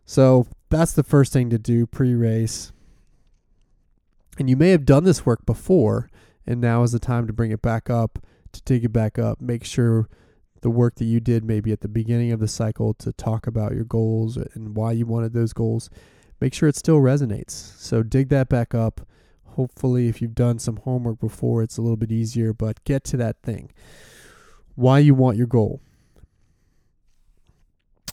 So 0.04 0.46
that's 0.68 0.92
the 0.92 1.02
first 1.02 1.32
thing 1.32 1.48
to 1.48 1.58
do 1.58 1.86
pre 1.86 2.14
race. 2.14 2.70
And 4.38 4.50
you 4.50 4.58
may 4.58 4.72
have 4.72 4.84
done 4.84 5.04
this 5.04 5.24
work 5.24 5.46
before, 5.46 6.10
and 6.46 6.60
now 6.60 6.82
is 6.82 6.92
the 6.92 6.98
time 6.98 7.26
to 7.26 7.32
bring 7.32 7.50
it 7.50 7.62
back 7.62 7.88
up, 7.88 8.18
to 8.52 8.60
take 8.62 8.84
it 8.84 8.92
back 8.92 9.18
up. 9.18 9.40
Make 9.40 9.64
sure 9.64 10.06
the 10.66 10.70
work 10.70 10.96
that 10.96 11.04
you 11.04 11.20
did 11.20 11.44
maybe 11.44 11.70
at 11.70 11.80
the 11.80 11.86
beginning 11.86 12.32
of 12.32 12.40
the 12.40 12.48
cycle 12.48 12.92
to 12.92 13.12
talk 13.12 13.46
about 13.46 13.72
your 13.72 13.84
goals 13.84 14.36
and 14.36 14.74
why 14.74 14.90
you 14.90 15.06
wanted 15.06 15.32
those 15.32 15.52
goals, 15.52 15.90
make 16.40 16.52
sure 16.52 16.68
it 16.68 16.74
still 16.74 16.98
resonates. 16.98 17.52
So 17.52 18.02
dig 18.02 18.30
that 18.30 18.48
back 18.48 18.74
up. 18.74 19.06
Hopefully, 19.44 20.08
if 20.08 20.20
you've 20.20 20.34
done 20.34 20.58
some 20.58 20.78
homework 20.78 21.20
before, 21.20 21.62
it's 21.62 21.78
a 21.78 21.82
little 21.82 21.96
bit 21.96 22.10
easier, 22.10 22.52
but 22.52 22.82
get 22.82 23.04
to 23.04 23.16
that 23.16 23.42
thing. 23.42 23.70
Why 24.74 24.98
you 24.98 25.14
want 25.14 25.36
your 25.36 25.46
goal. 25.46 25.80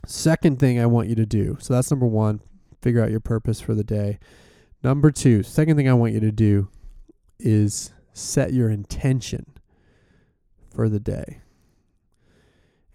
Second 0.05 0.59
thing 0.59 0.79
I 0.79 0.85
want 0.85 1.09
you 1.09 1.15
to 1.15 1.25
do. 1.25 1.57
So 1.59 1.73
that's 1.73 1.89
number 1.89 2.05
one, 2.05 2.39
figure 2.83 3.01
out 3.01 3.09
your 3.09 3.19
purpose 3.19 3.61
for 3.61 3.73
the 3.73 3.83
day. 3.83 4.19
Number 4.83 5.09
two, 5.09 5.41
second 5.41 5.75
thing 5.75 5.89
I 5.89 5.93
want 5.95 6.13
you 6.13 6.19
to 6.19 6.31
do 6.31 6.69
is 7.39 7.93
set 8.13 8.53
your 8.53 8.69
intention 8.69 9.47
for 10.69 10.87
the 10.87 10.99
day. 10.99 11.39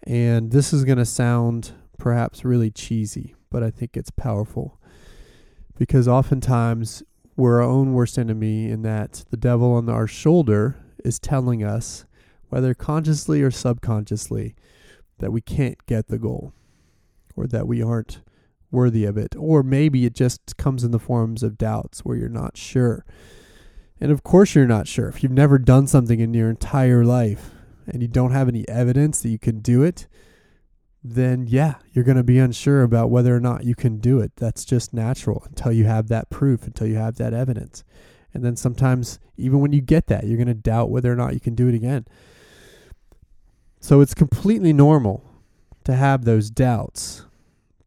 And 0.09 0.49
this 0.51 0.73
is 0.73 0.85
going 0.85 0.97
to 0.97 1.05
sound 1.05 1.73
perhaps 1.99 2.43
really 2.43 2.71
cheesy, 2.71 3.35
but 3.51 3.61
I 3.61 3.69
think 3.69 3.95
it's 3.95 4.09
powerful 4.09 4.79
because 5.77 6.07
oftentimes 6.07 7.03
we're 7.35 7.61
our 7.61 7.69
own 7.69 7.93
worst 7.93 8.17
enemy 8.17 8.71
in 8.71 8.81
that 8.81 9.23
the 9.29 9.37
devil 9.37 9.73
on 9.73 9.87
our 9.87 10.07
shoulder 10.07 10.83
is 11.05 11.19
telling 11.19 11.63
us, 11.63 12.05
whether 12.49 12.73
consciously 12.73 13.43
or 13.43 13.51
subconsciously, 13.51 14.55
that 15.19 15.31
we 15.31 15.41
can't 15.41 15.85
get 15.85 16.07
the 16.07 16.17
goal 16.17 16.53
or 17.35 17.45
that 17.45 17.67
we 17.67 17.83
aren't 17.83 18.21
worthy 18.71 19.05
of 19.05 19.15
it. 19.15 19.35
Or 19.37 19.61
maybe 19.61 20.07
it 20.07 20.15
just 20.15 20.57
comes 20.57 20.83
in 20.83 20.89
the 20.89 20.97
forms 20.97 21.43
of 21.43 21.55
doubts 21.55 21.99
where 21.99 22.17
you're 22.17 22.29
not 22.29 22.57
sure. 22.57 23.05
And 24.01 24.11
of 24.11 24.23
course, 24.23 24.55
you're 24.55 24.65
not 24.65 24.87
sure. 24.87 25.07
If 25.07 25.21
you've 25.21 25.31
never 25.31 25.59
done 25.59 25.85
something 25.85 26.19
in 26.19 26.33
your 26.33 26.49
entire 26.49 27.05
life 27.05 27.51
and 27.89 28.01
you 28.01 28.07
don't 28.07 28.31
have 28.31 28.47
any 28.47 28.67
evidence 28.67 29.21
that 29.21 29.29
you 29.29 29.39
can 29.39 29.59
do 29.59 29.83
it, 29.83 30.07
then 31.03 31.45
yeah, 31.47 31.75
you're 31.91 32.03
going 32.03 32.17
to 32.17 32.23
be 32.23 32.39
unsure 32.39 32.83
about 32.83 33.09
whether 33.09 33.35
or 33.35 33.39
not 33.39 33.63
you 33.63 33.75
can 33.75 33.99
do 33.99 34.19
it. 34.19 34.33
That's 34.35 34.65
just 34.65 34.93
natural 34.93 35.43
until 35.45 35.71
you 35.71 35.85
have 35.85 36.07
that 36.09 36.29
proof, 36.29 36.67
until 36.67 36.87
you 36.87 36.95
have 36.95 37.15
that 37.15 37.33
evidence. 37.33 37.83
And 38.33 38.43
then 38.43 38.55
sometimes, 38.55 39.19
even 39.37 39.59
when 39.59 39.73
you 39.73 39.81
get 39.81 40.07
that, 40.07 40.25
you're 40.25 40.37
going 40.37 40.47
to 40.47 40.53
doubt 40.53 40.91
whether 40.91 41.11
or 41.11 41.15
not 41.15 41.33
you 41.33 41.39
can 41.39 41.55
do 41.55 41.67
it 41.67 41.73
again. 41.73 42.05
So 43.79 44.01
it's 44.01 44.13
completely 44.13 44.73
normal 44.73 45.25
to 45.85 45.95
have 45.95 46.25
those 46.25 46.49
doubts. 46.49 47.25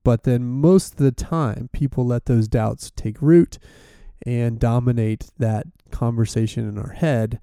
But 0.04 0.24
then 0.24 0.44
most 0.44 0.94
of 0.94 0.98
the 0.98 1.12
time, 1.12 1.68
people 1.72 2.04
let 2.04 2.24
those 2.24 2.48
doubts 2.48 2.90
take 2.96 3.20
root 3.20 3.58
and 4.26 4.58
dominate 4.58 5.30
that 5.38 5.66
conversation 5.90 6.68
in 6.68 6.78
our 6.78 6.92
head 6.92 7.38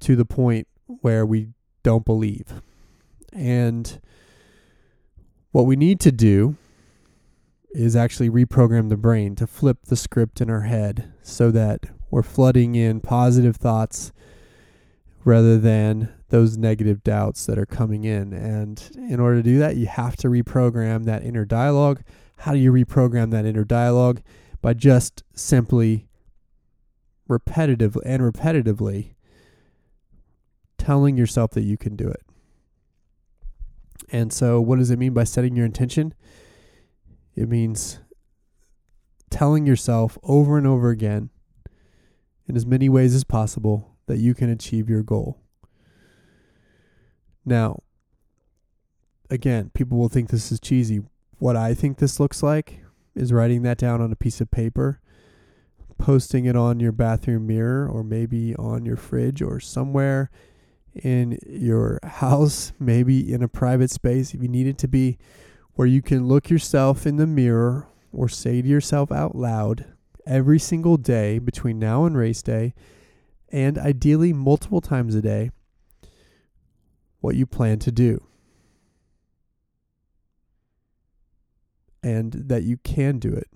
to 0.00 0.14
the 0.14 0.24
point 0.24 0.68
where 0.86 1.26
we 1.26 1.48
don't 1.86 2.04
believe. 2.04 2.62
And 3.32 4.00
what 5.52 5.66
we 5.66 5.76
need 5.76 6.00
to 6.00 6.10
do 6.10 6.56
is 7.70 7.94
actually 7.94 8.28
reprogram 8.28 8.88
the 8.88 8.96
brain 8.96 9.36
to 9.36 9.46
flip 9.46 9.78
the 9.84 9.94
script 9.94 10.40
in 10.40 10.50
our 10.50 10.62
head 10.62 11.12
so 11.22 11.52
that 11.52 11.86
we're 12.10 12.24
flooding 12.24 12.74
in 12.74 12.98
positive 12.98 13.54
thoughts 13.54 14.10
rather 15.24 15.58
than 15.58 16.12
those 16.30 16.58
negative 16.58 17.04
doubts 17.04 17.46
that 17.46 17.56
are 17.56 17.66
coming 17.66 18.02
in. 18.02 18.32
And 18.32 18.82
in 18.96 19.20
order 19.20 19.36
to 19.36 19.42
do 19.44 19.58
that, 19.60 19.76
you 19.76 19.86
have 19.86 20.16
to 20.16 20.28
reprogram 20.28 21.04
that 21.04 21.22
inner 21.22 21.44
dialogue. 21.44 22.02
How 22.38 22.52
do 22.52 22.58
you 22.58 22.72
reprogram 22.72 23.30
that 23.30 23.46
inner 23.46 23.64
dialogue? 23.64 24.22
By 24.60 24.74
just 24.74 25.22
simply 25.36 26.08
repetitively 27.30 28.02
and 28.04 28.22
repetitively 28.22 29.12
telling 30.86 31.16
yourself 31.16 31.50
that 31.50 31.64
you 31.64 31.76
can 31.76 31.96
do 31.96 32.06
it. 32.06 32.22
And 34.10 34.32
so, 34.32 34.60
what 34.60 34.78
does 34.78 34.92
it 34.92 35.00
mean 35.00 35.14
by 35.14 35.24
setting 35.24 35.56
your 35.56 35.66
intention? 35.66 36.14
It 37.34 37.48
means 37.48 37.98
telling 39.28 39.66
yourself 39.66 40.16
over 40.22 40.56
and 40.56 40.64
over 40.64 40.90
again, 40.90 41.30
in 42.46 42.54
as 42.54 42.64
many 42.64 42.88
ways 42.88 43.16
as 43.16 43.24
possible, 43.24 43.96
that 44.06 44.18
you 44.18 44.32
can 44.32 44.48
achieve 44.48 44.88
your 44.88 45.02
goal. 45.02 45.40
Now, 47.44 47.82
again, 49.28 49.72
people 49.74 49.98
will 49.98 50.08
think 50.08 50.30
this 50.30 50.52
is 50.52 50.60
cheesy. 50.60 51.00
What 51.38 51.56
I 51.56 51.74
think 51.74 51.98
this 51.98 52.20
looks 52.20 52.44
like 52.44 52.84
is 53.16 53.32
writing 53.32 53.62
that 53.62 53.78
down 53.78 54.00
on 54.00 54.12
a 54.12 54.16
piece 54.16 54.40
of 54.40 54.52
paper, 54.52 55.00
posting 55.98 56.44
it 56.44 56.54
on 56.54 56.78
your 56.78 56.92
bathroom 56.92 57.48
mirror, 57.48 57.88
or 57.88 58.04
maybe 58.04 58.54
on 58.54 58.86
your 58.86 58.96
fridge, 58.96 59.42
or 59.42 59.58
somewhere 59.58 60.30
in 61.02 61.38
your 61.46 61.98
house, 62.02 62.72
maybe 62.78 63.32
in 63.32 63.42
a 63.42 63.48
private 63.48 63.90
space 63.90 64.34
if 64.34 64.42
you 64.42 64.48
need 64.48 64.66
it 64.66 64.78
to 64.78 64.88
be, 64.88 65.18
where 65.74 65.86
you 65.86 66.02
can 66.02 66.26
look 66.26 66.48
yourself 66.50 67.06
in 67.06 67.16
the 67.16 67.26
mirror 67.26 67.88
or 68.12 68.28
say 68.28 68.62
to 68.62 68.68
yourself 68.68 69.12
out 69.12 69.34
loud 69.34 69.84
every 70.26 70.58
single 70.58 70.96
day 70.96 71.38
between 71.38 71.78
now 71.78 72.04
and 72.04 72.16
race 72.16 72.42
day, 72.42 72.74
and 73.50 73.78
ideally 73.78 74.32
multiple 74.32 74.80
times 74.80 75.14
a 75.14 75.22
day, 75.22 75.50
what 77.20 77.36
you 77.36 77.46
plan 77.46 77.78
to 77.78 77.92
do. 77.92 78.26
And 82.02 82.32
that 82.32 82.62
you 82.62 82.76
can 82.78 83.18
do 83.18 83.32
it. 83.32 83.48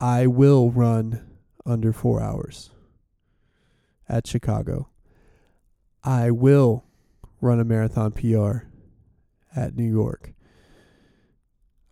I 0.00 0.26
will 0.26 0.70
run 0.70 1.26
under 1.64 1.92
four 1.92 2.20
hours 2.22 2.70
at 4.08 4.26
Chicago. 4.26 4.88
I 6.06 6.30
will 6.30 6.84
run 7.40 7.58
a 7.58 7.64
marathon 7.64 8.12
PR 8.12 8.68
at 9.56 9.74
New 9.74 9.90
York. 9.90 10.34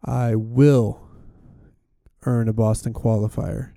I 0.05 0.37
will 0.37 1.09
earn 2.23 2.49
a 2.49 2.53
Boston 2.53 2.95
qualifier 2.95 3.73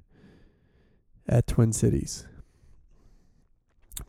at 1.27 1.47
Twin 1.47 1.73
Cities. 1.73 2.27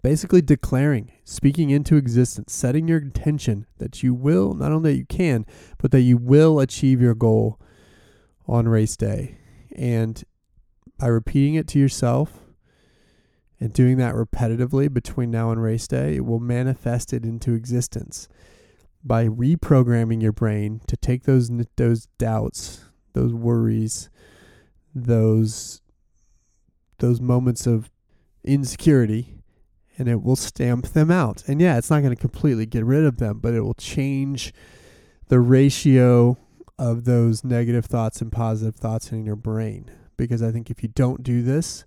Basically, 0.03 0.43
declaring, 0.43 1.13
speaking 1.25 1.71
into 1.71 1.97
existence, 1.97 2.53
setting 2.53 2.89
your 2.89 2.99
intention 2.99 3.65
that 3.79 4.03
you 4.03 4.13
will, 4.13 4.53
not 4.53 4.71
only 4.71 4.93
that 4.93 4.99
you 4.99 5.07
can, 5.07 5.47
but 5.79 5.93
that 5.93 6.03
you 6.03 6.19
will 6.19 6.61
achieve 6.61 7.01
your 7.01 7.15
goal 7.15 7.59
on 8.47 8.69
race 8.69 8.99
day. 8.99 9.39
And 9.75 10.23
by 10.99 11.07
repeating 11.07 11.55
it 11.55 11.67
to 11.69 11.79
yourself, 11.79 12.48
and 13.61 13.73
doing 13.73 13.97
that 13.99 14.15
repetitively 14.15 14.93
between 14.93 15.31
now 15.31 15.51
and 15.51 15.63
race 15.63 15.87
day, 15.89 16.17
it 16.17 16.25
will 16.25 16.41
manifest 16.41 17.13
it 17.13 17.25
into 17.25 17.55
existence 17.55 18.29
by 19.05 19.27
reprogramming 19.27 20.23
your 20.23 20.33
brain 20.33 20.81
to 20.87 20.97
take 20.97 21.25
those 21.25 21.51
those 21.77 22.07
doubts, 22.19 22.85
those 23.15 23.33
worries, 23.33 24.11
those 24.95 25.81
those 26.99 27.21
moments 27.21 27.67
of 27.67 27.91
insecurity 28.45 29.39
and 29.99 30.09
it 30.09 30.23
will 30.23 30.37
stamp 30.37 30.89
them 30.89 31.11
out. 31.11 31.43
And 31.49 31.61
yeah, 31.61 31.77
it's 31.77 31.91
not 31.91 32.03
going 32.03 32.15
to 32.15 32.21
completely 32.21 32.67
get 32.67 32.85
rid 32.85 33.05
of 33.05 33.19
them, 33.19 33.41
but 33.41 33.55
it 33.55 33.63
will 33.63 33.75
change 33.75 34.55
the 35.27 35.41
ratio 35.41 36.39
of 36.79 37.05
those 37.05 37.43
negative 37.43 37.87
thoughts 37.87 38.21
and 38.21 38.31
positive 38.31 38.77
thoughts 38.77 39.11
in 39.11 39.27
your 39.27 39.37
brain 39.37 39.91
because 40.17 40.43
I 40.43 40.53
think 40.53 40.71
if 40.71 40.83
you 40.83 40.89
don't 40.89 41.23
do 41.23 41.43
this, 41.43 41.85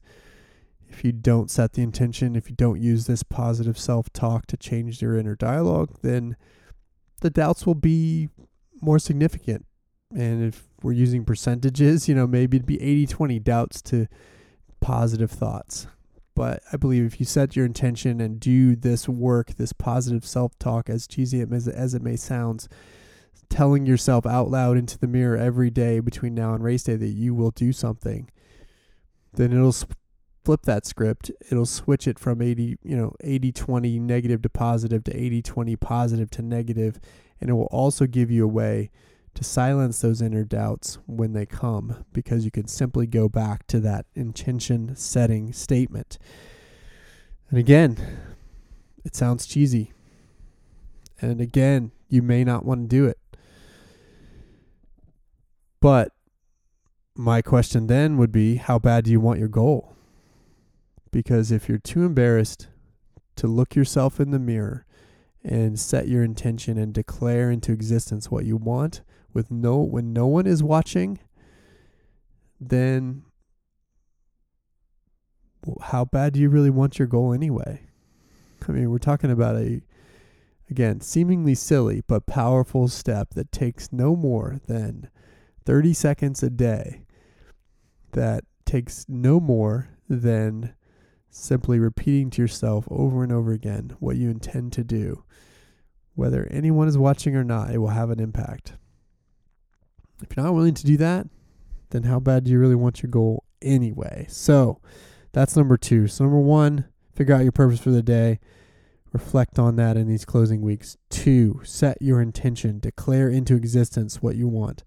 if 0.91 1.05
you 1.05 1.11
don't 1.11 1.49
set 1.49 1.73
the 1.73 1.81
intention, 1.81 2.35
if 2.35 2.49
you 2.49 2.55
don't 2.55 2.81
use 2.81 3.05
this 3.05 3.23
positive 3.23 3.77
self 3.77 4.11
talk 4.11 4.45
to 4.47 4.57
change 4.57 5.01
your 5.01 5.17
inner 5.17 5.35
dialogue, 5.35 5.97
then 6.01 6.35
the 7.21 7.29
doubts 7.29 7.65
will 7.65 7.75
be 7.75 8.29
more 8.81 8.99
significant. 8.99 9.65
And 10.13 10.43
if 10.43 10.67
we're 10.81 10.91
using 10.91 11.23
percentages, 11.23 12.09
you 12.09 12.15
know, 12.15 12.27
maybe 12.27 12.57
it'd 12.57 12.67
be 12.67 12.81
80 12.81 13.07
20 13.07 13.39
doubts 13.39 13.81
to 13.83 14.07
positive 14.81 15.31
thoughts. 15.31 15.87
But 16.35 16.61
I 16.71 16.77
believe 16.77 17.05
if 17.05 17.19
you 17.19 17.25
set 17.25 17.55
your 17.55 17.65
intention 17.65 18.19
and 18.19 18.39
do 18.39 18.75
this 18.75 19.07
work, 19.07 19.55
this 19.55 19.73
positive 19.73 20.25
self 20.25 20.57
talk, 20.59 20.89
as 20.89 21.07
cheesy 21.07 21.41
as, 21.41 21.67
as 21.67 21.93
it 21.93 22.01
may 22.01 22.15
sound, 22.15 22.67
telling 23.49 23.85
yourself 23.85 24.25
out 24.25 24.49
loud 24.49 24.77
into 24.77 24.97
the 24.97 25.07
mirror 25.07 25.37
every 25.37 25.69
day 25.69 25.99
between 25.99 26.33
now 26.33 26.53
and 26.53 26.63
race 26.63 26.83
day 26.83 26.95
that 26.95 27.09
you 27.09 27.33
will 27.33 27.51
do 27.51 27.71
something, 27.71 28.29
then 29.33 29.53
it'll 29.53 29.75
flip 30.43 30.63
that 30.63 30.85
script, 30.85 31.31
it'll 31.49 31.65
switch 31.65 32.07
it 32.07 32.17
from 32.17 32.41
80, 32.41 32.77
you 32.83 32.97
know, 32.97 33.13
80 33.21 33.51
20 33.51 33.99
negative 33.99 34.41
to 34.41 34.49
positive 34.49 35.03
to 35.05 35.15
80 35.15 35.41
20 35.41 35.75
positive 35.75 36.31
to 36.31 36.41
negative, 36.41 36.99
and 37.39 37.49
it 37.49 37.53
will 37.53 37.69
also 37.71 38.07
give 38.07 38.31
you 38.31 38.45
a 38.45 38.47
way 38.47 38.89
to 39.33 39.43
silence 39.43 39.99
those 40.01 40.21
inner 40.21 40.43
doubts 40.43 40.97
when 41.05 41.33
they 41.33 41.45
come 41.45 42.03
because 42.11 42.43
you 42.43 42.51
can 42.51 42.67
simply 42.67 43.07
go 43.07 43.29
back 43.29 43.65
to 43.67 43.79
that 43.79 44.05
intention 44.13 44.95
setting 44.95 45.53
statement. 45.53 46.17
And 47.49 47.57
again, 47.57 47.97
it 49.05 49.15
sounds 49.15 49.45
cheesy. 49.45 49.93
And 51.21 51.39
again, 51.39 51.91
you 52.09 52.21
may 52.21 52.43
not 52.43 52.65
want 52.65 52.81
to 52.81 52.87
do 52.87 53.05
it. 53.05 53.17
But 55.79 56.11
my 57.15 57.41
question 57.41 57.87
then 57.87 58.17
would 58.17 58.31
be 58.31 58.55
how 58.55 58.79
bad 58.79 59.05
do 59.05 59.11
you 59.11 59.19
want 59.19 59.39
your 59.39 59.47
goal? 59.47 59.95
Because 61.11 61.51
if 61.51 61.67
you're 61.67 61.77
too 61.77 62.05
embarrassed 62.05 62.67
to 63.35 63.47
look 63.47 63.75
yourself 63.75 64.19
in 64.19 64.31
the 64.31 64.39
mirror 64.39 64.85
and 65.43 65.79
set 65.79 66.07
your 66.07 66.23
intention 66.23 66.77
and 66.77 66.93
declare 66.93 67.51
into 67.51 67.71
existence 67.71 68.29
what 68.29 68.45
you 68.45 68.55
want 68.55 69.01
with 69.33 69.49
no 69.51 69.79
when 69.79 70.13
no 70.13 70.27
one 70.27 70.45
is 70.45 70.63
watching, 70.63 71.19
then 72.59 73.23
how 75.83 76.05
bad 76.05 76.33
do 76.33 76.39
you 76.39 76.49
really 76.49 76.69
want 76.69 76.99
your 76.99 77.07
goal 77.07 77.33
anyway? 77.33 77.81
I 78.67 78.71
mean, 78.71 78.89
we're 78.89 78.99
talking 78.99 79.31
about 79.31 79.55
a 79.55 79.81
again, 80.69 81.01
seemingly 81.01 81.55
silly 81.55 82.01
but 82.07 82.25
powerful 82.25 82.87
step 82.87 83.33
that 83.35 83.51
takes 83.51 83.91
no 83.91 84.15
more 84.15 84.61
than 84.67 85.09
30 85.65 85.93
seconds 85.93 86.41
a 86.41 86.49
day. 86.49 87.03
That 88.13 88.45
takes 88.65 89.05
no 89.07 89.39
more 89.39 89.89
than 90.07 90.73
simply 91.31 91.79
repeating 91.79 92.29
to 92.29 92.41
yourself 92.41 92.85
over 92.91 93.23
and 93.23 93.31
over 93.31 93.51
again 93.51 93.95
what 93.99 94.17
you 94.17 94.29
intend 94.29 94.73
to 94.73 94.83
do. 94.83 95.23
Whether 96.13 96.47
anyone 96.51 96.87
is 96.87 96.97
watching 96.97 97.35
or 97.35 97.43
not, 97.43 97.71
it 97.71 97.77
will 97.77 97.87
have 97.87 98.09
an 98.09 98.19
impact. 98.19 98.73
If 100.21 100.35
you're 100.35 100.45
not 100.45 100.53
willing 100.53 100.73
to 100.75 100.85
do 100.85 100.97
that, 100.97 101.27
then 101.89 102.03
how 102.03 102.19
bad 102.19 102.43
do 102.43 102.51
you 102.51 102.59
really 102.59 102.75
want 102.75 103.01
your 103.01 103.09
goal 103.09 103.43
anyway? 103.61 104.27
So 104.29 104.81
that's 105.31 105.55
number 105.55 105.77
two. 105.77 106.07
So, 106.07 106.25
number 106.25 106.39
one, 106.39 106.85
figure 107.15 107.33
out 107.33 107.43
your 107.43 107.51
purpose 107.51 107.79
for 107.79 107.91
the 107.91 108.03
day. 108.03 108.39
Reflect 109.13 109.57
on 109.57 109.75
that 109.77 109.97
in 109.97 110.07
these 110.07 110.25
closing 110.25 110.61
weeks. 110.61 110.97
Two, 111.09 111.61
set 111.63 112.01
your 112.01 112.21
intention. 112.21 112.79
Declare 112.79 113.29
into 113.29 113.55
existence 113.55 114.21
what 114.21 114.35
you 114.35 114.47
want. 114.47 114.83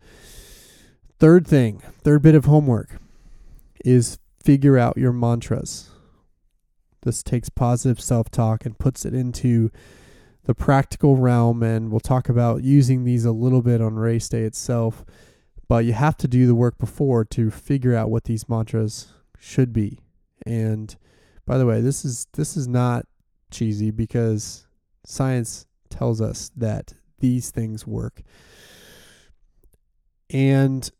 Third 1.19 1.47
thing, 1.47 1.79
third 1.79 2.23
bit 2.23 2.35
of 2.35 2.45
homework 2.45 2.99
is 3.85 4.19
figure 4.43 4.79
out 4.79 4.97
your 4.97 5.13
mantras. 5.13 5.91
This 7.05 7.23
takes 7.23 7.49
positive 7.49 8.01
self 8.01 8.31
talk 8.31 8.67
and 8.67 8.79
puts 8.79 9.05
it 9.05 9.15
into 9.15 9.71
the 10.45 10.55
practical 10.55 11.17
realm. 11.17 11.63
And 11.63 11.91
we'll 11.91 12.01
talk 12.01 12.29
about 12.29 12.63
using 12.63 13.05
these 13.05 13.25
a 13.25 13.33
little 13.33 13.63
bit 13.63 13.81
on 13.81 13.95
race 13.95 14.29
day 14.29 14.43
itself. 14.43 15.05
But 15.69 15.85
you 15.85 15.93
have 15.93 16.17
to 16.19 16.29
do 16.29 16.47
the 16.47 16.55
work 16.55 16.79
before 16.79 17.25
to 17.27 17.51
figure 17.51 17.95
out 17.95 18.11
what 18.11 18.25
these 18.25 18.49
mantras 18.49 19.13
should 19.39 19.73
be. 19.73 19.99
And 20.47 20.95
by 21.47 21.59
the 21.59 21.67
way, 21.67 21.81
this 21.81 22.05
is 22.05 22.27
this 22.33 22.57
is 22.57 22.69
not 22.69 23.07
cheesy 23.51 23.91
because 23.91 24.67
science 25.07 25.67
tells 25.91 26.21
us 26.21 26.51
that 26.57 26.95
these 27.21 27.51
things 27.51 27.87
work. 27.87 28.23
And 30.31 30.91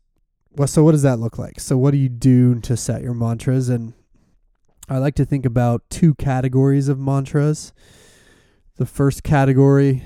well, 0.55 0.67
so 0.67 0.83
what 0.83 0.93
does 0.93 1.01
that 1.01 1.19
look 1.19 1.37
like? 1.37 1.59
So 1.59 1.77
what 1.77 1.91
do 1.91 1.97
you 1.97 2.09
do 2.09 2.59
to 2.61 2.77
set 2.77 3.01
your 3.01 3.13
mantras? 3.13 3.69
And 3.69 3.93
I 4.87 4.99
like 4.99 5.15
to 5.15 5.25
think 5.25 5.47
about 5.47 5.89
two 5.89 6.13
categories 6.13 6.89
of 6.89 6.99
mantras. 6.99 7.73
The 8.75 8.85
first 8.85 9.23
category 9.23 10.03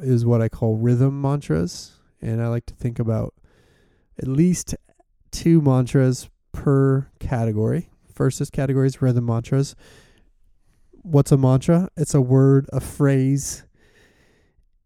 is 0.00 0.26
what 0.26 0.42
I 0.42 0.50
call 0.50 0.76
rhythm 0.76 1.22
mantras, 1.22 1.92
and 2.20 2.42
I 2.42 2.48
like 2.48 2.66
to 2.66 2.74
think 2.74 2.98
about 2.98 3.32
at 4.18 4.28
least 4.28 4.74
two 5.30 5.62
mantras 5.62 6.28
per 6.52 7.10
category. 7.18 7.88
First 8.12 8.42
is 8.42 8.50
categories 8.50 9.00
rhythm 9.00 9.24
mantras. 9.24 9.74
What's 10.90 11.32
a 11.32 11.38
mantra? 11.38 11.88
It's 11.96 12.14
a 12.14 12.20
word, 12.20 12.68
a 12.74 12.80
phrase. 12.80 13.64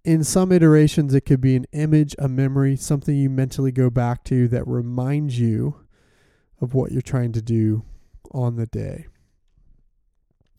In 0.05 0.23
some 0.23 0.53
iterations, 0.53 1.13
it 1.13 1.23
could 1.23 1.41
be 1.41 1.57
an 1.57 1.67
image, 1.73 2.15
a 2.21 2.29
memory, 2.29 2.77
something 2.77 3.17
you 3.17 3.31
mentally 3.31 3.73
go 3.73 3.91
back 3.91 4.23
to 4.25 4.47
that 4.49 4.65
reminds 4.69 5.41
you 5.41 5.75
of 6.61 6.73
what 6.73 6.93
you're 6.93 7.03
trying 7.03 7.33
to 7.33 7.43
do 7.43 7.85
on 8.33 8.57
the 8.57 8.66
day. 8.66 9.07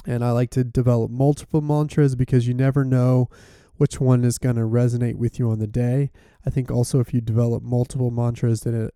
And 0.06 0.24
I 0.24 0.32
like 0.32 0.52
to 0.52 0.64
develop 0.64 1.10
multiple 1.10 1.62
mantras 1.62 2.16
because 2.16 2.48
you 2.48 2.54
never 2.54 2.86
know 2.86 3.30
which 3.78 4.00
one 4.00 4.24
is 4.24 4.38
going 4.38 4.56
to 4.56 4.62
resonate 4.62 5.16
with 5.16 5.40
you 5.40 5.50
on 5.50 5.60
the 5.60 5.68
day. 5.68 6.12
I 6.46 6.50
think 6.50 6.72
also 6.72 7.00
if 7.00 7.14
you 7.14 7.22
develop 7.22 7.64
multiple 7.64 8.12
mantras, 8.12 8.62
then 8.62 8.76
it 8.76 8.94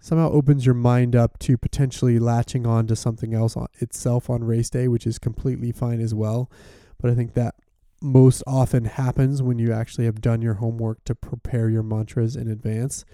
somehow 0.00 0.30
opens 0.30 0.66
your 0.66 0.74
mind 0.74 1.16
up 1.16 1.38
to 1.40 1.56
potentially 1.56 2.18
latching 2.18 2.66
on 2.66 2.86
to 2.88 2.96
something 2.96 3.34
else 3.34 3.56
on 3.56 3.68
itself 3.78 4.28
on 4.28 4.44
race 4.44 4.68
day, 4.68 4.88
which 4.88 5.06
is 5.06 5.18
completely 5.18 5.72
fine 5.72 6.00
as 6.00 6.14
well. 6.14 6.50
But 7.00 7.10
I 7.10 7.14
think 7.14 7.34
that 7.34 7.54
most 8.02 8.42
often 8.46 8.84
happens 8.84 9.42
when 9.42 9.58
you 9.58 9.72
actually 9.72 10.04
have 10.04 10.20
done 10.20 10.42
your 10.42 10.54
homework 10.54 11.04
to 11.04 11.14
prepare 11.14 11.68
your 11.68 11.82
mantras 11.82 12.36
in 12.36 12.48
advance. 12.48 13.04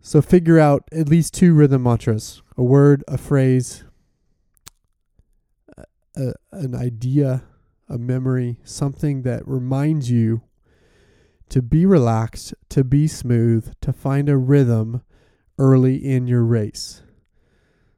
So 0.00 0.22
figure 0.22 0.58
out 0.58 0.84
at 0.92 1.08
least 1.08 1.34
two 1.34 1.54
rhythm 1.54 1.82
mantras 1.82 2.42
a 2.56 2.62
word, 2.62 3.04
a 3.06 3.18
phrase, 3.18 3.84
a, 6.16 6.32
an 6.52 6.74
idea, 6.74 7.44
a 7.88 7.98
memory, 7.98 8.58
something 8.64 9.22
that 9.22 9.46
reminds 9.46 10.10
you 10.10 10.42
to 11.50 11.62
be 11.62 11.86
relaxed, 11.86 12.54
to 12.68 12.84
be 12.84 13.06
smooth, 13.06 13.72
to 13.80 13.92
find 13.92 14.28
a 14.28 14.36
rhythm 14.36 15.02
early 15.58 15.96
in 15.96 16.26
your 16.26 16.42
race. 16.42 17.02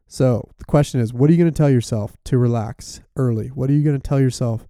So 0.06 0.50
the 0.58 0.64
question 0.64 1.00
is, 1.00 1.12
what 1.12 1.30
are 1.30 1.32
you 1.32 1.38
going 1.38 1.52
to 1.52 1.56
tell 1.56 1.70
yourself 1.70 2.16
to 2.24 2.38
relax 2.38 3.00
early? 3.16 3.48
What 3.48 3.70
are 3.70 3.74
you 3.74 3.84
going 3.84 4.00
to 4.00 4.08
tell 4.08 4.20
yourself 4.20 4.66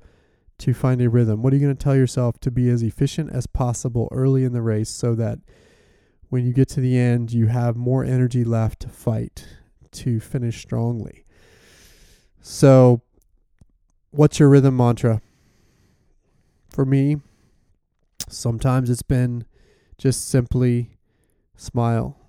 to 0.59 0.75
find 0.75 1.01
a 1.01 1.09
rhythm? 1.09 1.43
What 1.43 1.53
are 1.53 1.57
you 1.57 1.63
going 1.63 1.77
to 1.77 1.83
tell 1.83 1.97
yourself 1.97 2.39
to 2.41 2.51
be 2.51 2.69
as 2.69 2.83
efficient 2.83 3.33
as 3.33 3.47
possible 3.47 4.09
early 4.13 4.45
in 4.45 4.53
the 4.53 4.63
race 4.63 4.91
so 4.91 5.15
that 5.15 5.39
when 6.31 6.47
you 6.47 6.53
get 6.53 6.69
to 6.71 6.81
the 6.81 6.99
end, 6.99 7.33
you 7.33 7.47
have 7.47 7.77
more 7.77 8.05
energy 8.05 8.43
left 8.43 8.81
to 8.81 8.89
fight, 8.89 9.47
to 9.93 10.19
finish 10.19 10.61
strongly? 10.61 11.25
So, 12.41 13.03
what's 14.11 14.39
your 14.39 14.49
rhythm 14.49 14.77
mantra? 14.77 15.21
For 16.71 16.85
me, 16.85 17.17
sometimes 18.29 18.89
it's 18.89 19.03
been 19.03 19.45
just 19.99 20.29
simply 20.29 20.97
smile 21.57 22.21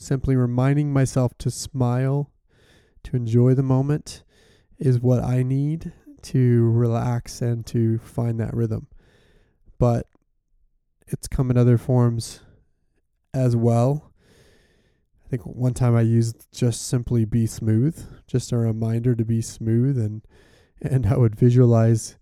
Simply 0.00 0.36
reminding 0.36 0.92
myself 0.92 1.36
to 1.38 1.50
smile, 1.50 2.30
to 3.02 3.16
enjoy 3.16 3.54
the 3.54 3.64
moment, 3.64 4.22
is 4.78 5.00
what 5.00 5.24
I 5.24 5.42
need 5.42 5.92
to 6.22 6.70
relax 6.70 7.42
and 7.42 7.66
to 7.66 7.98
find 7.98 8.38
that 8.38 8.54
rhythm. 8.54 8.86
But 9.76 10.06
it's 11.08 11.26
come 11.26 11.50
in 11.50 11.56
other 11.56 11.78
forms 11.78 12.40
as 13.34 13.56
well. 13.56 14.12
I 15.24 15.28
think 15.28 15.42
one 15.42 15.74
time 15.74 15.94
I 15.94 16.00
used 16.02 16.46
just 16.52 16.86
simply 16.86 17.24
be 17.24 17.46
smooth, 17.46 18.02
just 18.26 18.52
a 18.52 18.56
reminder 18.56 19.14
to 19.14 19.24
be 19.24 19.42
smooth 19.42 19.98
and 19.98 20.22
and 20.80 21.06
I 21.06 21.16
would 21.16 21.34
visualize 21.34 22.16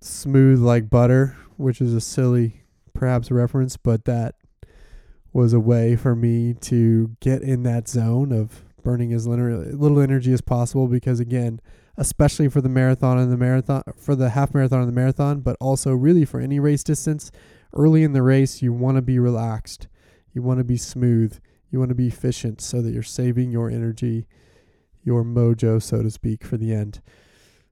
smooth 0.00 0.60
like 0.60 0.88
butter, 0.88 1.36
which 1.56 1.80
is 1.80 1.92
a 1.94 2.00
silly 2.00 2.62
perhaps 2.94 3.30
reference, 3.30 3.76
but 3.76 4.04
that 4.04 4.36
was 5.32 5.52
a 5.52 5.60
way 5.60 5.96
for 5.96 6.16
me 6.16 6.54
to 6.54 7.14
get 7.20 7.42
in 7.42 7.62
that 7.64 7.88
zone 7.88 8.32
of 8.32 8.64
burning 8.82 9.12
as 9.12 9.26
little 9.26 10.00
energy 10.00 10.32
as 10.32 10.40
possible 10.40 10.86
because 10.86 11.18
again 11.18 11.60
especially 11.98 12.48
for 12.48 12.60
the 12.60 12.68
marathon 12.68 13.18
and 13.18 13.32
the 13.32 13.36
marathon 13.36 13.82
for 13.98 14.14
the 14.14 14.30
half 14.30 14.54
marathon 14.54 14.78
and 14.78 14.88
the 14.88 14.94
marathon 14.94 15.40
but 15.40 15.56
also 15.60 15.92
really 15.92 16.24
for 16.24 16.40
any 16.40 16.60
race 16.60 16.84
distance 16.84 17.32
early 17.76 18.02
in 18.02 18.12
the 18.12 18.22
race 18.22 18.62
you 18.62 18.72
want 18.72 18.96
to 18.96 19.02
be 19.02 19.18
relaxed. 19.18 19.88
You 20.32 20.42
want 20.42 20.58
to 20.58 20.64
be 20.64 20.76
smooth. 20.76 21.38
You 21.70 21.78
want 21.78 21.90
to 21.90 21.94
be 21.94 22.08
efficient 22.08 22.60
so 22.60 22.82
that 22.82 22.92
you're 22.92 23.02
saving 23.02 23.50
your 23.50 23.70
energy 23.70 24.26
your 25.06 25.24
mojo 25.24 25.80
so 25.80 26.02
to 26.02 26.10
speak 26.10 26.44
for 26.44 26.58
the 26.58 26.74
end. 26.74 27.00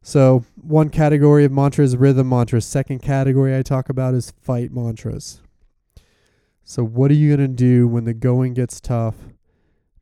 So 0.01 0.45
one 0.55 0.89
category 0.89 1.45
of 1.45 1.53
mantras 1.53 1.97
rhythm 1.97 2.29
mantras. 2.29 2.65
Second 2.65 3.01
category 3.01 3.57
i 3.57 3.63
talk 3.63 3.89
about 3.89 4.15
is 4.15 4.33
fight 4.41 4.71
mantras. 4.71 5.43
So, 6.67 6.83
what 6.83 7.11
are 7.11 7.15
you 7.15 7.37
going 7.37 7.47
to 7.47 7.55
do 7.55 7.87
when 7.87 8.05
the 8.05 8.15
going 8.15 8.55
gets 8.55 8.81
tough 8.81 9.17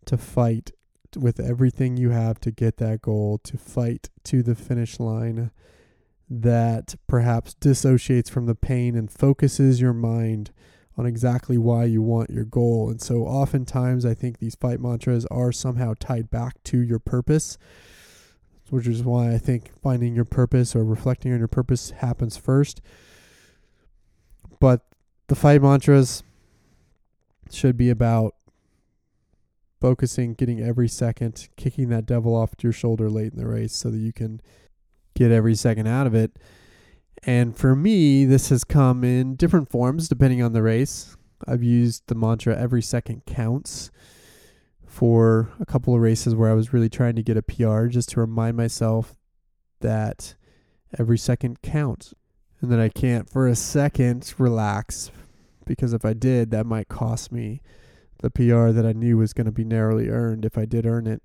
to 0.05 0.17
fight 0.17 0.71
with 1.17 1.41
everything 1.41 1.97
you 1.97 2.11
have 2.11 2.39
to 2.41 2.53
get 2.53 2.77
that 2.77 3.03
goal, 3.03 3.39
to 3.39 3.59
fight 3.59 4.11
to 4.25 4.45
the 4.45 4.55
finish 4.55 5.01
line 5.01 5.51
that 6.41 6.95
perhaps 7.07 7.55
dissociates 7.55 8.31
from 8.31 8.47
the 8.47 8.55
pain 8.55 8.97
and 8.97 9.11
focuses 9.11 9.81
your 9.81 9.93
mind 9.93 10.51
on 10.97 11.07
exactly 11.07 11.59
why 11.59 11.85
you 11.85 12.03
want 12.03 12.31
your 12.31 12.45
goal? 12.45 12.91
And 12.91 13.01
so, 13.01 13.25
oftentimes, 13.25 14.07
I 14.07 14.15
think 14.15 14.39
these 14.39 14.55
fight 14.55 14.81
mantras 14.81 15.27
are 15.27 15.53
somehow 15.53 15.95
tied 15.99 16.31
back 16.31 16.63
to 16.65 16.79
your 16.79 16.99
purpose, 16.99 17.59
which 18.71 18.87
is 18.87 19.03
why 19.03 19.33
I 19.33 19.39
think 19.39 19.71
finding 19.83 20.15
your 20.15 20.25
purpose 20.25 20.75
or 20.75 20.85
reflecting 20.85 21.33
on 21.33 21.39
your 21.39 21.49
purpose 21.49 21.91
happens 21.91 22.37
first. 22.37 22.81
But 24.59 24.87
the 25.29 25.35
fight 25.35 25.61
mantras, 25.61 26.23
should 27.55 27.77
be 27.77 27.91
about 27.91 28.35
focusing, 29.81 30.35
getting 30.35 30.61
every 30.61 30.89
second, 30.89 31.49
kicking 31.57 31.89
that 31.89 32.07
devil 32.07 32.35
off 32.35 32.55
your 32.63 32.73
shoulder 32.73 33.11
late 33.11 33.33
in 33.33 33.39
the 33.39 33.47
race 33.47 33.75
so 33.75 33.91
that 33.91 33.99
you 33.99 34.13
can 34.13 34.41
get 35.15 35.31
every 35.31 35.55
second 35.55 35.87
out 35.87 36.07
of 36.07 36.15
it. 36.15 36.39
And 37.25 37.57
for 37.57 37.77
me, 37.77 38.25
this 38.25 38.49
has 38.49 38.65
come 38.65 39.05
in 39.05 39.37
different 39.37 39.71
forms 39.71 40.09
depending 40.09 40.43
on 40.43 40.53
the 40.53 40.63
race. 40.63 41.17
I've 41.47 41.63
used 41.63 42.05
the 42.07 42.15
mantra 42.15 42.57
every 42.57 42.83
second 42.83 43.27
counts 43.27 43.91
for 44.87 45.51
a 45.61 45.67
couple 45.67 45.95
of 45.95 46.01
races 46.01 46.35
where 46.35 46.51
I 46.51 46.55
was 46.55 46.73
really 46.73 46.89
trying 46.89 47.17
to 47.17 47.23
get 47.23 47.37
a 47.37 47.43
PR 47.43 47.87
just 47.87 48.11
to 48.11 48.21
remind 48.21 48.57
myself 48.57 49.15
that 49.81 50.35
every 50.99 51.19
second 51.19 51.63
counts 51.63 52.15
and 52.61 52.71
that 52.71 52.81
I 52.81 52.89
can't 52.89 53.29
for 53.29 53.49
a 53.49 53.57
second 53.57 54.35
relax 54.39 55.11
because 55.65 55.93
if 55.93 56.05
I 56.05 56.13
did, 56.13 56.51
that 56.51 56.67
might 56.67 56.89
cost 56.89 57.33
me 57.33 57.63
the 58.23 58.31
PR 58.31 58.71
that 58.71 58.87
I 58.87 58.93
knew 58.93 59.19
was 59.19 59.33
going 59.33 59.47
to 59.47 59.53
be 59.53 59.65
narrowly 59.65 60.09
earned 60.09 60.45
if 60.45 60.57
I 60.57 60.65
did 60.65 60.87
earn 60.87 61.07
it. 61.07 61.23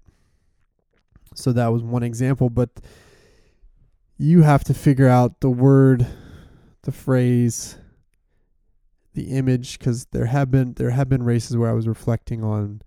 So 1.36 1.54
that 1.54 1.68
was 1.68 1.84
one 1.84 2.04
example, 2.04 2.50
but 2.50 2.70
you 4.18 4.42
have 4.42 4.64
to 4.66 4.74
figure 4.74 5.08
out 5.08 5.42
the 5.42 5.50
word, 5.50 6.08
the 6.84 6.92
phrase, 6.92 7.78
the 9.14 9.36
image 9.36 9.80
because 9.80 10.06
there 10.12 10.26
have 10.26 10.52
been 10.52 10.74
there 10.74 10.92
have 10.92 11.10
been 11.10 11.24
races 11.24 11.58
where 11.58 11.70
I 11.70 11.74
was 11.74 11.88
reflecting 11.88 12.44
on 12.44 12.82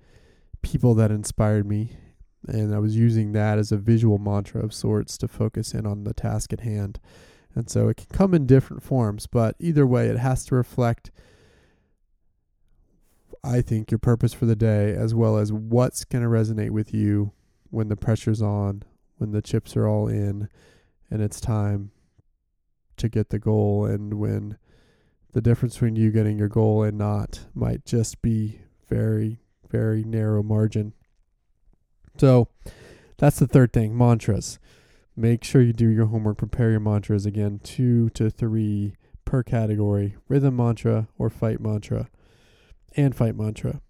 people 0.63 0.95
that 0.95 1.11
inspired 1.11 1.67
me 1.67 1.97
and 2.47 2.75
I 2.75 2.79
was 2.79 2.97
using 2.97 3.33
that 3.33 3.59
as 3.59 3.73
a 3.73 3.77
visual 3.77 4.19
mantra 4.19 4.63
of 4.63 4.73
sorts 4.73 5.19
to 5.19 5.29
focus 5.29 5.75
in 5.75 5.87
on 5.87 6.05
the 6.05 6.15
task 6.15 6.53
at 6.53 6.61
hand. 6.61 7.01
And 7.55 7.69
so 7.69 7.89
it 7.89 7.97
can 7.97 8.07
come 8.13 8.33
in 8.33 8.47
different 8.47 8.83
forms, 8.83 9.27
but 9.27 9.57
either 9.59 9.87
way 9.87 10.09
it 10.09 10.19
has 10.19 10.45
to 10.47 10.55
reflect 10.55 11.11
I 13.43 13.63
think, 13.63 13.91
your 13.91 13.99
purpose 13.99 14.35
for 14.35 14.47
the 14.47 14.57
day, 14.57 14.93
as 14.93 15.15
well 15.15 15.39
as 15.39 15.53
what's 15.53 16.05
going 16.05 16.23
to 16.23 16.29
resonate 16.29 16.71
with 16.71 16.93
you 16.93 17.33
when 17.71 17.89
the 17.89 17.97
pressure's 17.97 18.43
on, 18.43 18.83
when 19.17 19.33
the 19.33 19.41
chips 19.41 19.77
are 19.77 19.89
all 19.89 20.09
in, 20.09 20.49
and 21.11 21.23
it's 21.23 21.41
time 21.41 21.91
to 22.97 23.09
get 23.09 23.31
the 23.31 23.39
goal, 23.39 23.85
and 23.85 24.15
when 24.15 24.59
the 25.33 25.41
difference 25.41 25.75
between 25.75 25.97
you 25.97 26.11
getting 26.11 26.39
your 26.39 26.49
goal 26.49 26.83
and 26.83 26.99
not 26.99 27.47
might 27.55 27.85
just 27.85 28.21
be 28.23 28.61
very, 28.89 29.41
very 29.69 30.03
narrow 30.03 30.43
margin. 30.43 30.93
So 32.19 32.49
that's 33.17 33.39
the 33.39 33.47
third 33.47 33.73
thing 33.73 33.97
mantras. 33.97 34.59
Make 35.17 35.45
sure 35.45 35.63
you 35.63 35.73
do 35.73 35.89
your 35.89 36.07
homework, 36.07 36.39
prepare 36.39 36.71
your 36.71 36.81
mantras 36.81 37.27
again, 37.27 37.61
two 37.63 38.11
to 38.11 38.31
three 38.31 38.95
per 39.25 39.43
category 39.43 40.17
rhythm 40.29 40.57
mantra 40.57 41.09
or 41.19 41.31
fight 41.31 41.61
mantra 41.61 42.09
and 42.97 43.15
fight 43.15 43.37
mantra. 43.37 43.81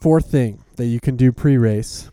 Fourth 0.00 0.30
thing 0.30 0.62
that 0.76 0.86
you 0.86 1.00
can 1.00 1.16
do 1.16 1.32
pre 1.32 1.56
race, 1.56 2.10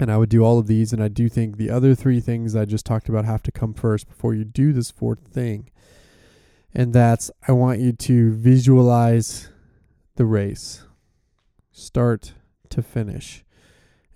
and 0.00 0.10
I 0.10 0.16
would 0.16 0.30
do 0.30 0.42
all 0.42 0.58
of 0.58 0.66
these, 0.66 0.92
and 0.92 1.02
I 1.02 1.08
do 1.08 1.28
think 1.28 1.56
the 1.56 1.70
other 1.70 1.94
three 1.94 2.20
things 2.20 2.56
I 2.56 2.64
just 2.64 2.86
talked 2.86 3.08
about 3.08 3.26
have 3.26 3.42
to 3.44 3.52
come 3.52 3.74
first 3.74 4.08
before 4.08 4.34
you 4.34 4.44
do 4.44 4.72
this 4.72 4.90
fourth 4.90 5.28
thing. 5.28 5.70
And 6.72 6.94
that's 6.94 7.30
I 7.46 7.52
want 7.52 7.80
you 7.80 7.92
to 7.92 8.32
visualize 8.32 9.50
the 10.16 10.24
race. 10.24 10.84
Start 11.70 12.32
to 12.70 12.82
finish. 12.82 13.44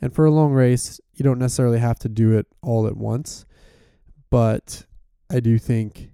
And 0.00 0.14
for 0.14 0.24
a 0.24 0.30
long 0.30 0.52
race, 0.52 1.00
you 1.14 1.22
don't 1.22 1.38
necessarily 1.38 1.78
have 1.78 1.98
to 2.00 2.08
do 2.08 2.32
it 2.32 2.46
all 2.62 2.86
at 2.86 2.96
once, 2.96 3.44
but 4.30 4.86
I 5.30 5.40
do 5.40 5.58
think 5.58 6.12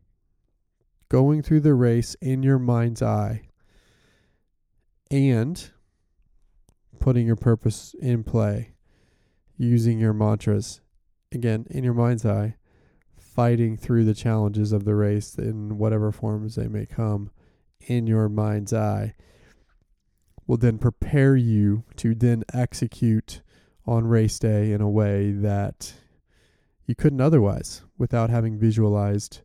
going 1.08 1.42
through 1.42 1.60
the 1.60 1.74
race 1.74 2.16
in 2.20 2.42
your 2.42 2.58
mind's 2.58 3.02
eye 3.02 3.42
and 5.10 5.70
putting 6.98 7.26
your 7.26 7.36
purpose 7.36 7.94
in 8.00 8.22
play, 8.22 8.72
using 9.60 9.98
your 9.98 10.14
mantras, 10.14 10.80
again, 11.32 11.66
in 11.70 11.84
your 11.84 11.94
mind's 11.94 12.24
eye, 12.24 12.56
fighting 13.18 13.76
through 13.76 14.04
the 14.04 14.14
challenges 14.14 14.72
of 14.72 14.84
the 14.84 14.94
race 14.94 15.36
in 15.36 15.76
whatever 15.76 16.10
forms 16.10 16.54
they 16.54 16.66
may 16.66 16.86
come 16.86 17.30
in 17.86 18.06
your 18.06 18.28
mind's 18.28 18.72
eye 18.72 19.14
will 20.46 20.56
then 20.56 20.78
prepare 20.78 21.36
you 21.36 21.84
to 21.96 22.14
then 22.14 22.42
execute 22.54 23.42
on 23.86 24.06
race 24.06 24.38
day 24.38 24.72
in 24.72 24.80
a 24.80 24.88
way 24.88 25.30
that 25.30 25.92
you 26.86 26.94
couldn't 26.94 27.20
otherwise 27.20 27.82
without 27.98 28.30
having 28.30 28.58
visualized 28.58 29.42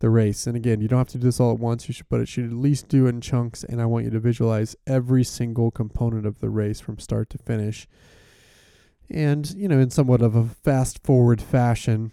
the 0.00 0.10
race. 0.10 0.46
And 0.46 0.56
again, 0.56 0.80
you 0.80 0.88
don't 0.88 0.98
have 0.98 1.08
to 1.08 1.18
do 1.18 1.24
this 1.24 1.40
all 1.40 1.52
at 1.52 1.58
once, 1.58 1.88
you 1.88 1.94
should, 1.94 2.08
but 2.08 2.20
it 2.20 2.28
should 2.28 2.44
at 2.44 2.52
least 2.52 2.88
do 2.88 3.06
in 3.06 3.20
chunks. 3.20 3.64
And 3.64 3.80
I 3.80 3.86
want 3.86 4.04
you 4.04 4.10
to 4.10 4.20
visualize 4.20 4.76
every 4.86 5.24
single 5.24 5.70
component 5.70 6.26
of 6.26 6.40
the 6.40 6.50
race 6.50 6.80
from 6.80 6.98
start 6.98 7.30
to 7.30 7.38
finish. 7.38 7.88
And, 9.10 9.50
you 9.54 9.68
know, 9.68 9.78
in 9.78 9.90
somewhat 9.90 10.20
of 10.20 10.34
a 10.34 10.44
fast 10.44 11.02
forward 11.02 11.40
fashion, 11.40 12.12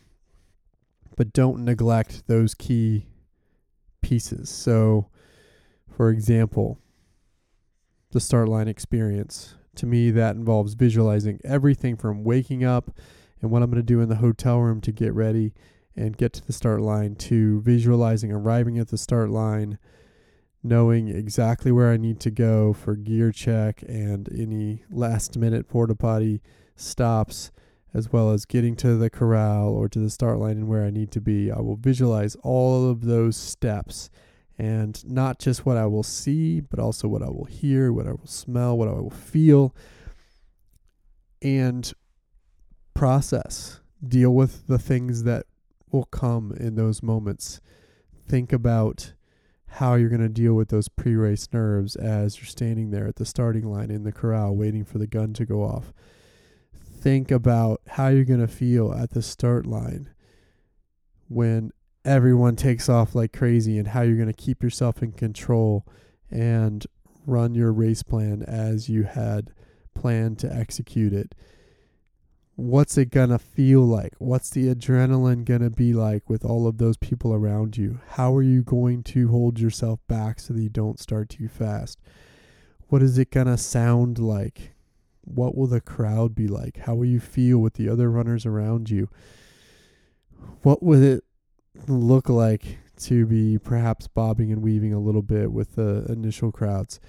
but 1.17 1.33
don't 1.33 1.65
neglect 1.65 2.27
those 2.27 2.53
key 2.53 3.07
pieces. 4.01 4.49
So, 4.49 5.09
for 5.89 6.09
example, 6.09 6.79
the 8.11 8.19
start 8.19 8.47
line 8.47 8.67
experience. 8.67 9.55
To 9.75 9.85
me, 9.85 10.09
that 10.11 10.37
involves 10.37 10.73
visualizing 10.73 11.39
everything 11.43 11.97
from 11.97 12.23
waking 12.23 12.63
up 12.63 12.91
and 13.41 13.51
what 13.51 13.61
I'm 13.61 13.69
going 13.69 13.81
to 13.81 13.85
do 13.85 13.99
in 13.99 14.07
the 14.07 14.15
hotel 14.15 14.59
room 14.59 14.79
to 14.81 14.91
get 14.91 15.13
ready 15.13 15.53
and 15.95 16.15
get 16.15 16.33
to 16.33 16.45
the 16.45 16.53
start 16.53 16.81
line 16.81 17.15
to 17.15 17.61
visualizing 17.61 18.31
arriving 18.31 18.77
at 18.79 18.87
the 18.87 18.97
start 18.97 19.29
line, 19.29 19.77
knowing 20.63 21.09
exactly 21.09 21.71
where 21.71 21.91
I 21.91 21.97
need 21.97 22.19
to 22.21 22.31
go 22.31 22.73
for 22.73 22.95
gear 22.95 23.31
check 23.31 23.83
and 23.87 24.29
any 24.31 24.83
last 24.89 25.37
minute 25.37 25.67
porta 25.67 25.95
potty 25.95 26.41
stops, 26.75 27.51
as 27.93 28.11
well 28.11 28.31
as 28.31 28.45
getting 28.45 28.75
to 28.77 28.95
the 28.95 29.09
corral 29.09 29.69
or 29.69 29.87
to 29.89 29.99
the 29.99 30.09
start 30.09 30.39
line 30.39 30.57
and 30.57 30.67
where 30.67 30.83
I 30.83 30.89
need 30.89 31.11
to 31.11 31.21
be. 31.21 31.51
I 31.51 31.59
will 31.61 31.77
visualize 31.77 32.35
all 32.43 32.89
of 32.89 33.05
those 33.05 33.37
steps 33.37 34.09
and 34.57 35.03
not 35.05 35.39
just 35.39 35.65
what 35.65 35.77
I 35.77 35.85
will 35.85 36.03
see, 36.03 36.61
but 36.61 36.79
also 36.79 37.07
what 37.07 37.21
I 37.21 37.29
will 37.29 37.45
hear, 37.45 37.91
what 37.91 38.07
I 38.07 38.11
will 38.11 38.27
smell, 38.27 38.77
what 38.77 38.87
I 38.87 38.93
will 38.93 39.09
feel, 39.09 39.75
and 41.41 41.91
process, 42.93 43.81
deal 44.05 44.33
with 44.33 44.67
the 44.67 44.79
things 44.79 45.23
that 45.23 45.45
will 45.91 46.05
come 46.05 46.53
in 46.57 46.75
those 46.75 47.03
moments. 47.03 47.59
Think 48.27 48.53
about 48.53 49.13
how 49.67 49.95
you're 49.95 50.09
going 50.09 50.21
to 50.21 50.29
deal 50.29 50.53
with 50.53 50.69
those 50.69 50.87
pre 50.87 51.15
race 51.15 51.49
nerves 51.51 51.95
as 51.97 52.37
you're 52.37 52.45
standing 52.45 52.91
there 52.91 53.07
at 53.07 53.17
the 53.17 53.25
starting 53.25 53.69
line 53.69 53.91
in 53.91 54.03
the 54.03 54.11
corral 54.11 54.55
waiting 54.55 54.85
for 54.85 54.97
the 54.97 55.07
gun 55.07 55.33
to 55.33 55.45
go 55.45 55.63
off. 55.63 55.93
Think 57.05 57.29
about 57.29 57.81
how 57.87 58.07
you're 58.07 58.25
going 58.25 58.39
to 58.39 58.47
feel 58.47 58.91
at 58.91 59.11
the 59.11 59.21
start 59.21 59.67
line 59.67 60.09
when 61.27 61.69
everyone 62.03 62.55
takes 62.55 62.89
off 62.89 63.13
like 63.13 63.31
crazy 63.31 63.77
and 63.77 63.89
how 63.89 64.01
you're 64.01 64.15
going 64.15 64.25
to 64.25 64.33
keep 64.33 64.63
yourself 64.63 65.03
in 65.03 65.11
control 65.11 65.85
and 66.31 66.87
run 67.27 67.53
your 67.53 67.71
race 67.71 68.01
plan 68.01 68.41
as 68.41 68.89
you 68.89 69.03
had 69.03 69.51
planned 69.93 70.39
to 70.39 70.51
execute 70.51 71.13
it 71.13 71.35
what's 72.55 72.97
it 72.97 73.09
gonna 73.09 73.37
feel 73.37 73.81
like? 73.81 74.13
What's 74.17 74.49
the 74.49 74.73
adrenaline 74.73 75.43
gonna 75.43 75.69
be 75.69 75.93
like 75.93 76.29
with 76.29 76.45
all 76.45 76.67
of 76.67 76.77
those 76.77 76.95
people 76.95 77.33
around 77.33 77.75
you? 77.75 77.99
How 78.11 78.33
are 78.33 78.41
you 78.41 78.63
going 78.63 79.03
to 79.03 79.27
hold 79.27 79.59
yourself 79.59 79.99
back 80.07 80.39
so 80.39 80.53
that 80.53 80.61
you 80.61 80.69
don't 80.69 80.99
start 80.99 81.29
too 81.29 81.49
fast? 81.49 81.99
What 82.87 83.01
is 83.01 83.17
it 83.17 83.31
gonna 83.31 83.57
sound 83.57 84.19
like? 84.19 84.74
What 85.25 85.57
will 85.57 85.67
the 85.67 85.81
crowd 85.81 86.35
be 86.35 86.47
like? 86.47 86.77
How 86.77 86.95
will 86.95 87.05
you 87.05 87.19
feel 87.19 87.57
with 87.57 87.73
the 87.73 87.89
other 87.89 88.09
runners 88.09 88.45
around 88.45 88.89
you? 88.89 89.09
What 90.61 90.83
would 90.83 91.01
it 91.01 91.23
look 91.87 92.29
like 92.29 92.77
to 92.97 93.25
be 93.25 93.57
perhaps 93.57 94.07
bobbing 94.07 94.51
and 94.51 94.61
weaving 94.61 94.93
a 94.93 94.99
little 94.99 95.23
bit 95.23 95.51
with 95.51 95.75
the 95.75 96.05
initial 96.07 96.51
crowds? 96.51 96.99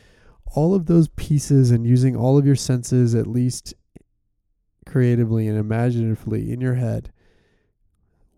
All 0.46 0.74
of 0.74 0.86
those 0.86 1.08
pieces 1.08 1.70
and 1.70 1.86
using 1.86 2.16
all 2.16 2.38
of 2.38 2.46
your 2.46 2.56
senses, 2.56 3.14
at 3.14 3.26
least 3.26 3.74
creatively 4.86 5.46
and 5.48 5.58
imaginatively 5.58 6.52
in 6.52 6.60
your 6.60 6.74
head, 6.74 7.12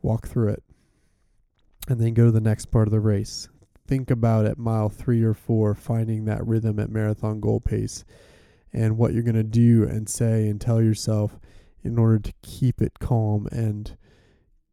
walk 0.02 0.26
through 0.26 0.48
it, 0.48 0.62
and 1.88 2.00
then 2.00 2.14
go 2.14 2.26
to 2.26 2.32
the 2.32 2.40
next 2.40 2.66
part 2.66 2.88
of 2.88 2.92
the 2.92 3.00
race. 3.00 3.48
Think 3.86 4.10
about 4.10 4.44
at 4.44 4.58
mile 4.58 4.88
three 4.88 5.22
or 5.22 5.34
four, 5.34 5.74
finding 5.74 6.24
that 6.24 6.46
rhythm 6.46 6.78
at 6.78 6.90
marathon 6.90 7.40
goal 7.40 7.60
pace 7.60 8.04
and 8.72 8.98
what 8.98 9.12
you're 9.12 9.22
going 9.22 9.34
to 9.34 9.42
do 9.42 9.84
and 9.84 10.08
say 10.08 10.48
and 10.48 10.60
tell 10.60 10.82
yourself 10.82 11.38
in 11.82 11.98
order 11.98 12.18
to 12.18 12.32
keep 12.42 12.82
it 12.82 12.98
calm 12.98 13.48
and 13.50 13.96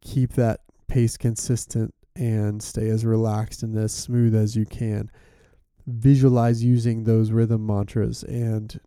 keep 0.00 0.32
that 0.34 0.60
pace 0.88 1.16
consistent 1.16 1.94
and 2.14 2.62
stay 2.62 2.88
as 2.88 3.04
relaxed 3.04 3.62
and 3.62 3.76
as 3.76 3.92
smooth 3.92 4.34
as 4.34 4.56
you 4.56 4.64
can. 4.64 5.10
Visualize 5.86 6.64
using 6.64 7.04
those 7.04 7.30
rhythm 7.30 7.66
mantras 7.66 8.22
and 8.24 8.80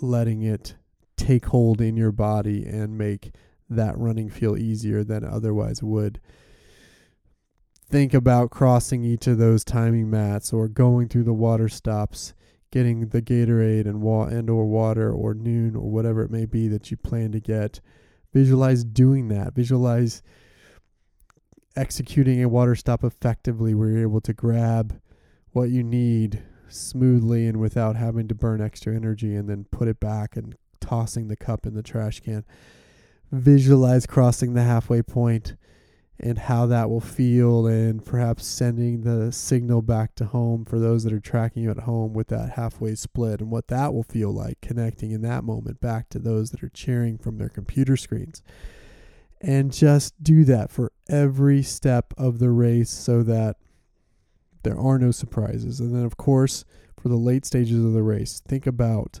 letting 0.00 0.42
it 0.42 0.76
take 1.16 1.46
hold 1.46 1.80
in 1.80 1.96
your 1.96 2.12
body 2.12 2.64
and 2.64 2.98
make 2.98 3.32
that 3.68 3.98
running 3.98 4.28
feel 4.28 4.56
easier 4.56 5.02
than 5.02 5.24
otherwise 5.24 5.82
would. 5.82 6.20
Think 7.88 8.14
about 8.14 8.50
crossing 8.50 9.04
each 9.04 9.26
of 9.26 9.38
those 9.38 9.64
timing 9.64 10.10
mats 10.10 10.52
or 10.52 10.68
going 10.68 11.08
through 11.08 11.24
the 11.24 11.32
water 11.32 11.68
stops, 11.68 12.34
getting 12.76 13.08
the 13.08 13.22
Gatorade 13.22 13.86
and 13.86 14.02
wa- 14.02 14.26
and 14.26 14.50
or 14.50 14.66
water 14.66 15.10
or 15.10 15.34
Nuun 15.34 15.74
or 15.76 15.90
whatever 15.90 16.20
it 16.22 16.30
may 16.30 16.44
be 16.44 16.68
that 16.68 16.90
you 16.90 16.96
plan 16.98 17.32
to 17.32 17.40
get. 17.40 17.80
Visualize 18.34 18.84
doing 18.84 19.28
that. 19.28 19.54
Visualize 19.54 20.22
executing 21.74 22.42
a 22.42 22.50
water 22.50 22.74
stop 22.74 23.02
effectively 23.02 23.72
where 23.72 23.88
you're 23.88 24.02
able 24.02 24.20
to 24.20 24.34
grab 24.34 25.00
what 25.52 25.70
you 25.70 25.82
need 25.82 26.42
smoothly 26.68 27.46
and 27.46 27.56
without 27.56 27.96
having 27.96 28.28
to 28.28 28.34
burn 28.34 28.60
extra 28.60 28.94
energy 28.94 29.34
and 29.34 29.48
then 29.48 29.64
put 29.70 29.88
it 29.88 29.98
back 29.98 30.36
and 30.36 30.54
tossing 30.78 31.28
the 31.28 31.36
cup 31.36 31.64
in 31.64 31.72
the 31.72 31.82
trash 31.82 32.20
can. 32.20 32.44
Visualize 33.32 34.04
crossing 34.04 34.52
the 34.52 34.64
halfway 34.64 35.00
point 35.00 35.56
and 36.18 36.38
how 36.38 36.66
that 36.66 36.88
will 36.88 37.00
feel, 37.00 37.66
and 37.66 38.04
perhaps 38.04 38.46
sending 38.46 39.02
the 39.02 39.30
signal 39.30 39.82
back 39.82 40.14
to 40.14 40.24
home 40.24 40.64
for 40.64 40.78
those 40.78 41.04
that 41.04 41.12
are 41.12 41.20
tracking 41.20 41.64
you 41.64 41.70
at 41.70 41.80
home 41.80 42.14
with 42.14 42.28
that 42.28 42.52
halfway 42.52 42.94
split, 42.94 43.40
and 43.40 43.50
what 43.50 43.68
that 43.68 43.92
will 43.92 44.02
feel 44.02 44.32
like 44.32 44.60
connecting 44.60 45.10
in 45.10 45.22
that 45.22 45.44
moment 45.44 45.80
back 45.80 46.08
to 46.08 46.18
those 46.18 46.50
that 46.50 46.62
are 46.62 46.70
cheering 46.70 47.18
from 47.18 47.36
their 47.36 47.50
computer 47.50 47.96
screens. 47.96 48.42
And 49.42 49.72
just 49.72 50.22
do 50.22 50.44
that 50.44 50.70
for 50.70 50.90
every 51.08 51.62
step 51.62 52.14
of 52.16 52.38
the 52.38 52.50
race 52.50 52.90
so 52.90 53.22
that 53.22 53.56
there 54.62 54.78
are 54.78 54.98
no 54.98 55.10
surprises. 55.10 55.78
And 55.78 55.94
then, 55.94 56.04
of 56.04 56.16
course, 56.16 56.64
for 56.98 57.10
the 57.10 57.16
late 57.16 57.44
stages 57.44 57.84
of 57.84 57.92
the 57.92 58.02
race, 58.02 58.40
think 58.40 58.66
about 58.66 59.20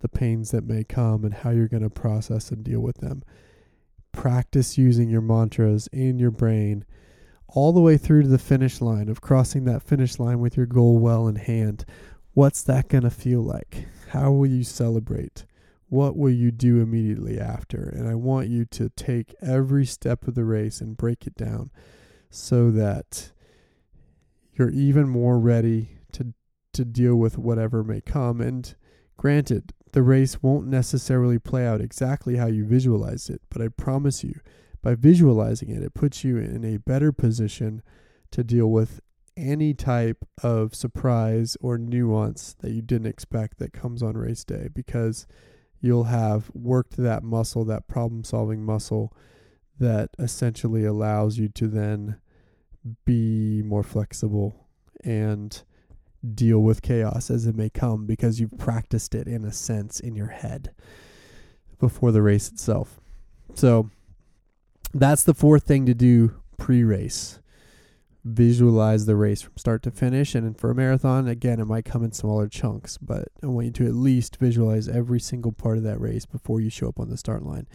the 0.00 0.08
pains 0.08 0.50
that 0.50 0.64
may 0.64 0.84
come 0.84 1.24
and 1.24 1.32
how 1.32 1.50
you're 1.50 1.66
going 1.68 1.82
to 1.82 1.90
process 1.90 2.50
and 2.50 2.62
deal 2.62 2.80
with 2.80 2.98
them. 2.98 3.22
Practice 4.16 4.76
using 4.76 5.08
your 5.08 5.20
mantras 5.20 5.88
in 5.92 6.18
your 6.18 6.30
brain 6.30 6.84
all 7.48 7.72
the 7.72 7.80
way 7.80 7.96
through 7.96 8.22
to 8.22 8.28
the 8.28 8.38
finish 8.38 8.80
line 8.80 9.08
of 9.08 9.20
crossing 9.20 9.64
that 9.66 9.82
finish 9.82 10.18
line 10.18 10.40
with 10.40 10.56
your 10.56 10.66
goal 10.66 10.98
well 10.98 11.28
in 11.28 11.36
hand. 11.36 11.84
What's 12.32 12.62
that 12.64 12.88
going 12.88 13.04
to 13.04 13.10
feel 13.10 13.42
like? 13.42 13.86
How 14.08 14.32
will 14.32 14.46
you 14.46 14.64
celebrate? 14.64 15.44
What 15.88 16.16
will 16.16 16.32
you 16.32 16.50
do 16.50 16.80
immediately 16.80 17.38
after? 17.38 17.88
And 17.88 18.08
I 18.08 18.14
want 18.14 18.48
you 18.48 18.64
to 18.64 18.88
take 18.88 19.34
every 19.40 19.86
step 19.86 20.26
of 20.26 20.34
the 20.34 20.44
race 20.44 20.80
and 20.80 20.96
break 20.96 21.26
it 21.26 21.36
down 21.36 21.70
so 22.30 22.70
that 22.72 23.32
you're 24.54 24.70
even 24.70 25.08
more 25.08 25.38
ready 25.38 25.90
to 26.12 26.34
to 26.72 26.84
deal 26.84 27.16
with 27.16 27.38
whatever 27.38 27.82
may 27.82 28.00
come 28.00 28.40
and 28.40 28.74
granted 29.16 29.72
the 29.92 30.02
race 30.02 30.42
won't 30.42 30.66
necessarily 30.66 31.38
play 31.38 31.66
out 31.66 31.80
exactly 31.80 32.36
how 32.36 32.46
you 32.46 32.64
visualized 32.64 33.30
it, 33.30 33.40
but 33.48 33.62
I 33.62 33.68
promise 33.68 34.22
you, 34.24 34.40
by 34.82 34.94
visualizing 34.94 35.70
it, 35.70 35.82
it 35.82 35.94
puts 35.94 36.22
you 36.22 36.36
in 36.38 36.64
a 36.64 36.76
better 36.78 37.12
position 37.12 37.82
to 38.30 38.44
deal 38.44 38.70
with 38.70 39.00
any 39.36 39.74
type 39.74 40.24
of 40.42 40.74
surprise 40.74 41.56
or 41.60 41.76
nuance 41.76 42.54
that 42.60 42.70
you 42.70 42.82
didn't 42.82 43.06
expect 43.06 43.58
that 43.58 43.72
comes 43.72 44.02
on 44.02 44.16
race 44.16 44.44
day 44.44 44.68
because 44.72 45.26
you'll 45.80 46.04
have 46.04 46.50
worked 46.54 46.96
that 46.96 47.22
muscle, 47.22 47.64
that 47.64 47.86
problem 47.86 48.24
solving 48.24 48.64
muscle 48.64 49.12
that 49.78 50.10
essentially 50.18 50.84
allows 50.84 51.38
you 51.38 51.48
to 51.48 51.68
then 51.68 52.16
be 53.04 53.62
more 53.62 53.82
flexible 53.82 54.66
and 55.04 55.64
deal 56.34 56.60
with 56.60 56.82
chaos 56.82 57.30
as 57.30 57.46
it 57.46 57.56
may 57.56 57.70
come 57.70 58.06
because 58.06 58.40
you've 58.40 58.58
practiced 58.58 59.14
it 59.14 59.26
in 59.26 59.44
a 59.44 59.52
sense 59.52 60.00
in 60.00 60.14
your 60.14 60.28
head 60.28 60.70
before 61.78 62.12
the 62.12 62.22
race 62.22 62.48
itself. 62.48 63.00
So 63.54 63.90
that's 64.92 65.22
the 65.22 65.34
fourth 65.34 65.64
thing 65.64 65.86
to 65.86 65.94
do 65.94 66.34
pre 66.56 66.84
race. 66.84 67.38
Visualize 68.24 69.06
the 69.06 69.14
race 69.14 69.42
from 69.42 69.56
start 69.56 69.82
to 69.84 69.90
finish. 69.90 70.34
And 70.34 70.58
for 70.58 70.70
a 70.70 70.74
marathon, 70.74 71.28
again, 71.28 71.60
it 71.60 71.66
might 71.66 71.84
come 71.84 72.02
in 72.02 72.12
smaller 72.12 72.48
chunks, 72.48 72.98
but 72.98 73.28
I 73.42 73.46
want 73.46 73.66
you 73.66 73.72
to 73.72 73.86
at 73.86 73.94
least 73.94 74.38
visualize 74.38 74.88
every 74.88 75.20
single 75.20 75.52
part 75.52 75.78
of 75.78 75.84
that 75.84 76.00
race 76.00 76.26
before 76.26 76.60
you 76.60 76.70
show 76.70 76.88
up 76.88 76.98
on 76.98 77.08
the 77.08 77.16
start 77.16 77.44
line 77.44 77.68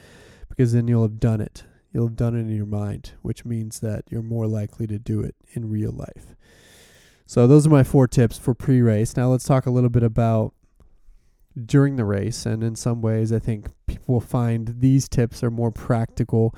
because 0.50 0.74
then 0.74 0.88
you'll 0.88 1.04
have 1.04 1.20
done 1.20 1.40
it. 1.40 1.64
You'll 1.94 2.08
have 2.08 2.16
done 2.16 2.36
it 2.36 2.42
in 2.42 2.56
your 2.56 2.66
mind, 2.66 3.12
which 3.22 3.46
means 3.46 3.80
that 3.80 4.06
you're 4.10 4.22
more 4.22 4.48
likely 4.48 4.88
to 4.88 5.00
do 5.00 5.22
it 5.22 5.36
in 5.54 5.70
real 5.70 5.92
life. 5.92 6.36
So, 7.32 7.48
those 7.48 7.66
are 7.66 7.70
my 7.70 7.84
four 7.86 8.10
tips 8.10 8.38
for 8.38 8.54
pre 8.54 8.82
race. 8.82 9.16
Now, 9.16 9.30
let's 9.30 9.46
talk 9.46 9.66
a 9.66 9.72
little 9.72 9.90
bit 9.90 10.04
about 10.04 10.54
during 11.66 11.96
the 11.96 12.04
race. 12.04 12.46
And 12.46 12.62
in 12.62 12.76
some 12.76 13.02
ways, 13.02 13.32
I 13.32 13.40
think 13.40 13.68
people 13.88 14.16
will 14.16 14.20
find 14.20 14.82
these 14.82 15.08
tips 15.08 15.42
are 15.42 15.50
more 15.50 15.72
practical, 15.72 16.54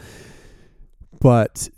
but 1.22 1.70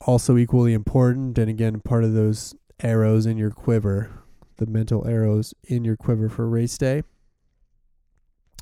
also 0.00 0.38
equally 0.38 0.72
important. 0.72 1.36
And 1.36 1.50
again, 1.50 1.80
part 1.80 2.02
of 2.02 2.14
those 2.14 2.54
arrows 2.82 3.26
in 3.26 3.36
your 3.36 3.50
quiver, 3.50 4.08
the 4.56 4.64
mental 4.64 5.06
arrows 5.06 5.52
in 5.64 5.84
your 5.84 5.96
quiver 5.96 6.30
for 6.30 6.48
race 6.48 6.78
day. 6.78 7.02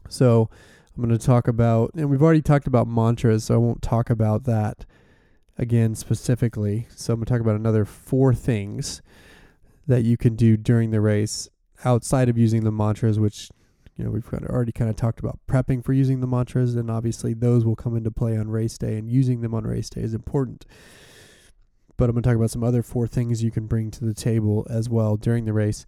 So, 0.08 0.50
I'm 0.96 1.04
going 1.04 1.16
to 1.16 1.24
talk 1.24 1.46
about, 1.46 1.92
and 1.94 2.10
we've 2.10 2.20
already 2.20 2.42
talked 2.42 2.66
about 2.66 2.88
mantras, 2.88 3.44
so 3.44 3.54
I 3.54 3.58
won't 3.58 3.80
talk 3.80 4.10
about 4.10 4.42
that 4.46 4.84
again 5.56 5.94
specifically. 5.94 6.88
So, 6.96 7.12
I'm 7.12 7.20
going 7.20 7.26
to 7.26 7.32
talk 7.32 7.40
about 7.40 7.54
another 7.54 7.84
four 7.84 8.34
things 8.34 9.02
that 9.86 10.04
you 10.04 10.16
can 10.16 10.34
do 10.34 10.56
during 10.56 10.90
the 10.90 11.00
race 11.00 11.48
outside 11.84 12.28
of 12.28 12.38
using 12.38 12.64
the 12.64 12.72
mantras, 12.72 13.18
which 13.18 13.50
you 13.96 14.04
know 14.04 14.10
we've 14.10 14.28
already 14.32 14.72
kind 14.72 14.90
of 14.90 14.96
talked 14.96 15.20
about 15.20 15.38
prepping 15.48 15.84
for 15.84 15.92
using 15.92 16.20
the 16.20 16.26
mantras, 16.26 16.74
and 16.74 16.90
obviously 16.90 17.34
those 17.34 17.64
will 17.64 17.76
come 17.76 17.96
into 17.96 18.10
play 18.10 18.36
on 18.36 18.48
race 18.48 18.78
day, 18.78 18.96
and 18.96 19.08
using 19.08 19.40
them 19.40 19.54
on 19.54 19.64
race 19.64 19.90
day 19.90 20.02
is 20.02 20.14
important. 20.14 20.66
But 21.96 22.10
I'm 22.10 22.14
going 22.14 22.22
to 22.22 22.28
talk 22.28 22.36
about 22.36 22.50
some 22.50 22.64
other 22.64 22.82
four 22.82 23.06
things 23.06 23.42
you 23.42 23.50
can 23.50 23.66
bring 23.66 23.90
to 23.92 24.04
the 24.04 24.12
table 24.12 24.66
as 24.68 24.88
well 24.88 25.16
during 25.16 25.46
the 25.46 25.54
race. 25.54 25.86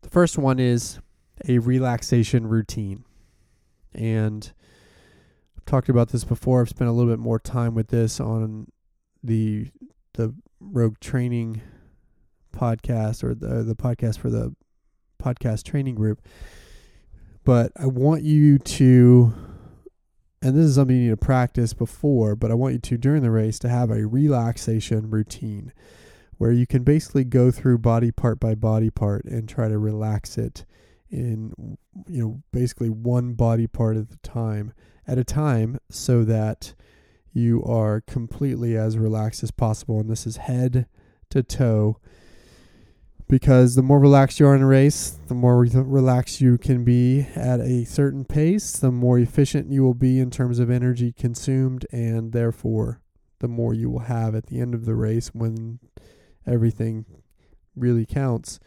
The 0.00 0.08
first 0.08 0.38
one 0.38 0.58
is 0.58 0.98
a 1.46 1.58
relaxation 1.58 2.46
routine, 2.46 3.04
and 3.92 4.52
I've 5.56 5.64
talked 5.64 5.88
about 5.88 6.10
this 6.10 6.24
before. 6.24 6.62
I've 6.62 6.68
spent 6.68 6.88
a 6.88 6.92
little 6.92 7.12
bit 7.12 7.18
more 7.18 7.38
time 7.38 7.74
with 7.74 7.88
this 7.88 8.20
on 8.20 8.68
the 9.22 9.70
the 10.14 10.34
Rogue 10.60 10.98
Training 11.00 11.60
podcast 12.54 13.22
or 13.24 13.34
the 13.34 13.62
the 13.62 13.76
podcast 13.76 14.18
for 14.18 14.30
the 14.30 14.54
podcast 15.22 15.64
training 15.64 15.94
group. 15.94 16.22
But 17.44 17.72
I 17.76 17.86
want 17.86 18.22
you 18.22 18.58
to 18.58 19.34
and 20.42 20.54
this 20.54 20.66
is 20.66 20.74
something 20.74 20.96
you 20.96 21.02
need 21.04 21.08
to 21.08 21.16
practice 21.16 21.72
before, 21.72 22.36
but 22.36 22.50
I 22.50 22.54
want 22.54 22.74
you 22.74 22.80
to 22.80 22.98
during 22.98 23.22
the 23.22 23.30
race 23.30 23.58
to 23.60 23.68
have 23.68 23.90
a 23.90 24.06
relaxation 24.06 25.10
routine 25.10 25.72
where 26.36 26.52
you 26.52 26.66
can 26.66 26.82
basically 26.82 27.24
go 27.24 27.50
through 27.50 27.78
body 27.78 28.10
part 28.10 28.38
by 28.40 28.54
body 28.54 28.90
part 28.90 29.24
and 29.24 29.48
try 29.48 29.68
to 29.68 29.78
relax 29.78 30.36
it 30.36 30.66
in 31.10 31.54
you 32.08 32.22
know 32.22 32.42
basically 32.52 32.90
one 32.90 33.34
body 33.34 33.66
part 33.66 33.96
at 33.96 34.12
a 34.12 34.16
time 34.18 34.72
at 35.06 35.16
a 35.16 35.24
time 35.24 35.78
so 35.90 36.24
that 36.24 36.74
you 37.32 37.62
are 37.64 38.00
completely 38.00 38.76
as 38.76 38.98
relaxed 38.98 39.42
as 39.42 39.50
possible 39.50 40.00
and 40.00 40.10
this 40.10 40.26
is 40.26 40.38
head 40.38 40.86
to 41.30 41.42
toe 41.42 41.98
because 43.28 43.74
the 43.74 43.82
more 43.82 43.98
relaxed 43.98 44.38
you 44.38 44.46
are 44.46 44.54
in 44.54 44.62
a 44.62 44.66
race, 44.66 45.18
the 45.28 45.34
more 45.34 45.58
re- 45.58 45.70
relaxed 45.72 46.40
you 46.40 46.58
can 46.58 46.84
be 46.84 47.26
at 47.34 47.60
a 47.60 47.84
certain 47.84 48.24
pace, 48.24 48.72
the 48.78 48.90
more 48.90 49.18
efficient 49.18 49.70
you 49.70 49.82
will 49.82 49.94
be 49.94 50.20
in 50.20 50.30
terms 50.30 50.58
of 50.58 50.70
energy 50.70 51.12
consumed, 51.12 51.86
and 51.90 52.32
therefore, 52.32 53.00
the 53.38 53.48
more 53.48 53.74
you 53.74 53.90
will 53.90 54.00
have 54.00 54.34
at 54.34 54.46
the 54.46 54.60
end 54.60 54.74
of 54.74 54.84
the 54.84 54.94
race 54.94 55.28
when 55.28 55.78
everything 56.46 57.04
really 57.74 58.06
counts. 58.06 58.60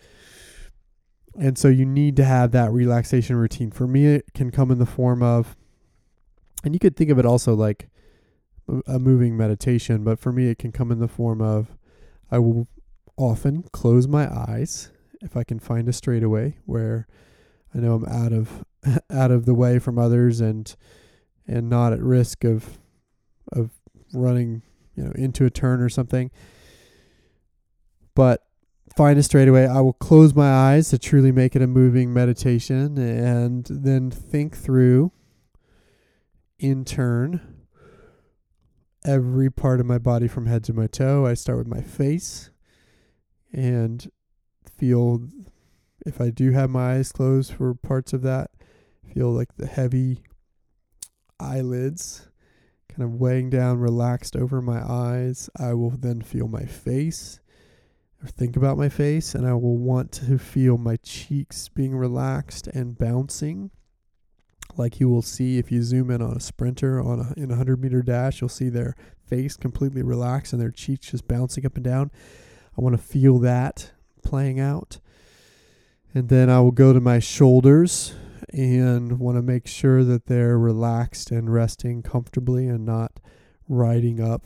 And 1.40 1.58
so, 1.58 1.68
you 1.68 1.86
need 1.86 2.16
to 2.16 2.26
have 2.26 2.52
that 2.52 2.72
relaxation 2.72 3.36
routine. 3.36 3.70
For 3.70 3.88
me, 3.88 4.08
it 4.08 4.34
can 4.34 4.50
come 4.50 4.72
in 4.72 4.80
the 4.80 4.88
form 4.88 5.22
of, 5.22 5.56
and 6.64 6.74
you 6.74 6.80
could 6.80 6.96
think 6.96 7.12
of 7.12 7.20
it 7.20 7.26
also 7.26 7.54
like 7.54 7.90
a 8.88 9.00
moving 9.00 9.38
meditation, 9.38 10.04
but 10.04 10.20
for 10.20 10.32
me, 10.32 10.50
it 10.50 10.58
can 10.58 10.72
come 10.72 10.92
in 10.92 11.00
the 11.00 11.08
form 11.08 11.42
of 11.42 11.78
I 12.30 12.40
will 12.40 12.68
often 13.18 13.64
close 13.72 14.08
my 14.08 14.28
eyes 14.32 14.92
if 15.22 15.36
I 15.36 15.44
can 15.44 15.60
find 15.60 15.90
a 15.90 15.94
straightaway 15.94 16.58
where 16.66 17.08
I 17.74 17.80
know 17.80 17.96
I'm 17.96 18.06
out 18.06 18.32
of 18.32 18.64
out 19.12 19.32
of 19.32 19.46
the 19.46 19.54
way 19.54 19.80
from 19.80 19.98
others 20.00 20.40
and 20.40 20.74
and 21.48 21.70
not 21.70 21.94
at 21.94 22.02
risk 22.02 22.44
of 22.44 22.78
of 23.52 23.72
running, 24.14 24.62
you 24.96 25.04
know, 25.04 25.12
into 25.16 25.46
a 25.46 25.50
turn 25.50 25.82
or 25.82 25.90
something. 25.90 26.32
But 28.16 28.44
find 28.96 29.20
a 29.20 29.24
straightaway. 29.24 29.68
I 29.68 29.82
will 29.82 29.94
close 29.94 30.34
my 30.34 30.50
eyes 30.50 30.90
to 30.90 30.98
truly 30.98 31.32
make 31.32 31.56
it 31.56 31.62
a 31.62 31.68
moving 31.68 32.14
meditation 32.14 32.98
and 32.98 33.66
then 33.70 34.10
think 34.10 34.56
through 34.58 35.12
in 36.60 36.84
turn 36.84 37.56
every 39.06 39.50
part 39.50 39.80
of 39.80 39.86
my 39.86 40.00
body 40.00 40.28
from 40.28 40.48
head 40.48 40.64
to 40.66 40.74
my 40.74 40.88
toe. 40.88 41.26
I 41.26 41.36
start 41.36 41.60
with 41.60 41.68
my 41.68 41.82
face 41.82 42.50
and 43.58 44.10
feel 44.78 45.28
if 46.06 46.22
I 46.22 46.30
do 46.30 46.52
have 46.52 46.70
my 46.70 46.94
eyes 46.94 47.12
closed 47.12 47.54
for 47.54 47.74
parts 47.74 48.14
of 48.14 48.22
that, 48.22 48.52
feel 49.14 49.32
like 49.32 49.58
the 49.58 49.66
heavy 49.66 50.22
eyelids 51.40 52.30
kind 52.88 53.04
of 53.04 53.20
weighing 53.20 53.50
down, 53.50 53.80
relaxed 53.80 54.36
over 54.36 54.62
my 54.62 54.80
eyes. 54.80 55.50
I 55.58 55.74
will 55.74 55.90
then 55.90 56.22
feel 56.22 56.48
my 56.48 56.66
face 56.66 57.40
or 58.24 58.28
think 58.28 58.56
about 58.56 58.78
my 58.78 58.90
face, 58.90 59.34
and 59.36 59.46
I 59.46 59.54
will 59.54 59.78
want 59.78 60.12
to 60.14 60.38
feel 60.38 60.78
my 60.78 60.98
cheeks 60.98 61.68
being 61.68 61.96
relaxed 61.96 62.68
and 62.68 62.98
bouncing. 62.98 63.72
Like 64.76 65.00
you 65.00 65.10
will 65.10 65.24
see 65.24 65.58
if 65.58 65.72
you 65.72 65.82
zoom 65.82 66.12
in 66.12 66.22
on 66.22 66.38
a 66.38 66.40
sprinter 66.40 67.02
on 67.02 67.20
a, 67.20 67.34
in 67.36 67.46
a 67.46 67.58
100 67.58 67.82
meter 67.82 68.04
dash, 68.04 68.40
you'll 68.40 68.50
see 68.50 68.70
their 68.70 68.96
face 69.26 69.58
completely 69.58 70.04
relaxed 70.04 70.54
and 70.54 70.62
their 70.62 70.72
cheeks 70.72 71.12
just 71.12 71.28
bouncing 71.28 71.66
up 71.66 71.76
and 71.76 71.84
down. 71.84 72.12
I 72.78 72.82
want 72.82 72.96
to 72.96 73.02
feel 73.02 73.40
that 73.40 73.92
playing 74.24 74.60
out. 74.60 75.00
And 76.14 76.30
then 76.30 76.50
I 76.50 76.60
will 76.60 76.72
go 76.72 76.94
to 76.94 77.00
my 77.00 77.20
shoulders 77.20 78.14
and 78.54 79.20
want 79.20 79.38
to 79.38 79.42
make 79.42 79.68
sure 79.68 80.04
that 80.04 80.28
they're 80.28 80.58
relaxed 80.58 81.32
and 81.32 81.52
resting 81.52 82.02
comfortably 82.02 82.68
and 82.68 82.86
not 82.86 83.20
riding 83.68 84.22
up 84.22 84.46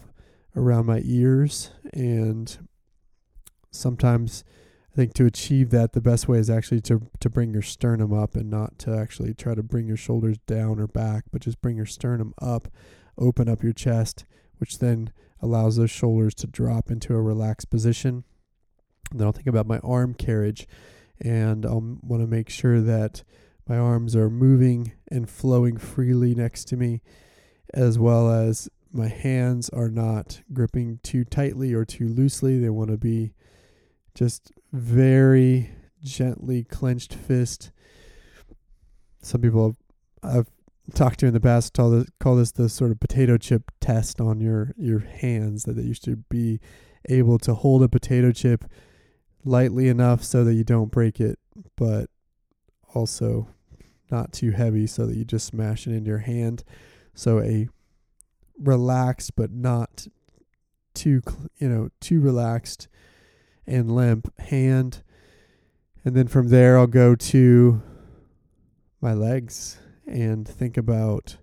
around 0.56 0.86
my 0.86 1.00
ears. 1.04 1.70
And 1.92 2.56
sometimes 3.70 4.44
I 4.92 4.96
think 4.96 5.14
to 5.14 5.26
achieve 5.26 5.70
that, 5.70 5.92
the 5.92 6.00
best 6.00 6.28
way 6.28 6.38
is 6.38 6.50
actually 6.50 6.80
to, 6.82 7.08
to 7.20 7.30
bring 7.30 7.52
your 7.52 7.62
sternum 7.62 8.12
up 8.12 8.34
and 8.34 8.50
not 8.50 8.78
to 8.80 8.96
actually 8.96 9.34
try 9.34 9.54
to 9.54 9.62
bring 9.62 9.86
your 9.86 9.96
shoulders 9.96 10.38
down 10.46 10.78
or 10.78 10.86
back, 10.86 11.24
but 11.32 11.42
just 11.42 11.62
bring 11.62 11.76
your 11.76 11.86
sternum 11.86 12.34
up, 12.40 12.68
open 13.16 13.48
up 13.48 13.62
your 13.62 13.72
chest, 13.72 14.24
which 14.58 14.78
then 14.78 15.12
allows 15.42 15.76
those 15.76 15.90
shoulders 15.90 16.34
to 16.36 16.46
drop 16.46 16.90
into 16.90 17.14
a 17.14 17.20
relaxed 17.20 17.68
position. 17.68 18.24
And 19.10 19.20
then 19.20 19.26
I'll 19.26 19.32
think 19.32 19.48
about 19.48 19.66
my 19.66 19.78
arm 19.80 20.14
carriage 20.14 20.66
and 21.20 21.66
I'll 21.66 21.98
want 22.02 22.22
to 22.22 22.26
make 22.26 22.48
sure 22.48 22.80
that 22.80 23.24
my 23.68 23.76
arms 23.76 24.16
are 24.16 24.30
moving 24.30 24.92
and 25.08 25.28
flowing 25.28 25.76
freely 25.76 26.34
next 26.34 26.64
to 26.68 26.76
me, 26.76 27.00
as 27.74 27.98
well 27.98 28.30
as 28.30 28.68
my 28.92 29.08
hands 29.08 29.68
are 29.70 29.88
not 29.88 30.42
gripping 30.52 30.98
too 31.02 31.24
tightly 31.24 31.72
or 31.72 31.84
too 31.84 32.08
loosely. 32.08 32.58
They 32.58 32.70
want 32.70 32.90
to 32.90 32.96
be 32.96 33.34
just 34.14 34.52
very 34.72 35.70
gently 36.02 36.64
clenched 36.64 37.14
fist. 37.14 37.70
Some 39.22 39.40
people 39.40 39.76
have, 40.22 40.36
I've 40.36 40.50
talked 40.94 41.20
to 41.20 41.26
in 41.26 41.34
the 41.34 41.40
past 41.40 41.74
call 41.74 41.90
this, 41.90 42.06
call 42.18 42.36
this 42.36 42.52
the 42.52 42.68
sort 42.68 42.90
of 42.90 43.00
potato 43.00 43.38
chip 43.38 43.70
test 43.80 44.20
on 44.20 44.40
your 44.40 44.74
your 44.76 45.00
hands 45.00 45.64
that 45.64 45.74
they 45.74 45.82
used 45.82 46.04
to 46.04 46.16
be 46.28 46.60
able 47.08 47.38
to 47.38 47.54
hold 47.54 47.82
a 47.82 47.88
potato 47.88 48.32
chip 48.32 48.64
lightly 49.44 49.88
enough 49.88 50.22
so 50.22 50.44
that 50.44 50.54
you 50.54 50.64
don't 50.64 50.90
break 50.90 51.20
it, 51.20 51.38
but 51.76 52.08
also 52.94 53.48
not 54.10 54.32
too 54.32 54.50
heavy 54.50 54.86
so 54.86 55.06
that 55.06 55.16
you 55.16 55.24
just 55.24 55.46
smash 55.46 55.86
it 55.86 55.92
in 55.92 56.04
your 56.04 56.18
hand. 56.18 56.64
So 57.14 57.40
a 57.40 57.68
relaxed 58.58 59.34
but 59.34 59.50
not 59.50 60.06
too 60.94 61.22
you 61.56 61.68
know 61.68 61.88
too 62.00 62.20
relaxed 62.20 62.86
and 63.66 63.90
limp 63.90 64.38
hand 64.38 65.02
and 66.04 66.14
then 66.14 66.28
from 66.28 66.48
there 66.48 66.78
I'll 66.78 66.86
go 66.86 67.14
to 67.14 67.82
my 69.00 69.14
legs 69.14 69.78
and 70.06 70.46
think 70.46 70.76
about 70.76 71.36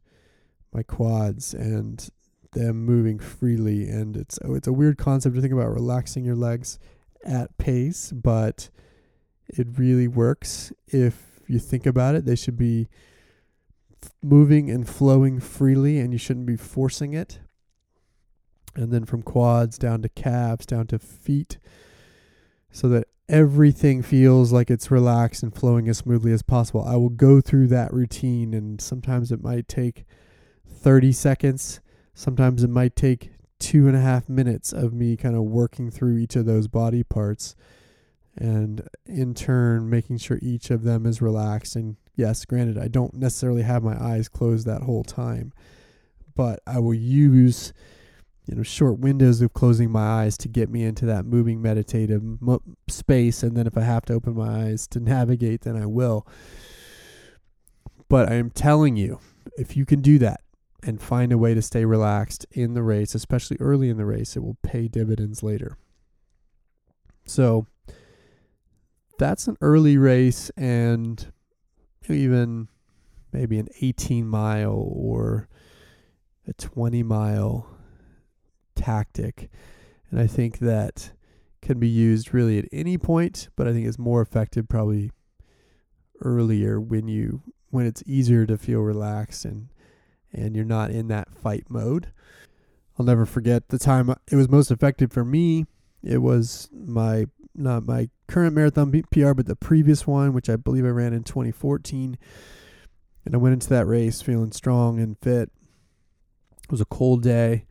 my 0.73 0.83
quads 0.83 1.53
and 1.53 2.09
them 2.51 2.83
moving 2.83 3.19
freely 3.19 3.87
and 3.87 4.17
it's 4.17 4.39
oh, 4.43 4.55
it's 4.55 4.67
a 4.67 4.73
weird 4.73 4.97
concept 4.97 5.35
to 5.35 5.41
think 5.41 5.53
about 5.53 5.71
relaxing 5.71 6.25
your 6.25 6.35
legs 6.35 6.79
at 7.23 7.55
pace 7.57 8.11
but 8.11 8.69
it 9.47 9.67
really 9.77 10.07
works 10.07 10.71
if 10.87 11.29
you 11.49 11.59
think 11.59 11.85
about 11.85 12.15
it. 12.15 12.25
They 12.25 12.35
should 12.35 12.57
be 12.57 12.87
moving 14.21 14.69
and 14.69 14.87
flowing 14.87 15.39
freely, 15.39 15.99
and 15.99 16.13
you 16.13 16.19
shouldn't 16.19 16.45
be 16.45 16.55
forcing 16.55 17.13
it. 17.13 17.39
And 18.75 18.93
then 18.93 19.05
from 19.05 19.23
quads 19.23 19.77
down 19.77 20.03
to 20.03 20.09
calves, 20.09 20.65
down 20.65 20.87
to 20.87 20.99
feet, 20.99 21.57
so 22.71 22.87
that 22.89 23.07
everything 23.29 24.01
feels 24.01 24.51
like 24.51 24.69
it's 24.71 24.91
relaxed 24.91 25.43
and 25.43 25.55
flowing 25.55 25.87
as 25.87 25.99
smoothly 25.99 26.33
as 26.33 26.41
possible. 26.41 26.83
I 26.83 26.95
will 26.95 27.09
go 27.09 27.39
through 27.39 27.67
that 27.67 27.93
routine, 27.93 28.53
and 28.53 28.81
sometimes 28.81 29.31
it 29.31 29.43
might 29.43 29.67
take 29.67 30.05
30 30.67 31.11
seconds, 31.11 31.79
sometimes 32.13 32.63
it 32.63 32.69
might 32.69 32.95
take 32.95 33.31
two 33.59 33.87
and 33.87 33.95
a 33.95 34.01
half 34.01 34.27
minutes 34.27 34.73
of 34.73 34.93
me 34.93 35.15
kind 35.15 35.35
of 35.35 35.43
working 35.43 35.91
through 35.91 36.17
each 36.17 36.35
of 36.35 36.45
those 36.45 36.67
body 36.67 37.03
parts 37.03 37.55
and 38.37 38.87
in 39.05 39.33
turn 39.33 39.89
making 39.89 40.17
sure 40.17 40.39
each 40.41 40.71
of 40.71 40.83
them 40.83 41.05
is 41.05 41.21
relaxed 41.21 41.75
and 41.75 41.97
yes 42.15 42.45
granted 42.45 42.77
i 42.77 42.87
don't 42.87 43.13
necessarily 43.13 43.63
have 43.63 43.83
my 43.83 44.01
eyes 44.01 44.29
closed 44.29 44.65
that 44.65 44.83
whole 44.83 45.03
time 45.03 45.51
but 46.35 46.61
i 46.65 46.79
will 46.79 46.93
use 46.93 47.73
you 48.49 48.55
know 48.55 48.63
short 48.63 48.97
windows 48.97 49.41
of 49.41 49.53
closing 49.53 49.91
my 49.91 50.23
eyes 50.23 50.35
to 50.35 50.47
get 50.47 50.69
me 50.69 50.83
into 50.83 51.05
that 51.05 51.23
moving 51.23 51.61
meditative 51.61 52.23
space 52.87 53.43
and 53.43 53.55
then 53.55 53.67
if 53.67 53.77
i 53.77 53.81
have 53.81 54.03
to 54.03 54.13
open 54.13 54.33
my 54.35 54.65
eyes 54.65 54.87
to 54.87 54.99
navigate 54.99 55.61
then 55.61 55.77
i 55.77 55.85
will. 55.85 56.25
But 58.07 58.29
i 58.29 58.33
am 58.33 58.49
telling 58.49 58.97
you 58.97 59.19
if 59.57 59.77
you 59.77 59.85
can 59.85 60.01
do 60.01 60.17
that 60.19 60.41
and 60.81 60.99
find 60.99 61.31
a 61.31 61.37
way 61.37 61.53
to 61.53 61.61
stay 61.61 61.85
relaxed 61.85 62.47
in 62.51 62.73
the 62.73 62.81
race 62.81 63.13
especially 63.13 63.57
early 63.59 63.89
in 63.89 63.97
the 63.97 64.05
race 64.05 64.35
it 64.35 64.39
will 64.39 64.57
pay 64.63 64.87
dividends 64.87 65.43
later. 65.43 65.77
So 67.27 67.67
that's 69.19 69.47
an 69.47 69.57
early 69.61 69.97
race 69.97 70.49
and 70.57 71.31
even 72.07 72.67
maybe 73.31 73.59
an 73.59 73.67
18 73.81 74.25
mile 74.25 74.73
or 74.91 75.47
a 76.47 76.53
20 76.53 77.03
mile 77.03 77.78
tactic. 78.89 79.49
And 80.09 80.19
I 80.19 80.27
think 80.27 80.59
that 80.59 81.11
can 81.61 81.79
be 81.79 81.87
used 81.87 82.33
really 82.33 82.57
at 82.57 82.65
any 82.71 82.97
point, 82.97 83.49
but 83.55 83.67
I 83.67 83.73
think 83.73 83.87
it's 83.87 83.99
more 83.99 84.21
effective 84.21 84.67
probably 84.67 85.11
earlier 86.21 86.79
when 86.79 87.07
you 87.07 87.41
when 87.69 87.85
it's 87.85 88.03
easier 88.07 88.45
to 88.47 88.57
feel 88.57 88.79
relaxed 88.79 89.45
and 89.45 89.69
and 90.33 90.55
you're 90.55 90.65
not 90.65 90.91
in 90.91 91.07
that 91.07 91.35
fight 91.35 91.65
mode. 91.69 92.11
I'll 92.97 93.05
never 93.05 93.25
forget 93.25 93.69
the 93.69 93.79
time 93.79 94.13
it 94.31 94.35
was 94.35 94.49
most 94.49 94.71
effective 94.71 95.11
for 95.11 95.23
me. 95.23 95.65
It 96.03 96.19
was 96.19 96.69
my 96.73 97.25
not 97.53 97.85
my 97.85 98.09
current 98.27 98.55
marathon 98.55 98.91
PR, 99.11 99.33
but 99.33 99.45
the 99.45 99.55
previous 99.55 100.07
one, 100.07 100.33
which 100.33 100.49
I 100.49 100.55
believe 100.55 100.85
I 100.85 100.89
ran 100.89 101.13
in 101.13 101.23
2014. 101.23 102.17
And 103.25 103.35
I 103.35 103.37
went 103.37 103.53
into 103.53 103.69
that 103.69 103.85
race 103.85 104.21
feeling 104.21 104.51
strong 104.51 104.99
and 104.99 105.17
fit. 105.19 105.51
It 106.63 106.71
was 106.71 106.81
a 106.81 106.85
cold 106.85 107.21
day 107.21 107.65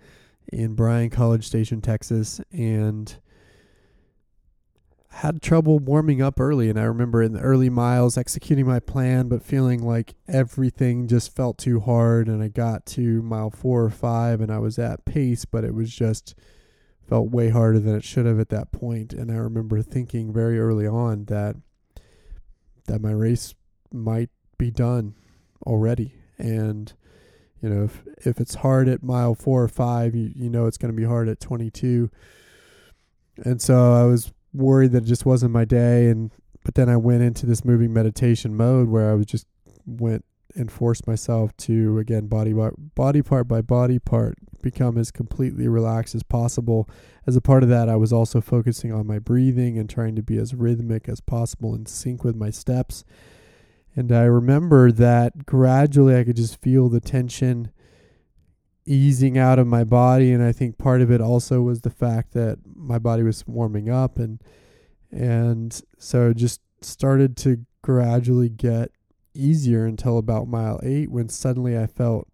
in 0.53 0.74
Bryan 0.74 1.11
College 1.11 1.46
Station, 1.46 1.80
Texas, 1.80 2.40
and 2.53 3.16
had 5.11 5.42
trouble 5.42 5.78
warming 5.78 6.22
up 6.22 6.38
early. 6.38 6.70
And 6.70 6.78
I 6.78 6.84
remember 6.84 7.22
in 7.22 7.32
the 7.32 7.40
early 7.40 7.70
miles 7.70 8.16
executing 8.16 8.66
my 8.66 8.78
plan, 8.78 9.28
but 9.28 9.42
feeling 9.42 9.82
like 9.82 10.14
everything 10.28 11.09
just 11.09 11.34
felt 11.34 11.59
too 11.59 11.80
hard. 11.80 12.28
And 12.28 12.42
I 12.42 12.49
got 12.49 12.86
to 12.86 13.22
mile 13.22 13.51
four 13.51 13.84
or 13.84 13.90
five 13.90 14.40
and 14.40 14.53
I 14.53 14.59
was 14.59 14.78
at 14.78 15.05
pace, 15.05 15.44
but 15.44 15.64
it 15.64 15.74
was 15.74 15.92
just 15.92 16.34
felt 17.09 17.30
way 17.30 17.49
harder 17.49 17.80
than 17.80 17.96
it 17.96 18.05
should 18.05 18.26
have 18.26 18.38
at 18.38 18.51
that 18.51 18.70
point. 18.70 19.12
And 19.12 19.32
I 19.32 19.36
remember 19.36 19.82
thinking 19.82 20.32
very 20.32 20.61
early 20.61 20.86
on 20.86 21.24
that 21.24 21.57
that 22.86 23.03
my 23.03 23.12
race 23.12 23.55
might 23.92 24.30
be 24.57 24.70
done 24.70 25.14
already. 25.66 26.14
And 26.38 26.92
you 27.62 27.68
know, 27.68 27.84
if 27.84 28.02
if 28.26 28.40
it's 28.40 28.56
hard 28.56 28.88
at 28.88 29.02
mile 29.02 29.34
four 29.34 29.62
or 29.62 29.68
five, 29.68 30.14
you 30.14 30.30
you 30.34 30.50
know 30.50 30.66
it's 30.66 30.78
going 30.78 30.92
to 30.92 30.96
be 30.96 31.06
hard 31.06 31.28
at 31.28 31.40
22. 31.40 32.11
And 33.44 33.61
so 33.62 33.94
I 33.94 34.04
was 34.04 34.32
worried 34.52 34.92
that 34.92 35.04
it 35.04 35.06
just 35.06 35.26
wasn't 35.26 35.52
my 35.52 35.64
day. 35.64 36.09
And 36.09 36.30
but 36.64 36.74
then 36.74 36.88
I 36.88 36.96
went 36.96 37.22
into 37.22 37.46
this 37.46 37.64
moving 37.64 37.92
meditation 37.92 38.56
mode 38.56 38.88
where 38.88 39.11
I 39.11 39.14
was 39.14 39.26
just 39.26 39.46
went 39.86 40.24
and 40.54 40.72
forced 40.72 41.06
myself 41.06 41.56
to 41.56 41.98
again 41.98 42.26
body 42.26 42.52
by 42.52 42.70
body 42.94 43.22
part 43.22 43.46
by 43.46 43.61
body 43.61 43.98
part 43.98 44.38
become 44.62 44.98
as 44.98 45.11
completely 45.11 45.68
relaxed 45.68 46.14
as 46.14 46.22
possible. 46.22 46.88
As 47.26 47.36
a 47.36 47.40
part 47.40 47.62
of 47.62 47.68
that, 47.68 47.88
I 47.88 47.96
was 47.96 48.12
also 48.12 48.40
focusing 48.40 48.92
on 48.92 49.06
my 49.06 49.18
breathing 49.18 49.78
and 49.78 49.88
trying 49.88 50.16
to 50.16 50.22
be 50.22 50.38
as 50.38 50.54
rhythmic 50.54 51.09
as 51.09 51.20
possible 51.20 51.74
in 51.74 51.86
sync 51.86 52.24
with 52.24 52.34
my 52.34 52.50
steps. 52.50 53.04
And 53.99 54.12
I 54.12 54.26
remember 54.26 54.92
that 54.92 55.44
gradually 55.44 56.16
I 56.16 56.22
could 56.22 56.36
just 56.36 56.62
feel 56.62 56.88
the 56.88 57.01
tension 57.01 57.72
easing 58.86 59.36
out 59.36 59.59
of 59.59 59.66
my 59.66 59.82
body 59.82 60.30
and 60.30 60.40
I 60.40 60.53
think 60.53 60.78
part 60.78 61.01
of 61.01 61.11
it 61.11 61.20
also 61.20 61.62
was 61.62 61.80
the 61.80 61.90
fact 61.90 62.32
that 62.34 62.59
my 62.76 63.01
body 63.01 63.24
was 63.24 63.44
warming 63.49 63.90
up 63.90 64.20
and 64.20 64.40
and 65.11 65.82
so 65.99 66.32
just 66.32 66.61
started 66.80 67.36
to 67.38 67.66
gradually 67.82 68.49
get 68.49 68.92
easier 69.34 69.84
until 69.84 70.16
about 70.16 70.46
mile 70.46 70.78
8 70.84 71.11
when 71.11 71.28
suddenly 71.28 71.76
I 71.76 71.88
felt 71.88 72.28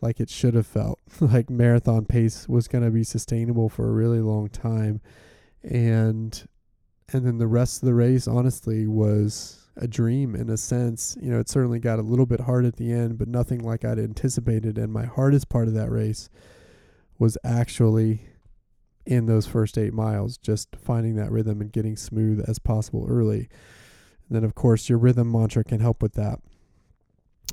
like 0.00 0.20
it 0.20 0.30
should 0.30 0.54
have 0.54 0.68
felt 0.68 1.00
like 1.20 1.50
marathon 1.50 2.06
pace 2.06 2.48
was 2.48 2.68
going 2.68 2.84
to 2.84 2.92
be 2.92 3.02
sustainable 3.02 3.68
for 3.68 3.88
a 3.88 3.92
really 3.92 4.20
long 4.20 4.48
time. 4.48 5.00
And 5.64 6.48
and 7.12 7.26
then 7.26 7.38
the 7.38 7.48
rest 7.48 7.82
of 7.82 7.86
the 7.86 7.94
race 7.94 8.28
honestly 8.28 8.86
was 8.86 9.65
a 9.76 9.86
dream 9.86 10.34
in 10.34 10.48
a 10.48 10.56
sense. 10.56 11.16
You 11.20 11.30
know 11.30 11.38
it 11.38 11.48
certainly 11.48 11.78
got 11.78 11.98
a 11.98 12.02
little 12.02 12.26
bit 12.26 12.40
hard 12.40 12.64
at 12.64 12.76
the 12.76 12.92
end 12.92 13.18
but 13.18 13.28
nothing 13.28 13.60
like 13.60 13.84
I'd 13.84 13.98
anticipated. 13.98 14.78
And 14.78 14.92
my 14.92 15.04
hardest 15.04 15.48
part 15.48 15.68
of 15.68 15.74
that 15.74 15.90
race 15.90 16.28
was 17.18 17.38
actually 17.44 18.28
in 19.04 19.26
those 19.26 19.46
first 19.46 19.78
8 19.78 19.92
miles 19.92 20.36
just 20.36 20.74
finding 20.76 21.14
that 21.16 21.30
rhythm 21.30 21.60
and 21.60 21.72
getting 21.72 21.96
smooth 21.96 22.44
as 22.48 22.58
possible 22.58 23.06
early. 23.08 23.48
And 24.28 24.36
then 24.36 24.44
of 24.44 24.54
course 24.54 24.88
your 24.88 24.98
rhythm 24.98 25.30
mantra 25.30 25.64
can 25.64 25.80
help 25.80 26.02
with 26.02 26.14
that. 26.14 26.40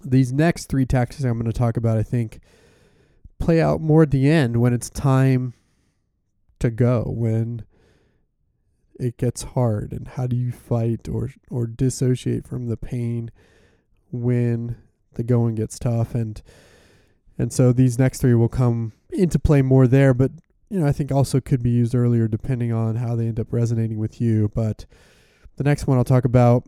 These 0.04 0.34
next 0.34 0.66
three 0.66 0.86
tactics 0.86 1.24
I'm 1.24 1.40
going 1.40 1.46
to 1.46 1.58
talk 1.58 1.78
about, 1.78 1.98
I 1.98 2.04
think, 2.04 2.40
play 3.40 3.62
out 3.62 3.82
more 3.82 4.04
at 4.04 4.12
the 4.12 4.30
end 4.30 4.58
when 4.58 4.74
it's 4.74 4.90
time 4.90 5.54
to 6.60 6.70
go, 6.70 7.04
when 7.08 7.64
it 9.04 9.18
gets 9.18 9.44
hard, 9.44 9.92
and 9.92 10.08
how 10.08 10.28
do 10.28 10.36
you 10.36 10.52
fight 10.52 11.08
or 11.10 11.32
or 11.50 11.68
dissociate 11.68 12.48
from 12.48 12.68
the 12.68 12.78
pain 12.78 13.32
when 14.12 14.78
the 15.16 15.24
going 15.24 15.56
gets 15.56 15.78
tough, 15.78 16.16
and 16.16 16.42
and 17.38 17.52
so 17.52 17.72
these 17.72 18.00
next 18.00 18.22
three 18.22 18.34
will 18.34 18.50
come 18.50 18.94
into 19.12 19.40
play 19.40 19.62
more 19.62 19.88
there, 19.88 20.14
but 20.14 20.32
you 20.70 20.80
know 20.80 20.88
I 20.88 20.92
think 20.92 21.12
also 21.12 21.40
could 21.40 21.62
be 21.62 21.72
used 21.72 21.96
earlier 21.96 22.28
depending 22.28 22.72
on 22.72 22.96
how 22.96 23.16
they 23.16 23.28
end 23.28 23.40
up 23.40 23.52
resonating 23.52 23.98
with 23.98 24.22
you. 24.22 24.52
But 24.54 24.86
the 25.58 25.64
next 25.64 25.88
one 25.88 25.98
I'll 25.98 26.04
talk 26.04 26.26
about 26.26 26.68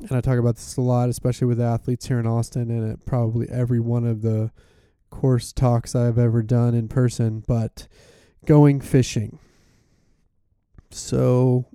and 0.00 0.12
I 0.12 0.20
talk 0.20 0.38
about 0.38 0.56
this 0.56 0.76
a 0.76 0.80
lot, 0.80 1.08
especially 1.08 1.46
with 1.46 1.60
athletes 1.60 2.06
here 2.06 2.18
in 2.18 2.26
Austin 2.26 2.70
and 2.70 2.92
at 2.92 3.04
probably 3.04 3.48
every 3.48 3.80
one 3.80 4.04
of 4.04 4.22
the 4.22 4.50
course 5.10 5.52
talks 5.52 5.94
I've 5.94 6.18
ever 6.18 6.42
done 6.42 6.74
in 6.74 6.88
person, 6.88 7.44
but 7.46 7.86
going 8.44 8.80
fishing. 8.80 9.38
So 10.94 11.66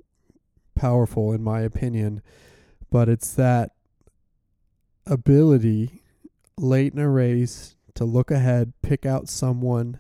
powerful, 0.76 1.32
in 1.32 1.44
my 1.44 1.62
opinion, 1.62 2.22
but 2.90 3.10
it's 3.10 3.34
that 3.34 3.72
ability 5.06 6.04
late 6.58 6.94
in 6.94 7.00
a 7.00 7.10
race 7.10 7.76
to 7.96 8.06
look 8.06 8.32
ahead, 8.32 8.74
pick 8.82 9.06
out 9.06 9.28
someone 9.28 10.00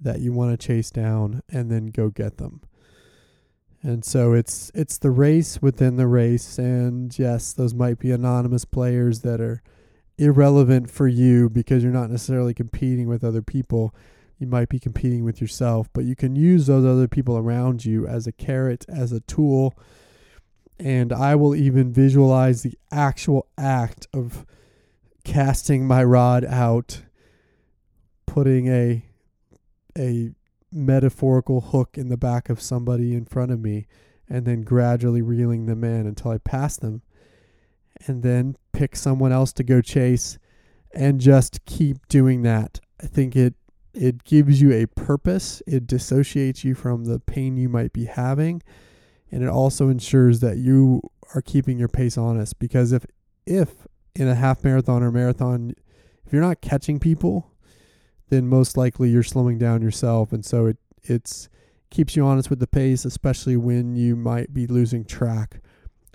that 0.00 0.20
you 0.20 0.32
want 0.32 0.58
to 0.58 0.66
chase 0.66 0.90
down, 0.90 1.42
and 1.48 1.70
then 1.70 1.86
go 1.86 2.08
get 2.08 2.38
them. 2.38 2.62
And 3.82 4.04
so 4.04 4.32
it's 4.32 4.70
it's 4.74 4.96
the 4.96 5.10
race 5.10 5.60
within 5.60 5.96
the 5.96 6.06
race 6.06 6.56
and 6.56 7.16
yes, 7.18 7.52
those 7.52 7.74
might 7.74 7.98
be 7.98 8.12
anonymous 8.12 8.64
players 8.64 9.20
that 9.20 9.40
are 9.40 9.60
irrelevant 10.18 10.88
for 10.88 11.08
you 11.08 11.50
because 11.50 11.82
you're 11.82 11.92
not 11.92 12.10
necessarily 12.10 12.54
competing 12.54 13.08
with 13.08 13.24
other 13.24 13.42
people. 13.42 13.92
You 14.42 14.48
might 14.48 14.68
be 14.68 14.80
competing 14.80 15.22
with 15.22 15.40
yourself, 15.40 15.88
but 15.92 16.04
you 16.04 16.16
can 16.16 16.34
use 16.34 16.66
those 16.66 16.84
other 16.84 17.06
people 17.06 17.38
around 17.38 17.84
you 17.84 18.08
as 18.08 18.26
a 18.26 18.32
carrot, 18.32 18.84
as 18.88 19.12
a 19.12 19.20
tool. 19.20 19.78
And 20.80 21.12
I 21.12 21.36
will 21.36 21.54
even 21.54 21.92
visualize 21.92 22.62
the 22.62 22.76
actual 22.90 23.46
act 23.56 24.08
of 24.12 24.44
casting 25.22 25.86
my 25.86 26.02
rod 26.02 26.44
out, 26.44 27.02
putting 28.26 28.66
a 28.66 29.04
a 29.96 30.32
metaphorical 30.72 31.60
hook 31.60 31.96
in 31.96 32.08
the 32.08 32.16
back 32.16 32.48
of 32.48 32.60
somebody 32.60 33.14
in 33.14 33.24
front 33.24 33.52
of 33.52 33.60
me 33.60 33.86
and 34.28 34.44
then 34.44 34.62
gradually 34.62 35.22
reeling 35.22 35.66
them 35.66 35.84
in 35.84 36.04
until 36.04 36.32
I 36.32 36.38
pass 36.38 36.76
them 36.76 37.02
and 38.08 38.24
then 38.24 38.56
pick 38.72 38.96
someone 38.96 39.30
else 39.30 39.52
to 39.52 39.62
go 39.62 39.80
chase 39.80 40.40
and 40.92 41.20
just 41.20 41.64
keep 41.64 42.08
doing 42.08 42.42
that. 42.42 42.80
I 43.00 43.06
think 43.06 43.36
it 43.36 43.54
it 43.94 44.24
gives 44.24 44.60
you 44.60 44.72
a 44.72 44.86
purpose. 44.86 45.62
It 45.66 45.86
dissociates 45.86 46.64
you 46.64 46.74
from 46.74 47.04
the 47.04 47.18
pain 47.20 47.56
you 47.56 47.68
might 47.68 47.92
be 47.92 48.06
having 48.06 48.62
and 49.30 49.42
it 49.42 49.48
also 49.48 49.88
ensures 49.88 50.40
that 50.40 50.58
you 50.58 51.00
are 51.34 51.42
keeping 51.42 51.78
your 51.78 51.88
pace 51.88 52.18
honest 52.18 52.58
because 52.58 52.92
if 52.92 53.06
if 53.46 53.86
in 54.14 54.28
a 54.28 54.34
half 54.34 54.62
marathon 54.62 55.02
or 55.02 55.10
marathon 55.10 55.72
if 56.24 56.32
you're 56.32 56.42
not 56.42 56.60
catching 56.60 57.00
people 57.00 57.50
then 58.28 58.46
most 58.46 58.76
likely 58.76 59.08
you're 59.08 59.22
slowing 59.22 59.58
down 59.58 59.80
yourself 59.80 60.32
and 60.32 60.44
so 60.44 60.66
it 60.66 60.76
it's 61.02 61.48
keeps 61.90 62.14
you 62.14 62.24
honest 62.24 62.50
with 62.50 62.58
the 62.58 62.66
pace 62.66 63.04
especially 63.04 63.56
when 63.56 63.96
you 63.96 64.14
might 64.14 64.52
be 64.52 64.66
losing 64.66 65.04
track 65.04 65.60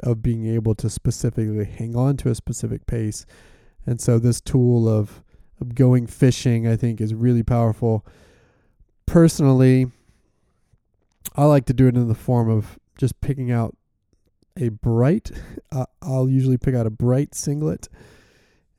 of 0.03 0.21
being 0.21 0.45
able 0.45 0.75
to 0.75 0.89
specifically 0.89 1.65
hang 1.65 1.95
on 1.95 2.15
to 2.15 2.29
a 2.29 2.35
specific 2.35 2.85
pace 2.85 3.25
and 3.87 4.01
so 4.01 4.19
this 4.19 4.41
tool 4.41 4.87
of, 4.87 5.23
of 5.59 5.75
going 5.75 6.07
fishing 6.07 6.67
i 6.67 6.75
think 6.75 7.01
is 7.01 7.13
really 7.13 7.43
powerful 7.43 8.05
personally 9.05 9.91
i 11.35 11.43
like 11.43 11.65
to 11.65 11.73
do 11.73 11.87
it 11.87 11.95
in 11.95 12.07
the 12.07 12.15
form 12.15 12.49
of 12.49 12.77
just 12.97 13.19
picking 13.21 13.51
out 13.51 13.75
a 14.59 14.69
bright, 14.69 15.31
uh, 15.71 15.85
I'll 16.01 16.29
usually 16.29 16.57
pick 16.57 16.75
out 16.75 16.87
a 16.87 16.91
bright 16.91 17.35
singlet 17.35 17.87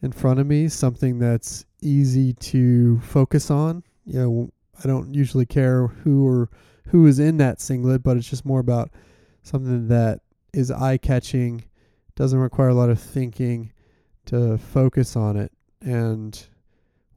in 0.03 0.13
front 0.13 0.41
of 0.41 0.47
me, 0.47 0.69
something 0.69 1.19
that's 1.19 1.65
easy 1.81 2.33
to 2.35 2.99
focus 3.01 3.51
on. 3.51 3.83
You 4.05 4.19
know, 4.21 4.51
I 4.83 4.87
don't 4.87 5.15
usually 5.15 5.47
care 5.47 5.89
who 5.89 6.27
or 6.27 6.51
who 6.89 7.07
is 7.07 7.19
in 7.19 7.37
that 7.39 7.61
singlet, 7.61 8.03
but 8.03 8.17
it's 8.17 8.29
just 8.29 8.45
more 8.45 8.61
about 8.61 8.91
something 9.43 9.89
that 9.89 10.21
is 10.53 10.71
eye 10.71 10.97
catching, 10.97 11.65
doesn't 12.17 12.39
require 12.39 12.69
a 12.69 12.75
lot 12.75 12.91
of 12.91 13.01
thinking 13.01 13.73
to 14.27 14.59
focus 14.59 15.17
on 15.17 15.37
it. 15.37 15.53
And 15.81 16.47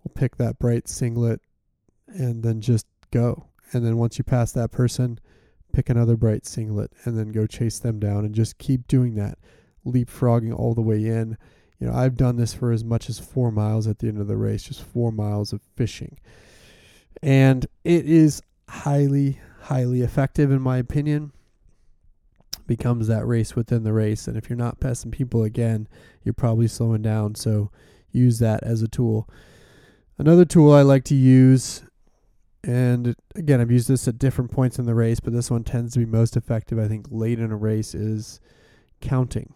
we'll 0.03 0.13
pick 0.13 0.37
that 0.37 0.59
bright 0.59 0.87
singlet 0.87 1.41
and 2.07 2.43
then 2.43 2.61
just 2.61 2.85
go. 3.11 3.45
And 3.73 3.85
then 3.85 3.97
once 3.97 4.17
you 4.17 4.23
pass 4.23 4.51
that 4.53 4.71
person, 4.71 5.19
pick 5.71 5.89
another 5.89 6.17
bright 6.17 6.45
singlet, 6.45 6.91
and 7.05 7.17
then 7.17 7.29
go 7.29 7.47
chase 7.47 7.79
them 7.79 7.99
down 7.99 8.25
and 8.25 8.35
just 8.35 8.57
keep 8.57 8.87
doing 8.87 9.15
that, 9.15 9.37
leapfrogging 9.85 10.57
all 10.57 10.73
the 10.73 10.81
way 10.81 11.05
in. 11.05 11.37
You 11.79 11.87
know, 11.87 11.93
I've 11.93 12.17
done 12.17 12.35
this 12.35 12.53
for 12.53 12.71
as 12.71 12.83
much 12.83 13.09
as 13.09 13.19
four 13.19 13.51
miles 13.51 13.87
at 13.87 13.99
the 13.99 14.07
end 14.07 14.19
of 14.19 14.27
the 14.27 14.37
race, 14.37 14.63
just 14.63 14.83
four 14.83 15.11
miles 15.11 15.53
of 15.53 15.61
fishing. 15.75 16.19
And 17.23 17.65
it 17.83 18.05
is 18.05 18.41
highly, 18.67 19.39
highly 19.61 20.01
effective, 20.01 20.51
in 20.51 20.61
my 20.61 20.77
opinion. 20.77 21.31
Becomes 22.67 23.07
that 23.07 23.25
race 23.25 23.55
within 23.55 23.83
the 23.83 23.93
race. 23.93 24.27
And 24.27 24.37
if 24.37 24.49
you're 24.49 24.57
not 24.57 24.79
passing 24.79 25.11
people 25.11 25.43
again, 25.43 25.87
you're 26.23 26.33
probably 26.33 26.67
slowing 26.67 27.01
down. 27.01 27.35
So 27.35 27.71
use 28.11 28.39
that 28.39 28.63
as 28.63 28.81
a 28.81 28.87
tool. 28.87 29.27
Another 30.17 30.45
tool 30.45 30.73
I 30.73 30.81
like 30.81 31.03
to 31.05 31.15
use 31.15 31.83
and 32.63 33.15
again, 33.35 33.59
I've 33.59 33.71
used 33.71 33.87
this 33.87 34.07
at 34.07 34.19
different 34.19 34.51
points 34.51 34.77
in 34.77 34.85
the 34.85 34.93
race, 34.93 35.19
but 35.19 35.33
this 35.33 35.49
one 35.49 35.63
tends 35.63 35.93
to 35.93 35.99
be 35.99 36.05
most 36.05 36.37
effective, 36.37 36.77
I 36.77 36.87
think, 36.87 37.07
late 37.09 37.39
in 37.39 37.51
a 37.51 37.55
race 37.55 37.95
is 37.95 38.39
counting. 38.99 39.53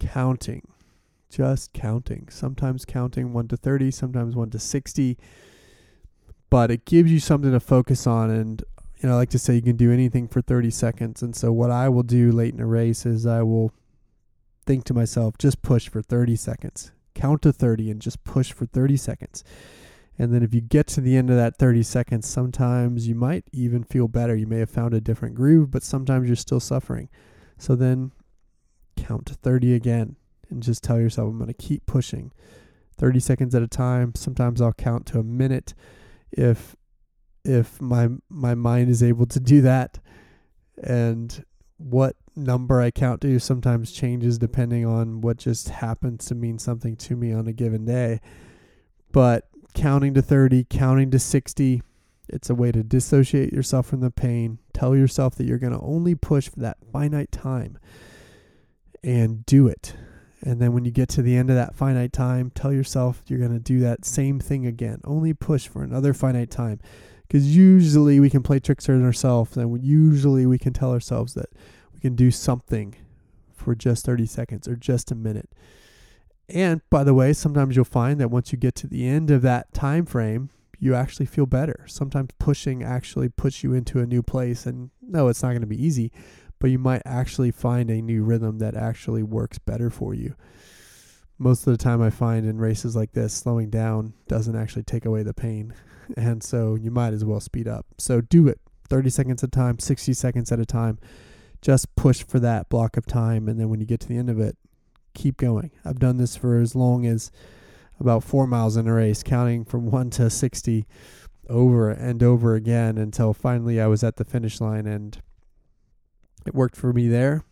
Counting. 0.00 0.66
Just 1.28 1.72
counting. 1.74 2.28
Sometimes 2.30 2.86
counting 2.86 3.34
1 3.34 3.48
to 3.48 3.56
30, 3.56 3.90
sometimes 3.90 4.34
1 4.34 4.50
to 4.50 4.58
60. 4.58 5.18
But 6.48 6.70
it 6.70 6.86
gives 6.86 7.12
you 7.12 7.20
something 7.20 7.52
to 7.52 7.60
focus 7.60 8.06
on. 8.06 8.30
And, 8.30 8.64
you 8.98 9.08
know, 9.08 9.14
I 9.14 9.18
like 9.18 9.30
to 9.30 9.38
say 9.38 9.54
you 9.54 9.62
can 9.62 9.76
do 9.76 9.92
anything 9.92 10.28
for 10.28 10.40
30 10.40 10.70
seconds. 10.70 11.20
And 11.20 11.36
so 11.36 11.52
what 11.52 11.70
I 11.70 11.90
will 11.90 12.04
do 12.04 12.32
late 12.32 12.54
in 12.54 12.60
a 12.60 12.66
race 12.66 13.04
is 13.04 13.26
I 13.26 13.42
will 13.42 13.70
think 14.64 14.84
to 14.84 14.94
myself, 14.94 15.36
just 15.36 15.60
push 15.60 15.90
for 15.90 16.00
30 16.00 16.36
seconds. 16.36 16.90
Count 17.14 17.42
to 17.42 17.52
30 17.52 17.90
and 17.90 18.00
just 18.00 18.24
push 18.24 18.52
for 18.52 18.66
30 18.66 18.96
seconds 18.96 19.44
and 20.18 20.32
then 20.32 20.42
if 20.42 20.54
you 20.54 20.60
get 20.60 20.86
to 20.88 21.00
the 21.00 21.16
end 21.16 21.30
of 21.30 21.36
that 21.36 21.56
30 21.56 21.82
seconds, 21.82 22.28
sometimes 22.28 23.08
you 23.08 23.14
might 23.14 23.44
even 23.52 23.82
feel 23.82 24.06
better. 24.06 24.36
You 24.36 24.46
may 24.46 24.60
have 24.60 24.70
found 24.70 24.94
a 24.94 25.00
different 25.00 25.34
groove, 25.34 25.70
but 25.70 25.82
sometimes 25.82 26.28
you're 26.28 26.36
still 26.36 26.60
suffering. 26.60 27.08
So 27.58 27.74
then 27.74 28.12
count 28.96 29.26
to 29.26 29.34
30 29.34 29.74
again 29.74 30.16
and 30.50 30.62
just 30.62 30.84
tell 30.84 31.00
yourself, 31.00 31.30
I'm 31.30 31.38
going 31.38 31.48
to 31.48 31.54
keep 31.54 31.86
pushing 31.86 32.30
30 32.96 33.18
seconds 33.18 33.54
at 33.56 33.62
a 33.62 33.68
time. 33.68 34.14
Sometimes 34.14 34.60
I'll 34.60 34.72
count 34.72 35.06
to 35.06 35.18
a 35.18 35.24
minute 35.24 35.74
if 36.30 36.76
if 37.44 37.78
my 37.80 38.08
my 38.30 38.54
mind 38.54 38.88
is 38.88 39.02
able 39.02 39.26
to 39.26 39.38
do 39.38 39.60
that 39.60 39.98
and 40.82 41.44
what 41.78 42.16
number 42.36 42.80
I 42.80 42.90
count 42.90 43.20
to 43.22 43.38
sometimes 43.38 43.92
changes 43.92 44.38
depending 44.38 44.84
on 44.86 45.20
what 45.20 45.36
just 45.36 45.68
happens 45.68 46.26
to 46.26 46.34
mean 46.34 46.58
something 46.58 46.96
to 46.96 47.16
me 47.16 47.32
on 47.32 47.46
a 47.46 47.52
given 47.52 47.84
day. 47.84 48.20
But 49.12 49.48
counting 49.74 50.14
to 50.14 50.22
30, 50.22 50.66
counting 50.70 51.10
to 51.10 51.18
60. 51.18 51.82
It's 52.28 52.48
a 52.48 52.54
way 52.54 52.72
to 52.72 52.82
dissociate 52.82 53.52
yourself 53.52 53.86
from 53.86 54.00
the 54.00 54.10
pain. 54.10 54.58
Tell 54.72 54.96
yourself 54.96 55.34
that 55.36 55.44
you're 55.44 55.58
going 55.58 55.72
to 55.74 55.80
only 55.80 56.14
push 56.14 56.48
for 56.48 56.60
that 56.60 56.78
finite 56.92 57.30
time 57.30 57.78
and 59.02 59.44
do 59.44 59.66
it. 59.66 59.94
And 60.42 60.60
then 60.60 60.72
when 60.72 60.84
you 60.84 60.90
get 60.90 61.08
to 61.10 61.22
the 61.22 61.36
end 61.36 61.50
of 61.50 61.56
that 61.56 61.74
finite 61.74 62.12
time, 62.12 62.50
tell 62.50 62.72
yourself 62.72 63.22
you're 63.26 63.38
going 63.38 63.52
to 63.52 63.58
do 63.58 63.80
that 63.80 64.04
same 64.04 64.40
thing 64.40 64.66
again. 64.66 65.00
Only 65.04 65.32
push 65.32 65.68
for 65.68 65.82
another 65.82 66.12
finite 66.12 66.50
time. 66.50 66.80
Because 67.34 67.56
usually 67.56 68.20
we 68.20 68.30
can 68.30 68.44
play 68.44 68.60
tricks 68.60 68.88
on 68.88 69.04
ourselves, 69.04 69.56
and 69.56 69.82
usually 69.82 70.46
we 70.46 70.56
can 70.56 70.72
tell 70.72 70.92
ourselves 70.92 71.34
that 71.34 71.48
we 71.92 71.98
can 71.98 72.14
do 72.14 72.30
something 72.30 72.94
for 73.52 73.74
just 73.74 74.06
30 74.06 74.24
seconds 74.24 74.68
or 74.68 74.76
just 74.76 75.10
a 75.10 75.16
minute. 75.16 75.48
And 76.48 76.80
by 76.90 77.02
the 77.02 77.12
way, 77.12 77.32
sometimes 77.32 77.74
you'll 77.74 77.86
find 77.86 78.20
that 78.20 78.30
once 78.30 78.52
you 78.52 78.58
get 78.58 78.76
to 78.76 78.86
the 78.86 79.08
end 79.08 79.32
of 79.32 79.42
that 79.42 79.74
time 79.74 80.06
frame, 80.06 80.50
you 80.78 80.94
actually 80.94 81.26
feel 81.26 81.46
better. 81.46 81.84
Sometimes 81.88 82.30
pushing 82.38 82.84
actually 82.84 83.30
puts 83.30 83.64
you 83.64 83.74
into 83.74 83.98
a 83.98 84.06
new 84.06 84.22
place 84.22 84.64
and 84.64 84.90
no, 85.02 85.26
it's 85.26 85.42
not 85.42 85.48
going 85.48 85.60
to 85.60 85.66
be 85.66 85.84
easy, 85.84 86.12
but 86.60 86.70
you 86.70 86.78
might 86.78 87.02
actually 87.04 87.50
find 87.50 87.90
a 87.90 88.00
new 88.00 88.22
rhythm 88.22 88.58
that 88.58 88.76
actually 88.76 89.24
works 89.24 89.58
better 89.58 89.90
for 89.90 90.14
you. 90.14 90.36
Most 91.38 91.66
of 91.66 91.76
the 91.76 91.82
time 91.82 92.00
I 92.00 92.10
find 92.10 92.46
in 92.46 92.58
races 92.58 92.94
like 92.94 93.12
this, 93.12 93.32
slowing 93.34 93.70
down 93.70 94.14
doesn't 94.28 94.56
actually 94.56 94.84
take 94.84 95.04
away 95.04 95.22
the 95.22 95.34
pain. 95.34 95.74
And 96.18 96.42
so 96.42 96.74
you 96.74 96.90
might 96.90 97.14
as 97.14 97.24
well 97.24 97.40
speed 97.40 97.66
up. 97.66 97.86
So 97.96 98.20
do 98.20 98.46
it 98.46 98.60
30 98.90 99.08
seconds 99.08 99.42
at 99.42 99.48
a 99.48 99.50
time, 99.50 99.78
60 99.78 100.12
seconds 100.12 100.52
at 100.52 100.60
a 100.60 100.66
time. 100.66 100.98
Just 101.62 101.96
push 101.96 102.22
for 102.22 102.38
that 102.40 102.68
block 102.68 102.98
of 102.98 103.06
time 103.06 103.48
and 103.48 103.58
then 103.58 103.70
when 103.70 103.80
you 103.80 103.86
get 103.86 104.00
to 104.00 104.08
the 104.08 104.18
end 104.18 104.28
of 104.28 104.38
it, 104.38 104.58
keep 105.14 105.38
going. 105.38 105.70
I've 105.82 105.98
done 105.98 106.18
this 106.18 106.36
for 106.36 106.60
as 106.60 106.74
long 106.74 107.06
as 107.06 107.30
about 107.98 108.22
four 108.22 108.46
miles 108.46 108.76
in 108.76 108.86
a 108.86 108.92
race, 108.92 109.22
counting 109.22 109.64
from 109.64 109.90
one 109.90 110.10
to 110.10 110.28
60 110.28 110.86
over 111.48 111.90
and 111.90 112.22
over 112.22 112.54
again 112.54 112.98
until 112.98 113.32
finally 113.32 113.80
I 113.80 113.86
was 113.86 114.04
at 114.04 114.16
the 114.16 114.24
finish 114.24 114.60
line 114.60 114.86
and 114.86 115.20
it 116.46 116.54
worked 116.54 116.76
for 116.76 116.92
me 116.92 117.08
there. 117.08 117.44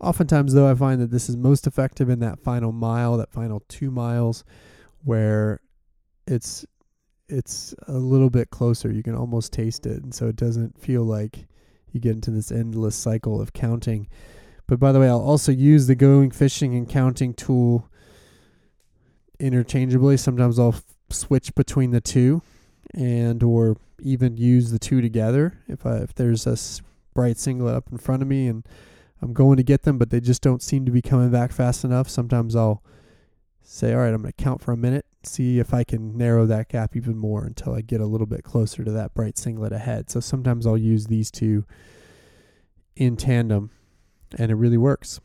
Oftentimes, 0.00 0.52
though, 0.52 0.70
I 0.70 0.74
find 0.74 1.00
that 1.00 1.10
this 1.10 1.28
is 1.28 1.36
most 1.36 1.66
effective 1.66 2.10
in 2.10 2.20
that 2.20 2.38
final 2.40 2.72
mile, 2.72 3.16
that 3.16 3.32
final 3.32 3.62
two 3.68 3.90
miles, 3.90 4.44
where 5.04 5.60
it's 6.26 6.66
it's 7.28 7.74
a 7.88 7.92
little 7.92 8.30
bit 8.30 8.50
closer. 8.50 8.92
You 8.92 9.02
can 9.02 9.14
almost 9.14 9.52
taste 9.52 9.86
it, 9.86 10.02
and 10.02 10.14
so 10.14 10.28
it 10.28 10.36
doesn't 10.36 10.78
feel 10.78 11.02
like 11.02 11.46
you 11.92 12.00
get 12.00 12.14
into 12.14 12.30
this 12.30 12.52
endless 12.52 12.94
cycle 12.94 13.40
of 13.40 13.52
counting. 13.52 14.08
But 14.66 14.78
by 14.78 14.92
the 14.92 15.00
way, 15.00 15.08
I'll 15.08 15.20
also 15.20 15.52
use 15.52 15.86
the 15.86 15.94
going 15.94 16.30
fishing 16.30 16.74
and 16.74 16.88
counting 16.88 17.34
tool 17.34 17.88
interchangeably. 19.38 20.16
Sometimes 20.16 20.58
I'll 20.58 20.74
f- 20.74 20.84
switch 21.10 21.54
between 21.54 21.90
the 21.92 22.00
two 22.00 22.42
and 22.94 23.42
or 23.42 23.76
even 24.00 24.36
use 24.36 24.70
the 24.70 24.78
two 24.78 25.00
together. 25.00 25.58
If 25.68 25.86
I 25.86 25.98
if 25.98 26.14
there's 26.14 26.46
a 26.46 26.56
bright 27.14 27.38
singlet 27.38 27.74
up 27.74 27.90
in 27.90 27.98
front 27.98 28.22
of 28.22 28.28
me 28.28 28.46
and 28.48 28.66
I'm 29.26 29.32
going 29.32 29.56
to 29.56 29.64
get 29.64 29.82
them, 29.82 29.98
but 29.98 30.10
they 30.10 30.20
just 30.20 30.40
don't 30.40 30.62
seem 30.62 30.84
to 30.84 30.92
be 30.92 31.02
coming 31.02 31.30
back 31.30 31.50
fast 31.50 31.82
enough, 31.82 32.08
sometimes 32.08 32.54
I'll 32.54 32.80
say, 33.60 33.92
all 33.92 33.98
right, 33.98 34.14
I'm 34.14 34.22
going 34.22 34.32
to 34.32 34.44
count 34.44 34.62
for 34.62 34.70
a 34.70 34.76
minute, 34.76 35.04
see 35.24 35.58
if 35.58 35.74
I 35.74 35.82
can 35.82 36.16
narrow 36.16 36.46
that 36.46 36.68
gap 36.68 36.94
even 36.94 37.16
more 37.16 37.44
until 37.44 37.74
I 37.74 37.80
get 37.80 38.00
a 38.00 38.06
little 38.06 38.28
bit 38.28 38.44
closer 38.44 38.84
to 38.84 38.92
that 38.92 39.14
bright 39.14 39.36
singlet 39.36 39.72
ahead. 39.72 40.10
So 40.10 40.20
sometimes 40.20 40.64
I'll 40.64 40.78
use 40.78 41.06
these 41.06 41.32
two 41.32 41.64
in 42.94 43.16
tandem 43.16 43.72
and 44.38 44.52
it 44.52 44.54
really 44.54 44.76
works. 44.76 45.20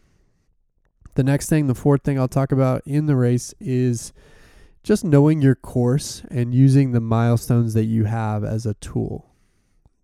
The 1.13 1.23
next 1.23 1.47
thing, 1.47 1.67
the 1.67 1.75
fourth 1.75 2.01
thing 2.01 2.17
I'll 2.17 2.27
talk 2.27 2.51
about 2.51 2.81
in 2.87 3.05
the 3.05 3.15
race 3.15 3.53
is 3.59 4.13
just 4.81 5.05
knowing 5.05 5.43
your 5.43 5.53
course 5.53 6.23
and 6.31 6.55
using 6.55 6.91
the 6.91 7.01
milestones 7.01 7.75
that 7.75 7.85
you 7.85 8.05
have 8.05 8.43
as 8.43 8.65
a 8.65 8.73
tool. 8.73 9.29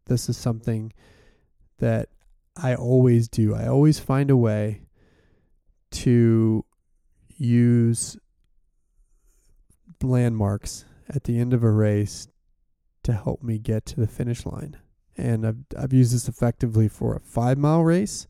This 0.05 0.29
is 0.29 0.37
something 0.37 0.93
that 1.79 2.09
I 2.57 2.75
always 2.75 3.27
do. 3.27 3.53
I 3.53 3.67
always 3.67 3.99
find 3.99 4.29
a 4.29 4.38
way 4.38 4.81
to 5.91 6.65
use 7.35 8.17
landmarks 10.01 10.85
at 11.09 11.23
the 11.23 11.39
end 11.39 11.53
of 11.53 11.63
a 11.63 11.71
race 11.71 12.27
to 13.03 13.13
help 13.13 13.41
me 13.41 13.57
get 13.57 13.85
to 13.85 13.99
the 13.99 14.07
finish 14.07 14.45
line. 14.45 14.77
And 15.15 15.47
I've 15.47 15.57
I've 15.77 15.93
used 15.93 16.13
this 16.13 16.27
effectively 16.27 16.88
for 16.88 17.15
a 17.15 17.19
5 17.19 17.57
mile 17.57 17.84
race 17.84 18.27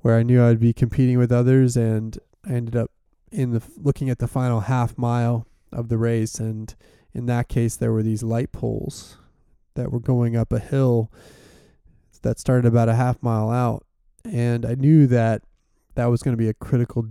where 0.00 0.16
I 0.16 0.22
knew 0.22 0.42
I'd 0.42 0.60
be 0.60 0.72
competing 0.72 1.18
with 1.18 1.32
others, 1.32 1.76
and 1.76 2.18
I 2.44 2.52
ended 2.52 2.76
up 2.76 2.90
in 3.30 3.52
the 3.52 3.62
looking 3.76 4.08
at 4.08 4.18
the 4.18 4.28
final 4.28 4.60
half 4.60 4.96
mile 4.96 5.46
of 5.72 5.88
the 5.88 5.98
race, 5.98 6.38
and 6.38 6.74
in 7.12 7.26
that 7.26 7.48
case, 7.48 7.76
there 7.76 7.92
were 7.92 8.02
these 8.02 8.22
light 8.22 8.52
poles 8.52 9.18
that 9.74 9.90
were 9.90 10.00
going 10.00 10.36
up 10.36 10.52
a 10.52 10.58
hill. 10.58 11.12
That 12.22 12.38
started 12.38 12.66
about 12.66 12.88
a 12.88 12.94
half 12.94 13.22
mile 13.22 13.50
out, 13.50 13.84
and 14.24 14.64
I 14.64 14.74
knew 14.74 15.06
that 15.08 15.42
that 15.94 16.06
was 16.06 16.22
going 16.22 16.36
to 16.36 16.42
be 16.42 16.48
a 16.48 16.54
critical 16.54 17.08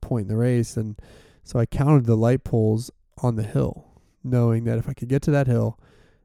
point 0.00 0.24
in 0.24 0.28
the 0.28 0.36
race, 0.36 0.76
and 0.76 1.00
so 1.42 1.58
I 1.58 1.66
counted 1.66 2.06
the 2.06 2.16
light 2.16 2.44
poles 2.44 2.90
on 3.22 3.36
the 3.36 3.42
hill, 3.42 3.86
knowing 4.22 4.64
that 4.64 4.78
if 4.78 4.88
I 4.88 4.92
could 4.92 5.08
get 5.08 5.22
to 5.22 5.30
that 5.30 5.46
hill, 5.46 5.78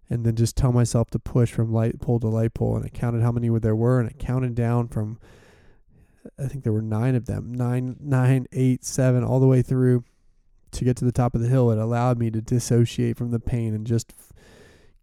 and 0.10 0.26
then 0.26 0.36
just 0.36 0.58
tell 0.58 0.74
myself 0.74 1.10
to 1.12 1.20
push 1.20 1.52
from 1.52 1.72
light 1.72 2.02
pole 2.02 2.20
to 2.20 2.28
light 2.28 2.54
pole, 2.54 2.76
and 2.76 2.86
I 2.86 2.90
counted 2.90 3.22
how 3.22 3.32
many 3.32 3.50
there 3.60 3.76
were, 3.76 4.00
and 4.00 4.10
I 4.10 4.14
counted 4.14 4.56
down 4.56 4.88
from 4.88 5.20
I 6.40 6.48
think 6.48 6.64
there 6.64 6.74
were 6.74 6.82
nine 6.82 7.16
of 7.16 7.26
them, 7.26 7.54
nine, 7.54 7.96
nine, 8.00 8.48
eight, 8.52 8.84
seven, 8.84 9.24
all 9.24 9.40
the 9.40 9.48
way 9.48 9.62
through 9.62 10.04
to 10.72 10.86
get 10.86 10.96
to 10.98 11.06
the 11.06 11.12
top 11.12 11.36
of 11.36 11.42
the 11.42 11.48
hill. 11.48 11.72
It 11.72 11.78
allowed 11.78 12.20
me 12.20 12.30
to 12.32 12.42
dissociate 12.42 13.18
from 13.18 13.32
the 13.32 13.40
pain 13.40 13.74
and 13.74 13.86
just 13.86 14.14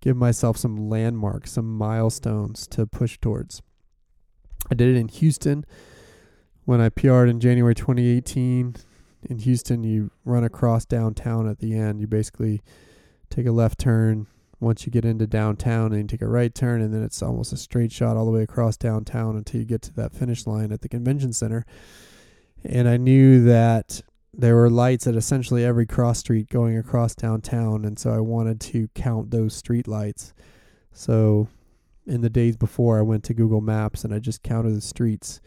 give 0.01 0.16
myself 0.16 0.57
some 0.57 0.89
landmarks, 0.89 1.53
some 1.53 1.77
milestones 1.77 2.66
to 2.69 2.87
push 2.87 3.19
towards. 3.19 3.62
I 4.70 4.75
did 4.75 4.95
it 4.95 4.99
in 4.99 5.09
Houston 5.09 5.65
when 6.65 6.81
I 6.81 6.89
PR'd 6.89 7.29
in 7.29 7.41
January 7.41 7.75
2018. 7.75 8.77
In 9.29 9.39
Houston, 9.39 9.83
you 9.83 10.11
run 10.25 10.45
across 10.45 10.85
downtown 10.85 11.49
at 11.49 11.59
the 11.59 11.75
end. 11.75 12.01
You 12.01 12.07
basically 12.07 12.62
take 13.31 13.47
a 13.47 13.53
left 13.53 13.79
turn 13.79 14.27
once 14.61 14.85
you 14.87 14.93
get 14.93 15.05
into 15.05 15.27
downtown 15.27 15.93
and 15.93 16.03
you 16.03 16.07
take 16.07 16.23
a 16.23 16.29
right 16.29 16.55
turn, 16.55 16.81
and 16.81 16.93
then 16.93 17.03
it's 17.03 17.23
almost 17.23 17.53
a 17.53 17.57
straight 17.57 17.93
shot 17.93 18.16
all 18.16 18.25
the 18.25 18.31
way 18.31 18.43
across 18.43 18.77
downtown 18.77 19.37
until 19.37 19.61
you 19.61 19.66
get 19.66 19.83
to 19.83 19.95
that 19.95 20.12
finish 20.12 20.47
line 20.47 20.73
at 20.73 20.81
the 20.81 20.89
convention 20.89 21.33
center. 21.33 21.65
And 22.65 22.89
I 22.89 22.97
knew 22.97 23.45
that 23.45 24.03
there 24.39 24.55
were 24.55 24.70
lights 24.70 25.09
at 25.09 25.16
essentially 25.16 25.65
every 25.65 25.85
cross 25.85 26.20
street 26.20 26.48
going 26.48 26.78
across 26.78 27.16
downtown, 27.16 27.85
and 27.85 27.98
so 27.98 28.12
I 28.12 28.20
wanted 28.20 28.60
to 28.60 28.89
count 28.94 29.32
those 29.32 29.52
street 29.52 29.89
lights. 29.89 30.32
So 30.93 31.48
in 32.06 32.20
the 32.20 32.31
days 32.31 32.56
before, 32.56 33.01
I 33.01 33.02
went 33.02 33.24
to 33.24 33.35
Google 33.35 33.60
Maps 33.60 34.05
and 34.05 34.15
I 34.15 34.20
just 34.20 34.44
counted 34.44 34.74
the 34.74 34.81
streets 34.81 35.40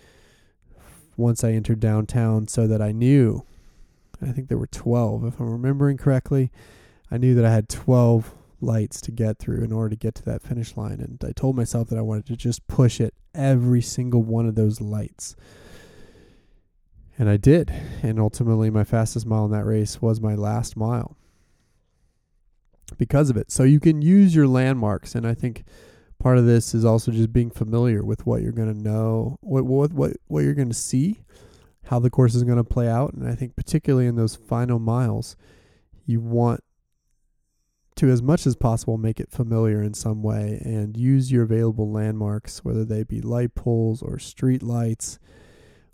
once 1.15 1.43
I 1.43 1.51
entered 1.51 1.79
downtown 1.79 2.49
so 2.49 2.67
that 2.67 2.81
I 2.81 2.91
knew. 2.91 3.45
I 4.21 4.33
think 4.33 4.49
there 4.49 4.57
were 4.57 4.67
12, 4.67 5.25
if 5.25 5.39
I'm 5.39 5.49
remembering 5.49 5.97
correctly. 5.97 6.51
I 7.09 7.17
knew 7.17 7.33
that 7.35 7.45
I 7.45 7.51
had 7.51 7.69
12 7.69 8.33
lights 8.59 9.01
to 9.01 9.11
get 9.11 9.39
through 9.39 9.63
in 9.63 9.71
order 9.71 9.89
to 9.89 9.95
get 9.95 10.15
to 10.15 10.25
that 10.25 10.43
finish 10.43 10.77
line. 10.77 10.99
And 10.99 11.17
I 11.27 11.31
told 11.31 11.55
myself 11.55 11.87
that 11.89 11.97
I 11.97 12.01
wanted 12.01 12.27
to 12.27 12.35
just 12.35 12.67
push 12.67 12.99
it 12.99 13.13
every 13.33 13.81
single 13.81 14.21
one 14.21 14.45
of 14.45 14.55
those 14.55 14.81
lights. 14.81 15.35
And 17.17 17.29
I 17.29 17.37
did. 17.37 17.71
And 18.01 18.19
ultimately, 18.19 18.69
my 18.69 18.83
fastest 18.83 19.25
mile 19.25 19.45
in 19.45 19.51
that 19.51 19.65
race 19.65 20.01
was 20.01 20.19
my 20.21 20.35
last 20.35 20.75
mile 20.75 21.17
because 22.97 23.29
of 23.29 23.37
it. 23.37 23.51
So 23.51 23.63
you 23.63 23.79
can 23.79 24.01
use 24.01 24.35
your 24.35 24.47
landmarks. 24.47 25.15
And 25.15 25.25
I 25.25 25.33
think 25.33 25.63
part 26.19 26.37
of 26.37 26.45
this 26.45 26.73
is 26.73 26.85
also 26.85 27.11
just 27.11 27.33
being 27.33 27.49
familiar 27.49 28.03
with 28.03 28.25
what 28.25 28.41
you're 28.41 28.51
going 28.51 28.73
to 28.73 28.79
know, 28.79 29.37
what, 29.41 29.65
what, 29.65 29.93
what, 29.93 30.13
what 30.27 30.43
you're 30.43 30.53
going 30.53 30.69
to 30.69 30.73
see, 30.73 31.21
how 31.85 31.99
the 31.99 32.09
course 32.09 32.35
is 32.35 32.43
going 32.43 32.57
to 32.57 32.63
play 32.63 32.87
out. 32.87 33.13
And 33.13 33.27
I 33.27 33.35
think, 33.35 33.55
particularly 33.55 34.07
in 34.07 34.15
those 34.15 34.35
final 34.35 34.79
miles, 34.79 35.35
you 36.05 36.19
want 36.19 36.63
to 37.95 38.09
as 38.09 38.21
much 38.21 38.47
as 38.47 38.55
possible 38.55 38.97
make 38.97 39.19
it 39.19 39.31
familiar 39.31 39.81
in 39.81 39.93
some 39.93 40.23
way 40.23 40.61
and 40.63 40.97
use 40.97 41.31
your 41.31 41.43
available 41.43 41.91
landmarks, 41.91 42.63
whether 42.63 42.85
they 42.85 43.03
be 43.03 43.21
light 43.21 43.53
poles 43.53 44.01
or 44.01 44.17
street 44.17 44.63
lights 44.63 45.19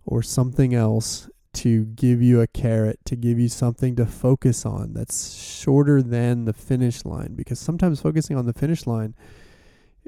or 0.07 0.23
something 0.23 0.73
else 0.73 1.29
to 1.53 1.85
give 1.85 2.21
you 2.21 2.39
a 2.39 2.47
carrot, 2.47 2.99
to 3.05 3.15
give 3.15 3.37
you 3.37 3.49
something 3.49 3.95
to 3.95 4.05
focus 4.05 4.65
on 4.65 4.93
that's 4.93 5.33
shorter 5.33 6.01
than 6.01 6.45
the 6.45 6.53
finish 6.53 7.03
line. 7.03 7.35
Because 7.35 7.59
sometimes 7.59 8.01
focusing 8.01 8.37
on 8.37 8.45
the 8.45 8.53
finish 8.53 8.87
line 8.87 9.15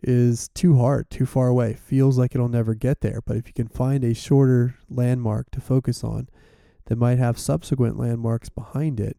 is 0.02 0.48
too 0.50 0.78
hard, 0.78 1.10
too 1.10 1.26
far 1.26 1.50
away, 1.50 1.74
feels 1.74 2.18
like 2.18 2.34
it'll 2.34 2.48
never 2.48 2.74
get 2.74 3.02
there. 3.02 3.20
But 3.26 3.36
if 3.36 3.48
you 3.48 3.54
can 3.54 3.68
find 3.68 4.04
a 4.04 4.14
shorter 4.14 4.76
landmark 4.90 5.52
to 5.52 5.62
focus 5.62 6.04
on 6.04 6.30
that 6.86 6.98
might 6.98 7.20
have 7.20 7.38
subsequent 7.38 8.00
landmarks 8.00 8.50
behind 8.50 9.00
it, 9.00 9.18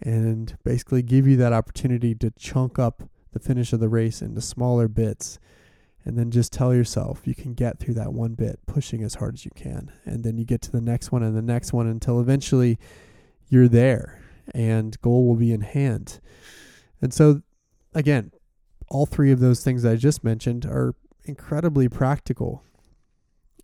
and 0.00 0.56
basically 0.64 1.02
give 1.02 1.28
you 1.28 1.36
that 1.36 1.52
opportunity 1.52 2.14
to 2.14 2.30
chunk 2.32 2.78
up 2.78 3.02
the 3.32 3.38
finish 3.38 3.72
of 3.72 3.80
the 3.80 3.88
race 3.88 4.22
into 4.22 4.40
smaller 4.40 4.88
bits 4.88 5.38
and 6.04 6.18
then 6.18 6.30
just 6.30 6.52
tell 6.52 6.74
yourself 6.74 7.22
you 7.24 7.34
can 7.34 7.54
get 7.54 7.78
through 7.78 7.94
that 7.94 8.12
one 8.12 8.34
bit 8.34 8.58
pushing 8.66 9.02
as 9.02 9.14
hard 9.16 9.34
as 9.34 9.44
you 9.44 9.50
can. 9.54 9.92
And 10.04 10.24
then 10.24 10.36
you 10.36 10.44
get 10.44 10.62
to 10.62 10.72
the 10.72 10.80
next 10.80 11.12
one 11.12 11.22
and 11.22 11.36
the 11.36 11.42
next 11.42 11.72
one 11.72 11.86
until 11.86 12.20
eventually 12.20 12.78
you're 13.48 13.68
there 13.68 14.20
and 14.54 15.00
goal 15.00 15.26
will 15.26 15.36
be 15.36 15.52
in 15.52 15.60
hand. 15.60 16.20
And 17.00 17.12
so 17.14 17.42
again 17.94 18.32
all 18.88 19.06
three 19.06 19.30
of 19.30 19.40
those 19.40 19.62
things 19.62 19.84
i 19.84 19.96
just 19.96 20.24
mentioned 20.24 20.66
are 20.66 20.94
incredibly 21.24 21.88
practical. 21.88 22.64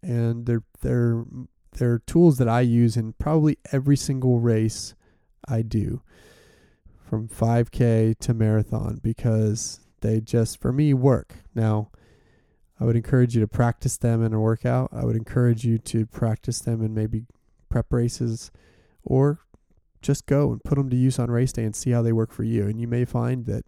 And 0.02 0.47
they're 0.47 0.65
they're 0.81 1.24
they're 1.73 1.98
tools 2.01 2.39
that 2.39 2.48
i 2.48 2.60
use 2.60 2.97
in 2.97 3.15
probably 3.15 3.59
every 3.73 3.97
single 3.97 4.39
race 4.39 4.94
i 5.48 5.62
do 5.62 6.02
from 7.09 7.28
5K 7.28 8.19
to 8.19 8.35
marathon 8.35 9.01
because 9.02 9.81
they 10.01 10.20
just, 10.20 10.60
for 10.60 10.73
me, 10.73 10.94
work. 10.94 11.35
Now, 11.55 11.90
I 12.80 12.84
would 12.84 12.96
encourage 12.96 13.34
you 13.34 13.40
to 13.40 13.48
practice 13.48 13.96
them 13.96 14.22
in 14.24 14.32
a 14.32 14.40
workout. 14.40 14.90
I 14.92 15.05
would 15.05 15.16
encourage 15.16 15.64
you 15.64 15.78
to 15.78 16.06
practice 16.06 16.60
them 16.60 16.82
in 16.82 16.94
maybe 16.94 17.24
prep 17.68 17.92
races 17.92 18.50
or 19.02 19.40
just 20.00 20.26
go 20.26 20.52
and 20.52 20.62
put 20.62 20.76
them 20.76 20.90
to 20.90 20.96
use 20.96 21.18
on 21.18 21.30
race 21.30 21.52
day 21.52 21.64
and 21.64 21.74
see 21.74 21.90
how 21.90 22.02
they 22.02 22.12
work 22.12 22.32
for 22.32 22.44
you. 22.44 22.66
And 22.66 22.80
you 22.80 22.86
may 22.86 23.05
find 23.05 23.46
that 23.46 23.64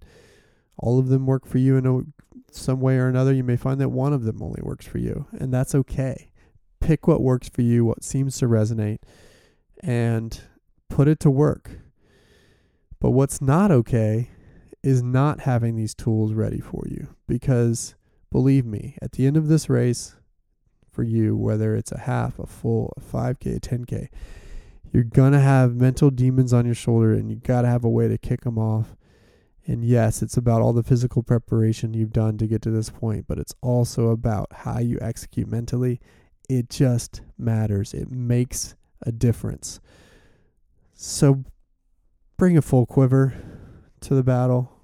all 0.79 0.99
of 0.99 1.09
them 1.09 1.27
work 1.27 1.47
for 1.47 1.59
you 1.59 1.77
in 1.77 1.87
a, 1.87 2.01
some 2.53 2.81
way 2.81 2.97
or 2.97 3.09
another. 3.09 3.33
You 3.33 3.45
may 3.45 3.57
find 3.57 3.81
that 3.81 3.89
one 3.89 4.13
of 4.13 4.25
them 4.25 4.43
only 4.43 4.61
works 4.63 4.87
for 4.87 4.99
you, 4.99 5.27
and 5.33 5.53
that's 5.53 5.75
okay. 5.75 6.31
Pick 6.81 7.07
what 7.07 7.21
works 7.21 7.49
for 7.49 7.63
you, 7.63 7.85
what 7.85 8.05
seems 8.05 8.39
to 8.39 8.47
resonate, 8.47 8.99
and 9.81 10.41
put 10.89 11.09
it 11.09 11.21
to 11.21 11.31
work. 11.31 11.71
But 13.01 13.11
what's 13.11 13.41
not 13.41 13.71
okay 13.71 14.31
is 14.83 15.03
not 15.03 15.41
having 15.41 15.77
these 15.77 15.95
tools 15.95 16.33
ready 16.33 16.61
for 16.61 16.85
you 16.89 17.09
because 17.27 17.95
believe 18.31 18.65
me, 18.65 18.97
at 19.03 19.13
the 19.13 19.27
end 19.27 19.37
of 19.37 19.49
this 19.49 19.69
race, 19.69 20.17
for 20.91 21.03
you, 21.03 21.37
whether 21.37 21.75
it's 21.75 21.93
a 21.93 22.01
half, 22.01 22.39
a 22.39 22.47
full, 22.47 22.93
a 22.97 23.01
5K, 23.01 23.57
a 23.57 23.61
10K, 23.61 24.09
you're 24.93 25.05
going 25.05 25.33
to 25.33 25.41
have 25.41 25.77
mental 25.77 26.11
demons 26.11 26.53
on 26.53 26.67
your 26.67 26.75
shoulder 26.75 27.13
and 27.13 27.31
you 27.31 27.37
got 27.37 27.63
to 27.63 27.69
have 27.69 27.85
a 27.85 27.89
way 27.89 28.09
to 28.09 28.19
kick 28.19 28.43
them 28.43 28.59
off. 28.59 28.97
And 29.67 29.85
yes, 29.85 30.21
it's 30.21 30.37
about 30.37 30.63
all 30.63 30.73
the 30.73 30.83
physical 30.83 31.23
preparation 31.23 31.95
you've 31.95 32.13
done 32.13 32.39
to 32.39 32.47
get 32.47 32.61
to 32.63 32.71
this 32.71 32.91
point, 32.91 33.27
but 33.29 33.39
it's 33.39 33.55
also 33.61 34.09
about 34.09 34.49
how 34.51 34.81
you 34.81 34.99
execute 35.01 35.47
mentally. 35.47 36.01
It 36.49 36.71
just 36.71 37.21
matters, 37.39 37.95
it 37.95 38.11
makes 38.11 38.75
a 39.03 39.13
difference. 39.13 39.81
So 40.93 41.45
bring 42.37 42.57
a 42.57 42.63
full 42.63 42.85
quiver 42.85 43.35
to 44.01 44.15
the 44.15 44.25
battle. 44.25 44.80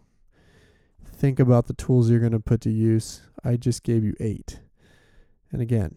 Think 1.16 1.40
about 1.40 1.66
the 1.66 1.72
tools 1.72 2.10
you're 2.10 2.20
going 2.20 2.32
to 2.32 2.40
put 2.40 2.60
to 2.62 2.70
use. 2.70 3.22
I 3.42 3.56
just 3.56 3.82
gave 3.82 4.04
you 4.04 4.14
eight. 4.20 4.60
And 5.50 5.62
again, 5.62 5.96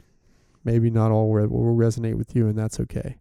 maybe 0.64 0.90
not 0.90 1.12
all 1.12 1.30
will 1.30 1.76
resonate 1.76 2.16
with 2.16 2.36
you, 2.36 2.48
and 2.48 2.58
that's 2.58 2.80
okay. 2.80 3.18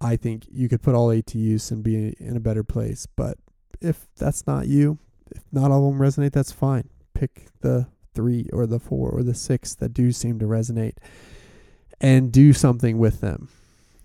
I 0.00 0.16
think 0.16 0.46
you 0.52 0.68
could 0.68 0.82
put 0.82 0.94
all 0.94 1.10
eight 1.10 1.26
to 1.28 1.38
use 1.38 1.70
and 1.72 1.82
be 1.82 2.14
in 2.20 2.36
a 2.36 2.40
better 2.40 2.62
place. 2.62 3.06
But 3.06 3.38
if 3.80 4.06
that's 4.16 4.46
not 4.46 4.68
you, 4.68 4.98
if 5.34 5.42
not 5.50 5.72
all 5.72 5.88
of 5.88 5.94
them 5.94 6.00
resonate, 6.00 6.32
that's 6.32 6.52
fine. 6.52 6.88
Pick 7.12 7.46
the 7.60 7.88
three 8.14 8.48
or 8.52 8.66
the 8.66 8.78
four 8.78 9.10
or 9.10 9.24
the 9.24 9.34
six 9.34 9.74
that 9.74 9.94
do 9.94 10.12
seem 10.12 10.38
to 10.38 10.44
resonate 10.44 10.96
and 12.00 12.30
do 12.30 12.52
something 12.52 12.98
with 12.98 13.20
them 13.20 13.48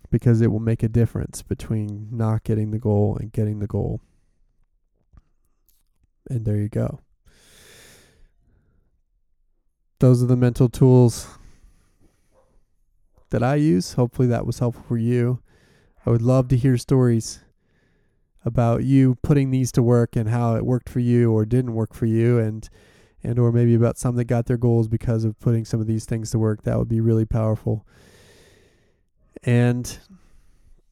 because 0.09 0.41
it 0.41 0.51
will 0.51 0.59
make 0.59 0.81
a 0.81 0.89
difference 0.89 1.43
between 1.43 2.07
not 2.11 2.43
getting 2.43 2.71
the 2.71 2.79
goal 2.79 3.15
and 3.19 3.31
getting 3.31 3.59
the 3.59 3.67
goal. 3.67 4.01
And 6.29 6.45
there 6.45 6.57
you 6.57 6.69
go. 6.69 6.99
Those 9.99 10.23
are 10.23 10.27
the 10.27 10.37
mental 10.37 10.69
tools 10.69 11.27
that 13.31 13.43
I 13.43 13.55
use. 13.55 13.93
Hopefully 13.93 14.27
that 14.29 14.45
was 14.45 14.59
helpful 14.59 14.83
for 14.87 14.97
you. 14.97 15.41
I 16.05 16.09
would 16.09 16.21
love 16.21 16.47
to 16.49 16.57
hear 16.57 16.77
stories 16.77 17.39
about 18.45 18.83
you 18.83 19.15
putting 19.21 19.51
these 19.51 19.71
to 19.73 19.83
work 19.83 20.15
and 20.15 20.29
how 20.29 20.55
it 20.55 20.65
worked 20.65 20.87
for 20.87 20.99
you 20.99 21.31
or 21.31 21.45
didn't 21.45 21.73
work 21.73 21.93
for 21.93 22.05
you 22.05 22.39
and 22.39 22.69
and 23.21 23.37
or 23.37 23.51
maybe 23.51 23.75
about 23.75 23.97
some 23.97 24.15
that 24.15 24.25
got 24.25 24.45
their 24.45 24.57
goals 24.57 24.87
because 24.87 25.25
of 25.25 25.37
putting 25.41 25.65
some 25.65 25.81
of 25.81 25.87
these 25.87 26.05
things 26.05 26.31
to 26.31 26.39
work. 26.39 26.63
That 26.63 26.77
would 26.77 26.87
be 26.87 27.01
really 27.01 27.25
powerful. 27.25 27.85
And 29.43 29.97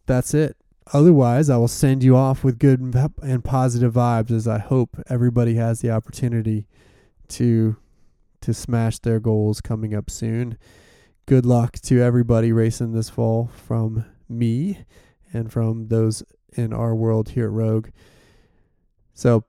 that's 0.07 0.33
it. 0.33 0.57
Otherwise, 0.93 1.49
I 1.49 1.57
will 1.57 1.67
send 1.67 2.03
you 2.03 2.15
off 2.15 2.43
with 2.43 2.59
good 2.59 2.79
and 3.21 3.43
positive 3.43 3.93
vibes 3.93 4.31
as 4.31 4.47
I 4.47 4.59
hope 4.59 4.97
everybody 5.09 5.55
has 5.55 5.81
the 5.81 5.91
opportunity 5.91 6.67
to 7.29 7.77
to 8.39 8.53
smash 8.53 8.99
their 8.99 9.19
goals 9.19 9.61
coming 9.61 9.93
up 9.93 10.09
soon. 10.09 10.57
Good 11.25 11.45
luck 11.45 11.73
to 11.81 12.01
everybody 12.01 12.51
racing 12.51 12.93
this 12.93 13.09
fall 13.09 13.49
from 13.53 14.05
me 14.29 14.85
and 15.33 15.51
from 15.51 15.87
those 15.87 16.23
in 16.53 16.71
our 16.71 16.95
world 16.95 17.29
here 17.29 17.45
at 17.45 17.51
Rogue. 17.51 17.89
So, 19.13 19.43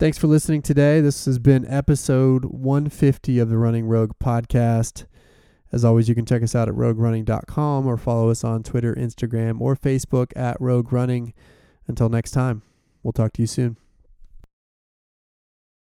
Thanks 0.00 0.16
for 0.16 0.28
listening 0.28 0.62
today. 0.62 1.02
This 1.02 1.26
has 1.26 1.38
been 1.38 1.66
episode 1.66 2.46
150 2.46 3.38
of 3.38 3.50
the 3.50 3.58
Running 3.58 3.86
Rogue 3.86 4.12
podcast. 4.18 5.04
As 5.72 5.84
always, 5.84 6.08
you 6.08 6.14
can 6.14 6.26
check 6.26 6.42
us 6.42 6.54
out 6.54 6.68
at 6.68 6.74
roguerunning.com 6.74 7.86
or 7.86 7.96
follow 7.96 8.30
us 8.30 8.42
on 8.42 8.62
Twitter, 8.62 8.94
Instagram, 8.94 9.60
or 9.60 9.76
Facebook 9.76 10.32
at 10.36 10.60
Rogue 10.60 10.92
Running. 10.92 11.32
Until 11.86 12.08
next 12.08 12.32
time, 12.32 12.62
we'll 13.02 13.12
talk 13.12 13.32
to 13.34 13.42
you 13.42 13.46
soon. 13.46 13.76